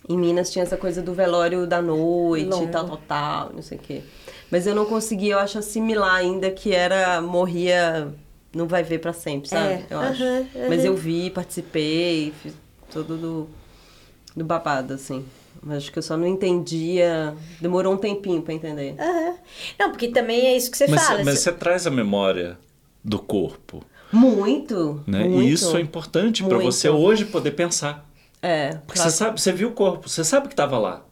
em 0.09 0.16
Minas 0.16 0.51
tinha 0.51 0.62
essa 0.62 0.76
coisa 0.76 1.03
do 1.03 1.12
velório 1.12 1.66
da 1.66 1.80
noite, 1.82 2.49
Longo. 2.49 2.68
tal, 2.72 2.86
tal, 2.88 2.96
tal, 3.09 3.53
não 3.55 3.62
sei 3.62 3.78
o 3.78 3.80
quê. 3.80 4.03
Mas 4.51 4.66
eu 4.66 4.74
não 4.74 4.84
conseguia, 4.86 5.34
eu 5.34 5.38
acho, 5.38 5.59
assimilar 5.59 6.14
ainda 6.16 6.51
que 6.51 6.72
era, 6.74 7.20
morria, 7.20 8.12
não 8.55 8.66
vai 8.66 8.82
ver 8.82 8.99
pra 8.99 9.12
sempre, 9.12 9.49
sabe? 9.49 9.74
É, 9.74 9.82
Eu 9.90 10.01
acho. 10.01 10.22
aham, 10.22 10.46
Mas 10.68 10.84
eu 10.84 10.94
vi, 10.96 11.30
participei, 11.30 12.32
fiz 12.32 12.55
tudo 12.90 13.16
do, 13.18 13.49
do 14.36 14.44
babado, 14.44 14.94
assim. 14.94 15.24
Mas 15.62 15.78
acho 15.78 15.92
que 15.92 15.99
eu 15.99 16.03
só 16.03 16.16
não 16.16 16.26
entendia, 16.26 17.34
demorou 17.61 17.92
um 17.94 17.96
tempinho 17.99 18.40
pra 18.42 18.55
entender. 18.55 18.94
Aham. 18.99 19.34
Não, 19.78 19.90
porque 19.90 20.09
também 20.09 20.46
é 20.46 20.57
isso 20.57 20.70
que 20.70 20.76
você 20.78 20.86
Mas, 20.88 21.09
fala. 21.09 21.24
mas 21.24 21.38
você 21.40 21.53
traz 21.53 21.86
a 21.86 21.90
memória 21.90 22.57
do 23.05 23.18
corpo, 23.18 23.82
Muito, 24.12 25.03
né? 25.07 25.20
muito. 25.24 25.42
E 25.42 25.53
isso 25.53 25.76
é 25.76 25.80
importante 25.80 26.42
para 26.44 26.59
você 26.59 26.88
hoje 26.88 27.24
poder 27.26 27.51
pensar. 27.53 28.05
É, 28.40 28.70
Porque 28.86 28.94
claro. 28.94 29.11
você 29.11 29.16
sabe, 29.16 29.40
você 29.40 29.53
viu 29.53 29.68
o 29.68 29.72
corpo, 29.72 30.09
você 30.09 30.22
sabe 30.24 30.46
que 30.49 30.53
estava 30.55 30.78
lá. 30.78 31.03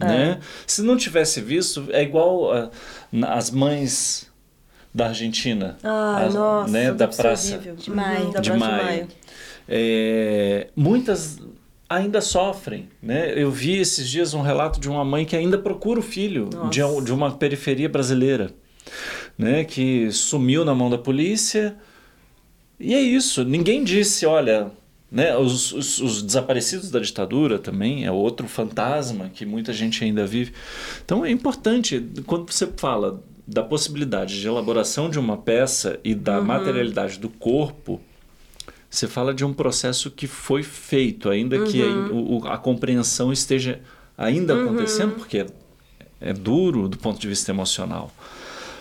É. 0.00 0.06
Né? 0.06 0.40
Se 0.66 0.82
não 0.82 0.96
tivesse 0.96 1.40
visto, 1.40 1.86
é 1.90 2.02
igual 2.02 2.52
ah, 2.52 2.70
as 3.28 3.50
mães 3.50 4.30
da 4.94 5.08
Argentina. 5.08 5.76
Ai, 5.82 6.26
as- 6.26 6.34
nossa, 6.34 6.72
né, 6.72 6.92
da 6.92 7.10
ser 7.10 7.22
praça 7.22 7.54
horrível. 7.54 7.74
De 7.76 7.90
maio. 7.90 8.24
Uhum, 8.26 8.30
da 8.32 8.40
de 8.40 8.50
Praça 8.50 8.66
maio. 8.66 9.08
É, 9.68 10.68
muitas 10.74 11.38
ainda 11.88 12.20
sofrem. 12.20 12.88
Né? 13.02 13.32
Eu 13.36 13.50
vi 13.50 13.76
esses 13.78 14.08
dias 14.08 14.34
um 14.34 14.40
relato 14.42 14.78
de 14.80 14.88
uma 14.88 15.04
mãe 15.04 15.24
que 15.24 15.36
ainda 15.36 15.58
procura 15.58 16.00
o 16.00 16.02
filho 16.02 16.48
de, 16.70 16.80
de 17.04 17.12
uma 17.12 17.30
periferia 17.32 17.88
brasileira, 17.88 18.50
né? 19.36 19.64
que 19.64 20.10
sumiu 20.12 20.64
na 20.64 20.74
mão 20.74 20.88
da 20.90 20.98
polícia. 20.98 21.76
E 22.78 22.94
é 22.94 23.00
isso. 23.00 23.44
Ninguém 23.44 23.82
disse, 23.84 24.24
olha. 24.26 24.70
Né, 25.10 25.34
os, 25.36 25.72
os- 25.72 26.00
os 26.00 26.22
desaparecidos 26.22 26.90
da 26.90 27.00
ditadura 27.00 27.58
também 27.58 28.04
é 28.04 28.12
outro 28.12 28.46
fantasma 28.46 29.30
que 29.32 29.46
muita 29.46 29.72
gente 29.72 30.04
ainda 30.04 30.26
vive. 30.26 30.52
Então 31.02 31.24
é 31.24 31.30
importante, 31.30 32.04
quando 32.26 32.52
você 32.52 32.66
fala 32.76 33.22
da 33.46 33.62
possibilidade 33.62 34.38
de 34.38 34.46
elaboração 34.46 35.08
de 35.08 35.18
uma 35.18 35.38
peça 35.38 35.98
e 36.04 36.14
da 36.14 36.42
materialidade 36.42 37.18
do 37.18 37.30
corpo, 37.30 37.98
você 38.90 39.06
fala 39.08 39.32
de 39.32 39.44
um 39.46 39.54
processo 39.54 40.10
que 40.10 40.26
foi 40.26 40.62
feito, 40.62 41.30
ainda 41.30 41.58
que 41.64 41.82
a, 41.82 41.86
o- 42.12 42.46
a 42.46 42.58
compreensão 42.58 43.32
esteja 43.32 43.80
ainda 44.16 44.54
acontecendo, 44.62 45.12
porque 45.14 45.38
é, 45.38 45.46
é 46.20 46.32
duro 46.34 46.86
do 46.86 46.98
ponto 46.98 47.18
de 47.18 47.28
vista 47.28 47.50
emocional. 47.50 48.12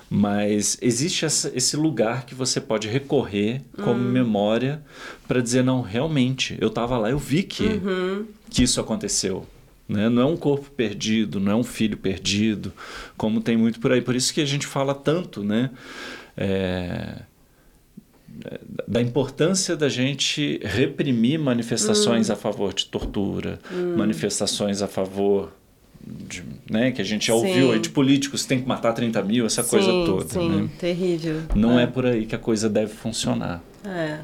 Mas 0.10 0.78
existe 0.82 1.26
essa- 1.26 1.51
esse 1.53 1.76
lugar 1.76 2.26
que 2.26 2.34
você 2.34 2.62
pode 2.62 2.88
recorrer 2.88 3.62
como 3.84 3.99
memória 3.99 4.82
para 5.28 5.41
dizer, 5.41 5.64
não, 5.64 5.82
realmente, 5.82 6.58
eu 6.62 6.70
estava 6.70 6.97
lá, 6.97 7.10
eu 7.10 7.20
vi 7.20 7.43
que, 7.43 7.82
que 8.49 8.64
isso 8.64 8.80
aconteceu. 8.80 9.45
Né? 9.88 10.08
Não 10.10 10.22
é 10.22 10.26
um 10.26 10.38
corpo 10.38 10.70
perdido, 10.72 11.39
não 11.39 11.51
é 11.51 11.55
um 11.55 11.64
filho 11.64 11.97
perdido, 11.97 12.74
como 13.18 13.41
tem 13.41 13.55
muito 13.58 13.80
por 13.80 13.91
aí. 13.91 14.01
Por 14.01 14.16
isso 14.16 14.34
que 14.34 14.41
a 14.41 14.45
gente 14.45 14.66
fala 14.68 14.93
tanto, 14.93 15.43
né? 15.43 15.72
É, 16.38 17.22
da 18.88 19.01
importância 19.01 19.76
da 19.76 19.89
gente 19.89 20.60
reprimir 20.64 21.39
manifestações 21.39 22.30
a 22.30 22.36
favor 22.36 22.74
de 22.74 22.86
tortura, 22.86 23.60
manifestações 23.95 24.82
a 24.82 24.88
favor 24.88 25.51
de, 26.28 26.43
né, 26.69 26.91
que 26.91 27.01
a 27.01 27.05
gente 27.05 27.28
já 27.28 27.34
Sim. 27.34 27.39
ouviu 27.39 27.71
aí 27.71 27.80
de 27.80 27.89
políticos 27.89 28.45
tem 28.45 28.61
que 28.61 28.67
matar 28.67 28.93
30 28.93 29.21
mil, 29.23 29.45
essa 29.45 29.63
coisa 29.63 29.89
Sim, 29.89 30.03
toda. 30.05 30.28
Sim, 30.28 30.49
né? 30.49 30.69
terrível. 30.80 31.41
Não 31.55 31.80
é. 31.80 31.88
por 31.88 32.05
aí 32.05 32.25
que 32.25 32.36
a 32.36 32.39
coisa 32.39 32.69
deve 32.69 32.93
funcionar. 32.93 33.61
É. 33.86 34.19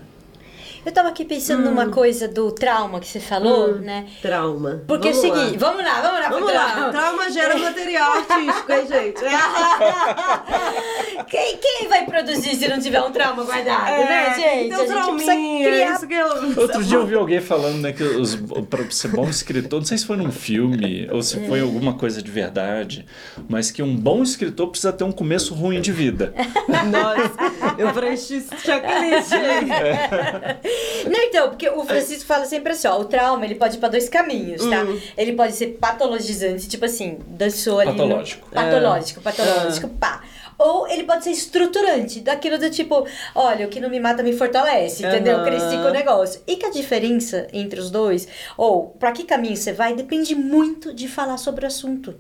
Eu 0.86 0.92
tava 0.92 1.08
aqui 1.08 1.24
pensando 1.24 1.64
numa 1.64 1.88
coisa 1.88 2.28
do 2.28 2.52
trauma 2.52 3.00
que 3.00 3.08
você 3.08 3.20
falou, 3.22 3.76
né? 3.80 4.06
Trauma. 4.22 4.84
Porque 4.86 5.08
é 5.08 5.12
o 5.12 5.14
Vamos 5.14 5.30
lá. 5.30 5.38
seguinte, 5.44 5.58
vamos 5.58 5.82
lá, 5.84 6.02
vamos 6.02 6.20
lá 6.20 6.26
pro 6.28 6.40
Vamos 6.40 6.54
lá, 6.54 6.72
trauma. 6.72 6.92
trauma 6.92 7.32
gera 7.32 7.58
material 7.58 8.12
artístico, 8.12 8.72
hein, 8.74 8.88
gente? 8.90 9.22
Quem, 11.34 11.58
quem 11.58 11.88
vai 11.90 12.06
produzir 12.06 12.56
se 12.56 12.68
não 12.68 12.80
tiver 12.80 13.02
um 13.02 13.12
trauma 13.12 13.44
guardado, 13.44 13.90
né, 13.90 14.36
gente? 14.36 14.66
Então, 14.68 14.78
a 14.78 14.86
gente 14.86 14.92
trauminha, 14.94 15.68
criar 15.68 15.94
isso 15.96 16.08
que 16.08 16.14
eu... 16.14 16.28
Outro 16.62 16.84
dia 16.84 16.98
eu 16.98 17.08
vi 17.08 17.16
alguém 17.16 17.42
falando 17.42 17.78
né, 17.82 17.92
que 17.92 18.04
os, 18.04 18.36
para 18.70 18.88
ser 18.92 19.08
bom 19.08 19.28
escritor, 19.28 19.80
não 19.80 19.86
sei 19.88 19.98
se 19.98 20.06
foi 20.06 20.16
num 20.16 20.32
filme 20.32 21.10
ou 21.12 21.24
se 21.24 21.40
foi 21.48 21.60
alguma 21.62 21.96
coisa 21.96 22.22
de 22.22 22.30
verdade, 22.30 23.04
mas 23.50 23.72
que 23.72 23.82
um 23.82 23.96
bom 23.96 24.22
escritor 24.22 24.68
precisa 24.70 24.94
ter 24.94 25.06
um 25.06 25.12
começo 25.12 25.56
ruim 25.56 25.82
de 25.82 25.92
vida. 25.92 26.36
Nossa, 26.70 27.80
eu 27.80 27.92
preenchi 27.94 28.40
checklist 28.64 29.34
aí. 29.34 31.10
Não, 31.10 31.20
então, 31.20 31.50
porque 31.50 31.68
o 31.68 31.84
Francisco 31.84 32.26
fala 32.28 32.46
sempre 32.46 32.74
assim, 32.74 32.88
ó, 32.88 33.00
o 33.00 33.06
trauma, 33.06 33.44
ele 33.44 33.56
pode 33.56 33.78
ir 33.78 33.80
pra 33.80 33.90
dois 33.90 34.08
caminhos, 34.08 34.64
tá? 34.64 34.84
Hum. 34.84 35.00
Ele 35.18 35.34
pode 35.34 35.54
ser 35.54 35.78
patologizante, 35.82 36.68
tipo 36.68 36.86
assim, 36.86 37.18
dançou 37.28 37.80
ali... 37.80 37.90
no- 37.92 37.98
Patológico. 37.98 38.48
Patológico, 38.52 39.20
É. 39.20 39.24
patológico, 39.24 39.90
pá. 39.90 40.22
Ou 40.58 40.88
ele 40.88 41.04
pode 41.04 41.24
ser 41.24 41.32
estruturante, 41.32 42.20
daquilo 42.22 42.58
do 42.58 42.70
tipo, 42.70 43.06
olha, 43.36 43.66
o 43.66 43.70
que 43.70 43.80
não 43.80 43.90
me 43.90 44.00
mata 44.00 44.22
me 44.24 44.34
fortalece, 44.34 45.06
entendeu? 45.06 45.44
Cresci 45.44 45.78
com 45.78 45.88
o 45.88 45.92
negócio. 45.92 46.42
E 46.48 46.56
que 46.56 46.66
a 46.66 46.70
diferença 46.70 47.48
entre 47.54 47.80
os 47.80 47.90
dois, 47.90 48.28
ou 48.58 48.88
pra 49.00 49.12
que 49.12 49.24
caminho 49.24 49.56
você 49.58 49.74
vai, 49.74 49.94
depende 49.94 50.36
muito 50.36 50.94
de 50.94 51.08
falar 51.08 51.38
sobre 51.38 51.66
o 51.66 51.68
assunto. 51.68 52.16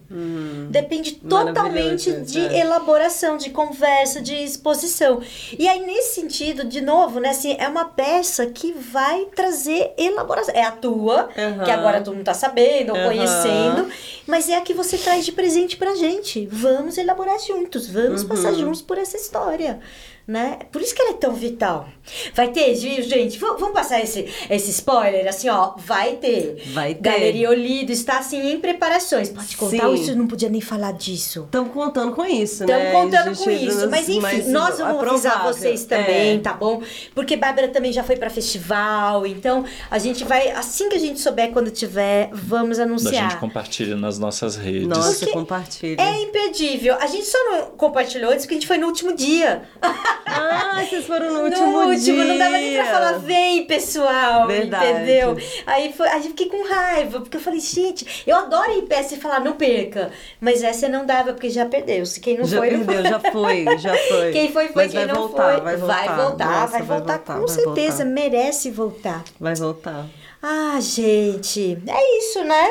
Depende 0.70 1.14
totalmente 1.14 2.10
Hum. 2.12 2.24
De 2.24 2.40
é. 2.40 2.60
elaboração, 2.60 3.38
de 3.38 3.50
conversa, 3.50 4.22
de 4.22 4.36
exposição. 4.36 5.22
E 5.58 5.68
aí, 5.68 5.80
nesse 5.86 6.16
sentido, 6.16 6.64
de 6.64 6.82
novo, 6.82 7.20
né, 7.20 7.30
assim, 7.30 7.56
é 7.60 7.68
uma 7.68 7.86
peça 7.86 8.46
que 8.48 8.72
vai 8.74 9.26
trazer 9.36 9.92
elaboração. 9.98 10.54
É 10.56 10.64
a 10.64 10.72
tua, 10.72 11.30
Aham. 11.38 11.64
que 11.64 11.72
agora 11.72 12.02
tu 12.02 12.12
não 12.14 12.24
tá 12.24 12.34
sabendo 12.34 12.92
ou 12.92 12.98
Aham. 12.98 13.08
conhecendo, 13.08 13.88
mas 14.28 14.50
é 14.50 14.56
a 14.56 14.62
que 14.62 14.74
você 14.74 14.98
traz 14.98 15.26
de 15.26 15.32
presente 15.32 15.78
pra 15.78 15.96
gente. 15.96 16.46
Vamos 16.52 16.98
elaborar 16.98 17.40
juntos, 17.40 17.88
vamos 17.90 18.23
Uhum. 18.24 18.30
passar 18.30 18.54
juntos 18.54 18.82
por 18.82 18.98
essa 18.98 19.18
história. 19.18 19.80
Né? 20.26 20.60
Por 20.72 20.82
isso 20.82 20.96
que 20.96 21.02
ela 21.02 21.12
é 21.12 21.16
tão 21.16 21.34
vital. 21.34 21.90
Vai 22.34 22.48
ter, 22.50 22.74
viu, 22.76 23.04
gente? 23.04 23.38
Vamos 23.38 23.72
passar 23.72 24.02
esse, 24.02 24.26
esse 24.50 24.72
spoiler, 24.72 25.28
assim, 25.28 25.50
ó. 25.50 25.74
Vai 25.76 26.14
ter. 26.14 26.64
Vai 26.74 26.96
ter. 26.96 27.02
Galeria 27.02 27.50
Olido 27.50 27.92
está, 27.92 28.20
assim, 28.20 28.52
em 28.54 28.58
preparações. 28.60 29.30
Pode 29.30 29.58
contar 29.58 29.88
Sim. 29.90 29.94
isso 29.96 30.16
não 30.16 30.26
podia 30.26 30.48
nem 30.48 30.62
falar 30.62 30.94
disso? 30.94 31.44
Estamos 31.44 31.74
contando 31.74 32.14
com 32.14 32.24
isso, 32.26 32.64
Estamos 32.64 32.84
né? 32.84 32.92
contando 32.94 33.38
com 33.38 33.50
isso. 33.52 33.90
Mas 33.90 34.08
enfim, 34.08 34.50
nós 34.50 34.78
vamos 34.78 35.04
é 35.04 35.10
avisar 35.10 35.44
vocês 35.44 35.84
também, 35.86 36.38
É. 36.38 36.40
tá 36.40 36.54
bom? 36.54 36.82
Porque 37.14 37.36
Bárbara 37.36 37.68
também 37.68 37.92
já 37.92 38.04
foi 38.04 38.16
pra 38.16 38.30
festival. 38.30 39.28
Então, 39.28 39.66
a 39.92 40.00
gente 40.00 40.24
vai, 40.24 40.52
assim 40.52 40.88
que 40.88 40.96
a 40.96 41.00
gente 41.00 41.20
souber 41.20 41.52
quando 41.52 41.70
tiver, 41.70 42.30
vamos 42.32 42.80
anunciar. 42.80 43.30
gente 43.32 43.40
compartilha 43.40 43.98
nas 43.98 44.18
nossas 44.18 44.56
redes. 44.56 44.88
Nossa, 44.88 45.20
Porque 45.20 45.34
compartilha. 45.34 46.02
É 46.02 46.22
imperdível. 46.22 46.96
A 47.00 47.08
gente 47.08 47.26
só 47.26 47.38
não 47.52 47.66
compartilhou 47.72 48.32
isso 48.32 48.42
porque 48.42 48.54
a 48.54 48.58
gente 48.58 48.68
foi 48.68 48.78
no 48.78 48.88
último 48.88 49.14
dia. 49.14 49.64
Ah, 50.26 50.84
vocês 50.88 51.06
foram 51.06 51.28
no 51.32 51.34
No 51.40 51.44
último 51.46 51.78
último, 51.80 51.98
dia. 52.00 52.26
não 52.26 52.38
dava 52.38 52.52
nem 52.58 52.74
pra 52.76 52.86
falar, 52.86 53.12
vem 53.20 53.66
pessoal, 53.66 54.48
Verdade. 54.48 54.86
entendeu? 54.92 55.38
Aí, 55.66 55.94
foi, 55.94 56.08
aí 56.08 56.18
eu 56.18 56.24
fiquei 56.30 56.48
com 56.50 56.68
raiva, 56.68 57.22
porque 57.22 57.38
eu 57.38 57.42
falei, 57.42 57.60
gente, 57.60 58.24
eu 58.26 58.36
adoro 58.36 58.72
ir 58.72 58.80
em 58.80 58.86
peça 58.88 59.16
e 59.16 59.20
falar, 59.20 59.40
não 59.40 59.54
perca. 59.54 60.12
Mas 60.42 60.64
essa 60.64 60.88
não 60.90 61.06
dava, 61.06 61.34
porque 61.34 61.50
já 61.50 61.66
perdeu. 61.66 62.06
Se 62.06 62.20
quem 62.20 62.38
não 62.38 62.46
já 62.46 62.58
foi, 62.58 62.72
não 62.72 62.86
perdeu, 62.86 63.04
foi. 63.04 63.10
já 63.12 63.32
foi, 63.32 63.78
já 63.78 63.98
foi. 64.10 64.32
Quem 64.32 64.52
foi, 64.52 64.68
foi. 64.70 64.84
Mas 64.84 64.92
quem 64.92 65.06
não 65.06 65.16
voltar, 65.16 65.52
foi, 65.54 65.62
vai 65.62 65.78
voltar. 65.78 65.96
Vai 66.06 66.16
voltar, 66.26 66.46
Nossa, 66.62 66.72
vai 66.72 66.82
voltar, 66.82 67.20
com 67.20 67.34
vai 67.40 67.48
certeza. 67.48 67.98
voltar. 67.98 68.06
Merece 68.06 68.72
voltar. 68.72 69.24
Vai 69.40 69.56
voltar. 69.56 70.06
Ah, 70.42 70.78
gente, 70.82 71.78
é 71.88 72.18
isso, 72.20 72.44
né? 72.44 72.70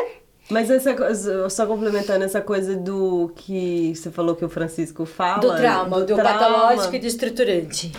Mas 0.53 0.71
essa 0.71 0.95
coisa, 0.95 1.49
só 1.49 1.67
complementando 1.67 2.25
essa 2.25 2.41
coisa 2.41 2.77
do 2.77 3.33
que 3.35 3.93
você 3.95 4.11
falou 4.11 4.37
que 4.37 4.45
o 4.45 4.49
Francisco 4.49 5.07
fala. 5.07 5.41
Do 5.41 5.57
trauma, 5.57 6.01
do, 6.01 6.15
trauma, 6.15 6.25
patológico 6.25 6.95
e 6.95 6.99
do 6.99 7.07
estruturante. 7.07 7.93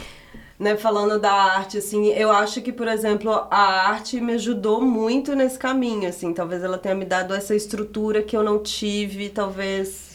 Né, 0.60 0.78
falando 0.78 1.20
da 1.20 1.34
arte, 1.34 1.80
assim, 1.80 2.10
eu 2.10 2.32
acho 2.32 2.62
que, 2.62 2.72
por 2.72 2.88
exemplo, 2.88 3.32
a 3.49 3.89
arte 3.89 4.22
me 4.22 4.34
ajudou 4.34 4.82
muito 4.82 5.36
nesse 5.36 5.58
caminho, 5.58 6.08
assim. 6.08 6.32
Talvez 6.32 6.64
ela 6.64 6.78
tenha 6.78 6.95
me 6.95 7.04
dado 7.04 7.34
essa 7.34 7.56
estrutura 7.56 8.22
que 8.22 8.38
eu 8.38 8.43
não 8.43 8.60
tive, 8.60 9.30
talvez 9.30 10.14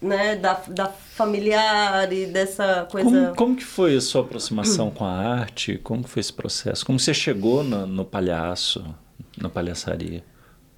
né, 0.00 0.34
da, 0.36 0.54
da 0.68 0.86
familiar 0.86 2.10
e 2.12 2.26
dessa 2.26 2.88
coisa. 2.90 3.08
Como, 3.08 3.36
como 3.36 3.56
que 3.56 3.64
foi 3.64 3.96
a 3.96 4.00
sua 4.00 4.22
aproximação 4.22 4.90
com 4.90 5.04
a 5.04 5.12
arte? 5.12 5.78
Como 5.78 6.02
que 6.02 6.08
foi 6.08 6.20
esse 6.20 6.32
processo? 6.32 6.84
Como 6.84 6.98
você 6.98 7.12
chegou 7.12 7.62
no, 7.62 7.86
no 7.86 8.04
palhaço, 8.04 8.82
na 9.38 9.48
palhaçaria? 9.48 10.24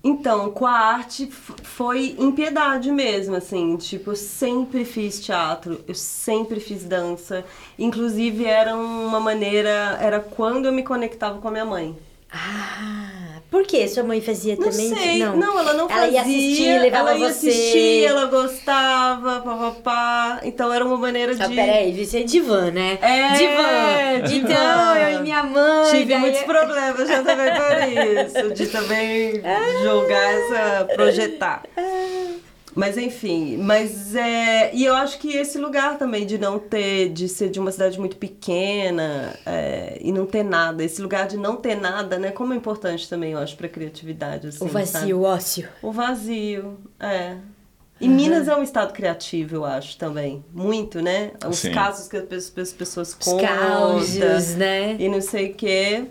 Então, 0.03 0.51
com 0.53 0.65
a 0.65 0.73
arte 0.73 1.27
foi 1.31 2.15
impiedade 2.19 2.91
mesmo, 2.91 3.35
assim, 3.35 3.77
tipo, 3.77 4.13
eu 4.13 4.17
sempre 4.17 4.85
fiz 4.85 5.21
teatro, 5.21 5.85
eu 5.89 5.95
sempre 5.95 6.61
fiz 6.61 6.85
dança, 6.85 7.45
inclusive 7.77 8.45
era 8.45 8.77
uma 8.77 9.19
maneira, 9.19 9.99
era 10.01 10.21
quando 10.21 10.67
eu 10.67 10.73
me 10.73 10.85
conectava 10.85 11.41
com 11.41 11.49
a 11.49 11.51
minha 11.51 11.65
mãe. 11.65 11.99
Ah, 12.31 13.18
por 13.51 13.65
quê? 13.67 13.89
Sua 13.89 14.03
mãe 14.03 14.21
fazia 14.21 14.57
Não 14.57 14.69
também? 14.71 14.95
sei, 14.95 15.19
não. 15.19 15.59
ela 15.59 15.73
não 15.73 15.89
ela 15.89 15.89
fazia. 15.89 16.11
ia 16.11 16.21
assistir, 16.23 16.81
levava 16.81 17.11
ela 17.11 17.19
ia 17.19 17.29
você. 17.33 17.49
assistir, 17.49 18.05
ela 18.05 18.25
gostava, 18.27 19.41
papapá. 19.41 20.41
Então 20.45 20.73
era 20.73 20.85
uma 20.85 20.97
maneira 20.97 21.33
Ah, 21.39 21.47
de. 21.47 21.55
peraí, 21.55 22.05
você 22.05 22.19
é 22.21 22.23
divã, 22.25 22.71
né? 22.71 22.99
É, 23.01 23.33
divã. 23.33 24.29
divã. 24.29 24.53
Então, 24.53 24.97
eu 24.97 25.19
e 25.19 25.23
minha 25.23 25.43
mãe. 25.43 25.91
Tive 25.91 26.05
daí- 26.13 26.21
muitos 26.21 26.43
problemas 26.43 27.09
já 27.09 27.23
também 27.23 27.51
por 27.55 28.45
isso, 28.47 28.55
de 28.55 28.67
também 28.73 29.41
jogar 29.83 30.33
essa, 30.33 30.85
projetar. 30.95 31.63
Mas 32.75 32.97
enfim, 32.99 33.57
mas 33.57 34.15
é. 34.15 34.71
E 34.75 34.85
eu 34.85 34.95
acho 34.95 35.19
que 35.19 35.37
esse 35.37 35.59
lugar 35.59 35.99
também 35.99 36.25
de 36.27 36.39
não 36.39 36.59
ter, 36.59 37.09
de 37.09 37.29
ser 37.29 37.49
de 37.49 37.59
uma 37.59 37.73
cidade 37.73 37.99
muito 37.99 38.17
pequena 38.17 39.35
é, 39.45 39.99
e 40.01 40.13
não 40.13 40.27
ter 40.27 40.43
nada, 40.45 40.85
esse 40.85 41.01
lugar 41.03 41.27
de 41.27 41.37
não 41.37 41.57
ter 41.57 41.75
nada, 41.75 42.19
né? 42.19 42.31
Como 42.31 42.53
é 42.53 42.57
importante 42.57 43.09
também, 43.09 43.33
eu 43.33 43.39
acho, 43.39 43.57
pra 43.57 43.69
criatividade. 43.69 44.49
Assim, 44.49 44.65
O 44.65 44.69
vazio, 44.69 44.93
sabe? 44.93 45.15
o 45.15 45.23
ócio. 45.23 45.69
O 45.83 45.91
vazio, 45.93 46.79
é. 47.01 47.37
E 48.01 48.09
Minas 48.09 48.47
é 48.47 48.55
um 48.55 48.63
estado 48.63 48.93
criativo, 48.93 49.57
eu 49.57 49.65
acho, 49.65 49.97
também. 49.99 50.45
Muito, 50.55 51.03
né? 51.03 51.33
Os 51.49 51.59
Sim. 51.59 51.73
casos 51.73 52.07
que 52.07 52.17
as 52.17 52.49
pe- 52.49 52.61
as 52.61 52.73
pessoas 52.73 53.09
Os 53.09 53.15
contam. 53.15 53.49
causos, 53.49 54.55
né? 54.55 54.95
E 55.01 55.09
não 55.09 55.21
sei 55.21 55.51
o 55.51 55.55
quê. 55.55 56.05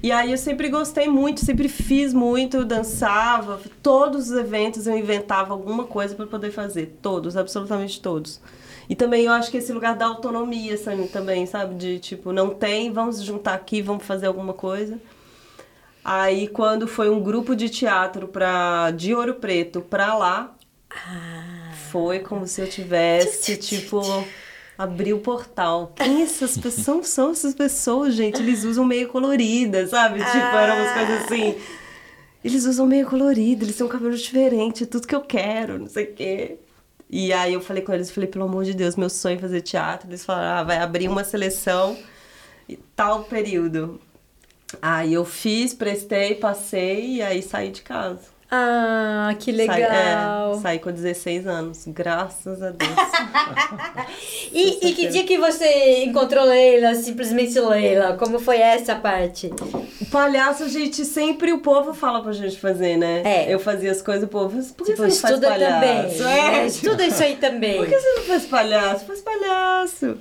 E 0.00 0.12
aí 0.12 0.30
eu 0.30 0.38
sempre 0.38 0.68
gostei 0.68 1.08
muito, 1.08 1.44
sempre 1.44 1.68
fiz 1.68 2.14
muito, 2.14 2.64
dançava. 2.64 3.60
Todos 3.82 4.30
os 4.30 4.36
eventos 4.36 4.86
eu 4.86 4.96
inventava 4.96 5.52
alguma 5.52 5.84
coisa 5.84 6.14
para 6.14 6.26
poder 6.26 6.52
fazer. 6.52 6.98
Todos, 7.02 7.36
absolutamente 7.36 8.00
todos. 8.00 8.40
E 8.88 8.94
também 8.94 9.24
eu 9.24 9.32
acho 9.32 9.50
que 9.50 9.56
esse 9.58 9.72
lugar 9.72 9.96
da 9.96 10.06
autonomia, 10.06 10.74
assim, 10.74 11.06
também, 11.08 11.46
sabe? 11.46 11.74
De 11.74 11.98
tipo, 11.98 12.32
não 12.32 12.50
tem, 12.50 12.92
vamos 12.92 13.22
juntar 13.22 13.54
aqui, 13.54 13.82
vamos 13.82 14.04
fazer 14.04 14.26
alguma 14.26 14.52
coisa. 14.52 14.98
Aí 16.04 16.46
quando 16.48 16.86
foi 16.86 17.10
um 17.10 17.20
grupo 17.20 17.54
de 17.56 17.68
teatro 17.68 18.28
pra, 18.28 18.90
de 18.92 19.14
Ouro 19.14 19.34
Preto 19.34 19.80
pra 19.80 20.14
lá, 20.14 20.54
foi 21.90 22.20
como 22.20 22.46
se 22.46 22.62
eu 22.62 22.68
tivesse, 22.68 23.56
tipo, 23.58 24.00
abrir 24.78 25.12
o 25.12 25.18
portal. 25.18 25.92
Quem 25.96 26.22
essas 26.22 26.56
pessoas 26.56 27.08
são 27.08 27.32
essas 27.32 27.52
pessoas, 27.52 28.14
gente? 28.14 28.40
Eles 28.40 28.62
usam 28.62 28.84
meio 28.84 29.08
colorida, 29.08 29.84
sabe? 29.88 30.20
Tipo, 30.20 30.36
eram 30.36 30.76
umas 30.76 30.92
coisas 30.92 31.24
assim. 31.24 31.56
Eles 32.44 32.64
usam 32.64 32.86
meio 32.86 33.04
colorido, 33.04 33.64
eles 33.64 33.76
têm 33.76 33.84
um 33.84 33.88
cabelo 33.88 34.16
diferente, 34.16 34.84
é 34.84 34.86
tudo 34.86 35.08
que 35.08 35.14
eu 35.14 35.22
quero, 35.22 35.80
não 35.80 35.88
sei 35.88 36.04
o 36.04 36.14
quê. 36.14 36.58
E 37.10 37.32
aí 37.32 37.54
eu 37.54 37.60
falei 37.60 37.82
com 37.82 37.92
eles, 37.92 38.10
falei, 38.10 38.28
pelo 38.28 38.44
amor 38.44 38.64
de 38.64 38.74
Deus, 38.74 38.94
meu 38.94 39.10
sonho 39.10 39.36
é 39.36 39.40
fazer 39.40 39.62
teatro. 39.62 40.08
Eles 40.08 40.24
falaram, 40.24 40.60
ah, 40.60 40.62
vai 40.62 40.78
abrir 40.78 41.08
uma 41.08 41.24
seleção 41.24 41.98
e 42.68 42.76
tal 42.94 43.24
período. 43.24 44.00
Aí 44.80 45.14
eu 45.14 45.24
fiz, 45.24 45.74
prestei, 45.74 46.36
passei 46.36 47.16
e 47.16 47.22
aí 47.22 47.42
saí 47.42 47.70
de 47.70 47.82
casa. 47.82 48.37
Ah, 48.50 49.34
que 49.38 49.54
Saí, 49.54 49.66
legal. 49.68 50.54
é, 50.54 50.58
saí 50.60 50.78
com 50.78 50.90
16 50.90 51.46
anos, 51.46 51.84
graças 51.86 52.62
a 52.62 52.70
Deus. 52.70 52.90
E, 54.50 54.88
e 54.88 54.94
que 54.94 55.08
dia 55.08 55.24
que 55.24 55.36
você 55.36 56.04
encontrou 56.04 56.42
Leila, 56.44 56.94
simplesmente 56.94 57.58
Leila? 57.60 58.14
Como 58.16 58.38
foi 58.38 58.56
essa 58.58 58.94
parte? 58.96 59.48
o 60.00 60.06
palhaço, 60.06 60.68
gente 60.70 61.04
sempre, 61.04 61.52
o 61.52 61.58
povo 61.58 61.92
fala 61.92 62.22
pra 62.22 62.32
gente 62.32 62.58
fazer, 62.58 62.96
né? 62.96 63.20
É. 63.24 63.52
Eu 63.52 63.58
fazia 63.58 63.90
as 63.92 64.00
coisas, 64.00 64.24
o 64.24 64.28
povo, 64.28 64.56
por 64.74 64.86
que 64.86 64.92
Tipo, 64.94 65.02
você 65.10 65.32
não 65.32 65.38
faz 65.38 65.40
palhaço? 65.40 66.18
também. 66.18 66.32
É, 66.62 66.66
Estuda 66.66 67.06
isso 67.06 67.22
aí 67.22 67.36
também. 67.36 67.76
Por 67.76 67.86
que 67.86 68.00
você 68.00 68.12
não 68.14 68.22
faz 68.22 68.46
palhaço? 68.46 69.04
Faz 69.04 69.20
palhaço. 69.20 70.16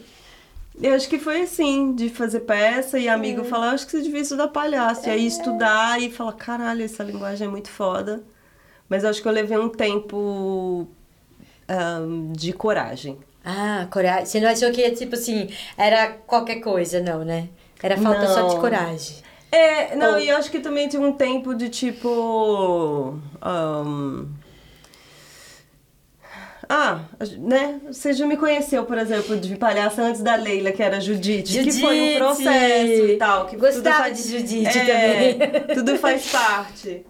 Eu 0.81 0.93
acho 0.93 1.09
que 1.09 1.17
foi 1.17 1.41
assim, 1.41 1.93
de 1.95 2.07
fazer 2.09 2.41
peça 2.41 2.99
e 2.99 3.09
amigo 3.09 3.43
falar, 3.43 3.71
acho 3.71 3.85
que 3.85 3.91
você 3.91 4.01
devia 4.01 4.21
estudar 4.21 4.47
palhaço. 4.49 5.07
E 5.07 5.11
aí 5.11 5.25
estudar 5.25 5.99
e 6.01 6.11
falar, 6.11 6.33
caralho, 6.33 6.83
essa 6.83 7.03
linguagem 7.03 7.47
é 7.47 7.49
muito 7.49 7.69
foda. 7.69 8.23
Mas 8.87 9.03
acho 9.03 9.21
que 9.21 9.27
eu 9.27 9.31
levei 9.31 9.57
um 9.57 9.69
tempo 9.69 10.87
ahn, 11.67 12.31
de 12.31 12.53
coragem. 12.53 13.17
Ah, 13.43 13.87
coragem. 13.89 14.25
Você 14.25 14.39
não 14.39 14.49
achou 14.49 14.71
que, 14.71 14.89
tipo 14.91 15.15
assim, 15.15 15.49
era 15.77 16.09
qualquer 16.09 16.57
coisa, 16.61 17.01
não, 17.01 17.23
né? 17.25 17.49
Era 17.81 17.97
falta 17.97 18.27
só 18.27 18.41
de 18.43 18.53
Não. 18.55 18.61
coragem. 18.61 19.17
É, 19.51 19.95
não, 19.95 20.13
Ou- 20.13 20.19
e 20.19 20.27
eu 20.29 20.37
acho 20.37 20.51
que 20.51 20.59
também 20.59 20.87
tinha 20.89 21.01
um 21.01 21.13
tempo 21.13 21.55
de 21.55 21.69
tipo. 21.69 23.19
ahn, 23.41 24.25
Ah, 26.69 26.99
né? 27.39 27.79
Você 27.87 28.11
já 28.13 28.25
me 28.27 28.35
conheceu, 28.35 28.83
por 28.85 28.97
exemplo, 28.97 29.37
de 29.37 29.55
palhaça 29.55 30.01
antes 30.01 30.21
da 30.21 30.35
Leila, 30.35 30.71
que 30.71 30.83
era 30.83 30.99
Judite, 30.99 31.63
que 31.63 31.71
foi 31.71 31.95
um 31.95 32.03
Judite! 32.05 32.17
processo 32.17 33.05
e 33.05 33.17
tal. 33.17 33.45
Que 33.45 33.55
Gostava 33.55 33.95
faz- 34.03 34.23
de 34.23 34.37
Judite 34.37 34.77
É, 34.77 35.33
também. 35.33 35.49
Tudo 35.75 35.97
faz 35.97 36.29
parte. 36.31 37.05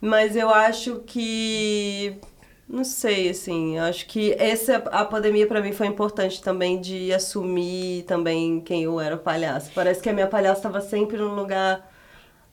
Mas 0.00 0.34
eu 0.36 0.50
acho 0.50 1.02
que. 1.06 2.16
Não 2.68 2.82
sei, 2.82 3.28
assim, 3.28 3.78
acho 3.78 4.06
que 4.06 4.34
essa 4.40 4.78
a 4.90 5.04
pandemia 5.04 5.46
pra 5.46 5.60
mim 5.62 5.70
foi 5.72 5.86
importante 5.86 6.42
também 6.42 6.80
de 6.80 7.12
assumir 7.12 8.02
também 8.08 8.60
quem 8.60 8.82
eu 8.82 8.98
era 9.00 9.16
palhaço. 9.16 9.70
Parece 9.72 10.02
que 10.02 10.08
a 10.08 10.12
minha 10.12 10.26
palhaça 10.26 10.58
estava 10.58 10.80
sempre 10.80 11.16
num 11.16 11.32
lugar, 11.36 11.88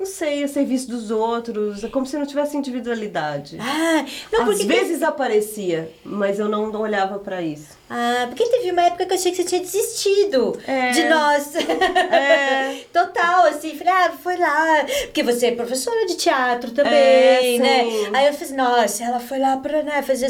não 0.04 0.06
sei, 0.06 0.44
a 0.44 0.48
serviço 0.50 0.90
dos 0.90 1.10
outros, 1.10 1.82
é 1.82 1.88
como 1.88 2.06
se 2.06 2.18
não 2.18 2.26
tivesse 2.26 2.58
individualidade. 2.58 3.58
Ah, 3.58 4.06
não, 4.34 4.50
Às 4.50 4.62
vezes 4.62 5.02
aparecia, 5.02 5.90
mas 6.04 6.40
eu 6.40 6.50
não 6.50 6.70
olhava 6.82 7.20
pra 7.20 7.42
isso. 7.42 7.78
Ah, 7.90 8.26
porque 8.28 8.46
teve 8.50 8.72
uma 8.72 8.82
época 8.82 9.06
que 9.06 9.14
eu 9.14 9.18
achei 9.18 9.32
que 9.32 9.38
você 9.38 9.44
tinha 9.46 9.62
desistido 9.62 10.60
É. 10.68 10.92
de 10.92 11.04
nós. 11.08 11.56
É. 11.56 12.82
Total, 12.92 13.46
assim, 13.46 13.78
falei, 13.78 13.94
ah, 13.94 14.12
foi 14.22 14.36
lá. 14.36 14.86
Porque 15.04 15.24
você 15.24 15.48
é 15.48 15.52
professora 15.56 16.06
de 16.06 16.16
teatro 16.18 16.72
também, 16.72 17.56
É, 17.56 17.60
né? 17.60 17.86
Aí 18.14 18.28
eu 18.28 18.34
falei, 18.34 18.54
nossa, 18.56 19.04
ela 19.06 19.20
foi 19.22 19.40
lá 19.40 19.56
pra 19.58 19.84
né, 19.84 20.02
fazer 20.02 20.26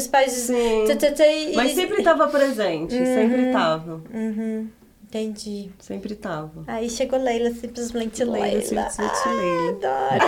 tã, 1.10 1.26
e- 1.26 1.56
Mas 1.56 1.72
sempre 1.74 1.98
estava 1.98 2.28
presente, 2.28 2.94
sempre 2.94 3.46
estava, 3.46 4.00
Uhum, 4.12 4.68
entendi. 5.20 5.70
sempre 5.78 6.14
estava. 6.14 6.64
Aí 6.66 6.88
chegou 6.90 7.18
Leila, 7.18 7.50
simplesmente 7.50 8.24
Leila. 8.24 8.46
Leila, 8.46 8.62
simplesmente 8.62 9.18
Ah, 9.24 9.32
Leila. 9.32 9.70
Adoro. 9.70 10.24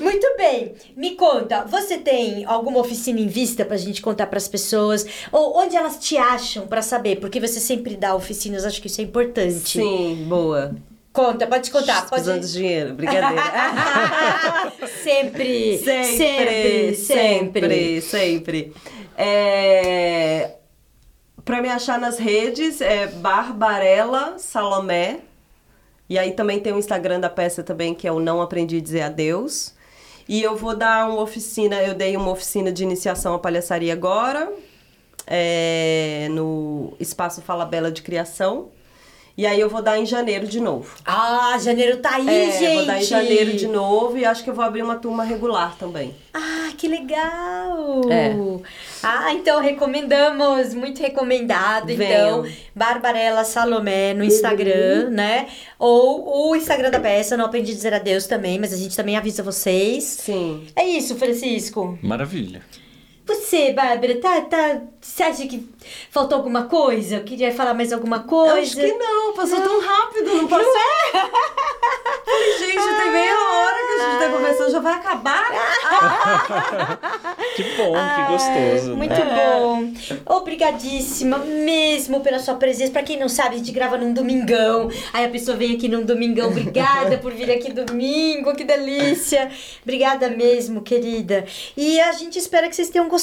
Muito 0.02 0.26
bem. 0.36 0.74
Me 0.96 1.14
conta, 1.16 1.64
você 1.64 1.98
tem 1.98 2.44
alguma 2.44 2.78
oficina 2.78 3.20
em 3.20 3.26
vista 3.28 3.64
pra 3.64 3.76
gente 3.76 4.00
contar 4.00 4.26
pras 4.26 4.48
pessoas? 4.48 5.04
Ou 5.30 5.58
onde 5.58 5.76
elas 5.76 5.98
te 5.98 6.16
acham 6.16 6.66
pra 6.66 6.80
saber? 6.82 7.16
Porque 7.16 7.40
você 7.40 7.60
sempre 7.60 7.96
dá 7.96 8.14
oficinas, 8.14 8.64
acho 8.64 8.80
que 8.80 8.86
isso 8.86 9.00
é 9.00 9.04
importante. 9.04 9.78
Sim, 9.78 10.24
boa. 10.28 10.74
Conta, 11.12 11.46
pode 11.46 11.70
contar. 11.70 12.08
Pode... 12.08 12.22
Usando 12.22 12.46
dinheiro, 12.46 12.94
brincadeira. 12.94 13.42
sempre, 15.02 15.78
sempre, 15.78 16.16
sempre, 16.16 16.94
sempre. 16.94 16.96
sempre, 18.00 18.00
sempre. 18.00 18.72
É... 19.18 20.52
Pra 21.50 21.60
me 21.60 21.68
achar 21.68 21.98
nas 21.98 22.16
redes 22.16 22.80
é 22.80 23.08
Barbarella 23.08 24.38
Salomé. 24.38 25.18
E 26.08 26.16
aí 26.16 26.30
também 26.30 26.60
tem 26.60 26.72
o 26.72 26.78
Instagram 26.78 27.18
da 27.18 27.28
peça 27.28 27.60
também, 27.60 27.92
que 27.92 28.06
é 28.06 28.12
o 28.12 28.20
Não 28.20 28.40
Aprendi 28.40 28.76
a 28.76 28.80
Dizer 28.80 29.00
Adeus. 29.02 29.74
E 30.28 30.40
eu 30.40 30.54
vou 30.56 30.76
dar 30.76 31.10
uma 31.10 31.20
oficina, 31.20 31.82
eu 31.82 31.92
dei 31.92 32.16
uma 32.16 32.30
oficina 32.30 32.70
de 32.70 32.84
iniciação 32.84 33.34
à 33.34 33.38
palhaçaria 33.40 33.92
agora, 33.92 34.48
é, 35.26 36.28
no 36.30 36.92
Espaço 37.00 37.42
Fala 37.42 37.64
Bela 37.64 37.90
de 37.90 38.02
Criação. 38.02 38.68
E 39.36 39.44
aí 39.44 39.58
eu 39.58 39.68
vou 39.68 39.82
dar 39.82 39.98
em 39.98 40.06
janeiro 40.06 40.46
de 40.46 40.60
novo. 40.60 40.94
Ah, 41.04 41.56
janeiro 41.60 41.96
tá 41.96 42.14
aí, 42.14 42.28
É, 42.28 42.58
gente. 42.60 42.74
vou 42.76 42.86
dar 42.86 43.00
em 43.00 43.04
janeiro 43.04 43.56
de 43.56 43.66
novo 43.66 44.16
e 44.18 44.24
acho 44.24 44.44
que 44.44 44.50
eu 44.50 44.54
vou 44.54 44.64
abrir 44.64 44.82
uma 44.82 44.96
turma 44.96 45.24
regular 45.24 45.76
também. 45.76 46.14
Ah, 46.32 46.59
que 46.80 46.88
legal! 46.88 48.00
É. 48.10 48.34
Ah, 49.02 49.34
então 49.34 49.60
recomendamos, 49.60 50.72
muito 50.72 51.00
recomendado. 51.02 51.88
Venham. 51.94 52.40
Então, 52.46 52.52
Barbarella 52.74 53.44
Salomé 53.44 54.14
no 54.14 54.24
Instagram, 54.24 55.04
Uhum. 55.06 55.10
né? 55.10 55.46
Ou 55.78 56.48
o 56.50 56.56
Instagram 56.56 56.90
da 56.90 56.98
peça, 56.98 57.36
não 57.36 57.44
aprendi 57.44 57.72
a 57.72 57.74
dizer 57.74 57.92
adeus 57.92 58.26
também, 58.26 58.58
mas 58.58 58.72
a 58.72 58.76
gente 58.76 58.96
também 58.96 59.16
avisa 59.16 59.42
vocês. 59.42 60.04
Sim. 60.04 60.66
É 60.74 60.84
isso, 60.84 61.16
Francisco. 61.16 61.98
Maravilha. 62.02 62.62
Você, 63.30 63.72
Bárbara, 63.72 64.20
tá, 64.20 64.40
tá. 64.40 64.80
Você 65.00 65.22
acha 65.22 65.46
que 65.46 65.64
faltou 66.10 66.38
alguma 66.38 66.64
coisa? 66.64 67.16
Eu 67.16 67.24
queria 67.24 67.54
falar 67.54 67.74
mais 67.74 67.92
alguma 67.92 68.24
coisa? 68.24 68.56
Eu 68.56 68.62
acho 68.62 68.74
que 68.74 68.92
não, 68.92 69.32
passou 69.34 69.60
tão 69.60 69.80
rápido, 69.80 70.34
não 70.34 70.48
passou? 70.48 70.66
Falei, 72.24 72.58
gente, 72.58 72.96
tem 73.02 73.10
meia 73.12 73.34
hora 73.34 73.76
que 73.76 73.92
a 73.92 74.10
gente 74.10 74.18
tá 74.18 74.30
conversando, 74.30 74.72
já 74.72 74.80
vai 74.80 74.94
acabar? 74.94 75.50
Que 77.56 77.64
bom, 77.76 77.92
que 77.92 78.32
gostoso. 78.32 78.96
Muito 78.96 79.12
né? 79.12 79.34
bom. 79.34 79.92
Obrigadíssima 80.36 81.38
mesmo 81.38 82.20
pela 82.20 82.38
sua 82.38 82.54
presença. 82.54 82.92
Pra 82.92 83.02
quem 83.02 83.18
não 83.18 83.28
sabe, 83.28 83.56
a 83.56 83.58
gente 83.58 83.72
grava 83.72 83.98
num 83.98 84.12
domingão. 84.12 84.88
Aí 85.12 85.24
a 85.24 85.28
pessoa 85.28 85.56
vem 85.56 85.74
aqui 85.74 85.88
num 85.88 86.04
domingão. 86.04 86.48
Obrigada 86.48 87.18
por 87.18 87.32
vir 87.32 87.50
aqui 87.50 87.72
domingo. 87.72 88.54
Que 88.54 88.64
delícia. 88.64 89.50
Obrigada 89.82 90.30
mesmo, 90.30 90.80
querida. 90.80 91.44
E 91.76 92.00
a 92.00 92.12
gente 92.12 92.38
espera 92.38 92.68
que 92.68 92.76
vocês 92.76 92.88
tenham 92.88 93.08
gostado, 93.08 93.19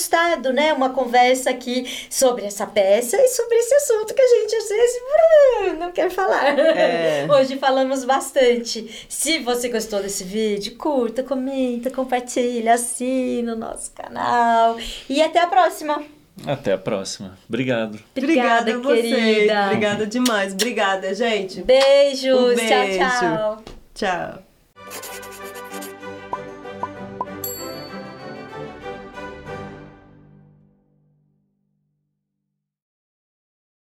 né? 0.53 0.73
Uma 0.73 0.89
conversa 0.89 1.49
aqui 1.49 1.85
sobre 2.09 2.45
essa 2.45 2.65
peça 2.65 3.17
e 3.17 3.27
sobre 3.29 3.57
esse 3.57 3.73
assunto 3.75 4.13
que 4.13 4.21
a 4.21 4.27
gente 4.27 4.55
às 4.55 4.69
vezes 4.69 4.97
uh, 4.97 5.79
não 5.79 5.91
quer 5.91 6.09
falar. 6.09 6.57
É. 6.57 7.27
Hoje 7.31 7.57
falamos 7.57 8.05
bastante. 8.05 9.05
Se 9.09 9.39
você 9.39 9.69
gostou 9.69 10.01
desse 10.01 10.23
vídeo, 10.23 10.75
curta, 10.77 11.23
comenta, 11.23 11.89
compartilha, 11.89 12.73
assina 12.73 13.53
o 13.53 13.57
nosso 13.57 13.91
canal. 13.91 14.77
E 15.09 15.21
até 15.21 15.39
a 15.39 15.47
próxima. 15.47 16.03
Até 16.45 16.73
a 16.73 16.77
próxima. 16.77 17.37
Obrigado. 17.49 17.99
Obrigada, 18.15 18.75
a 18.75 18.77
você. 18.77 19.01
querida. 19.01 19.65
Obrigada 19.65 20.05
demais. 20.05 20.53
Obrigada, 20.53 21.13
gente. 21.13 21.61
Beijos. 21.61 22.39
Um 22.39 22.55
Tchau, 22.55 22.85
beijo. 22.85 22.99
tchau. 23.19 23.63
Tchau. 23.95 25.26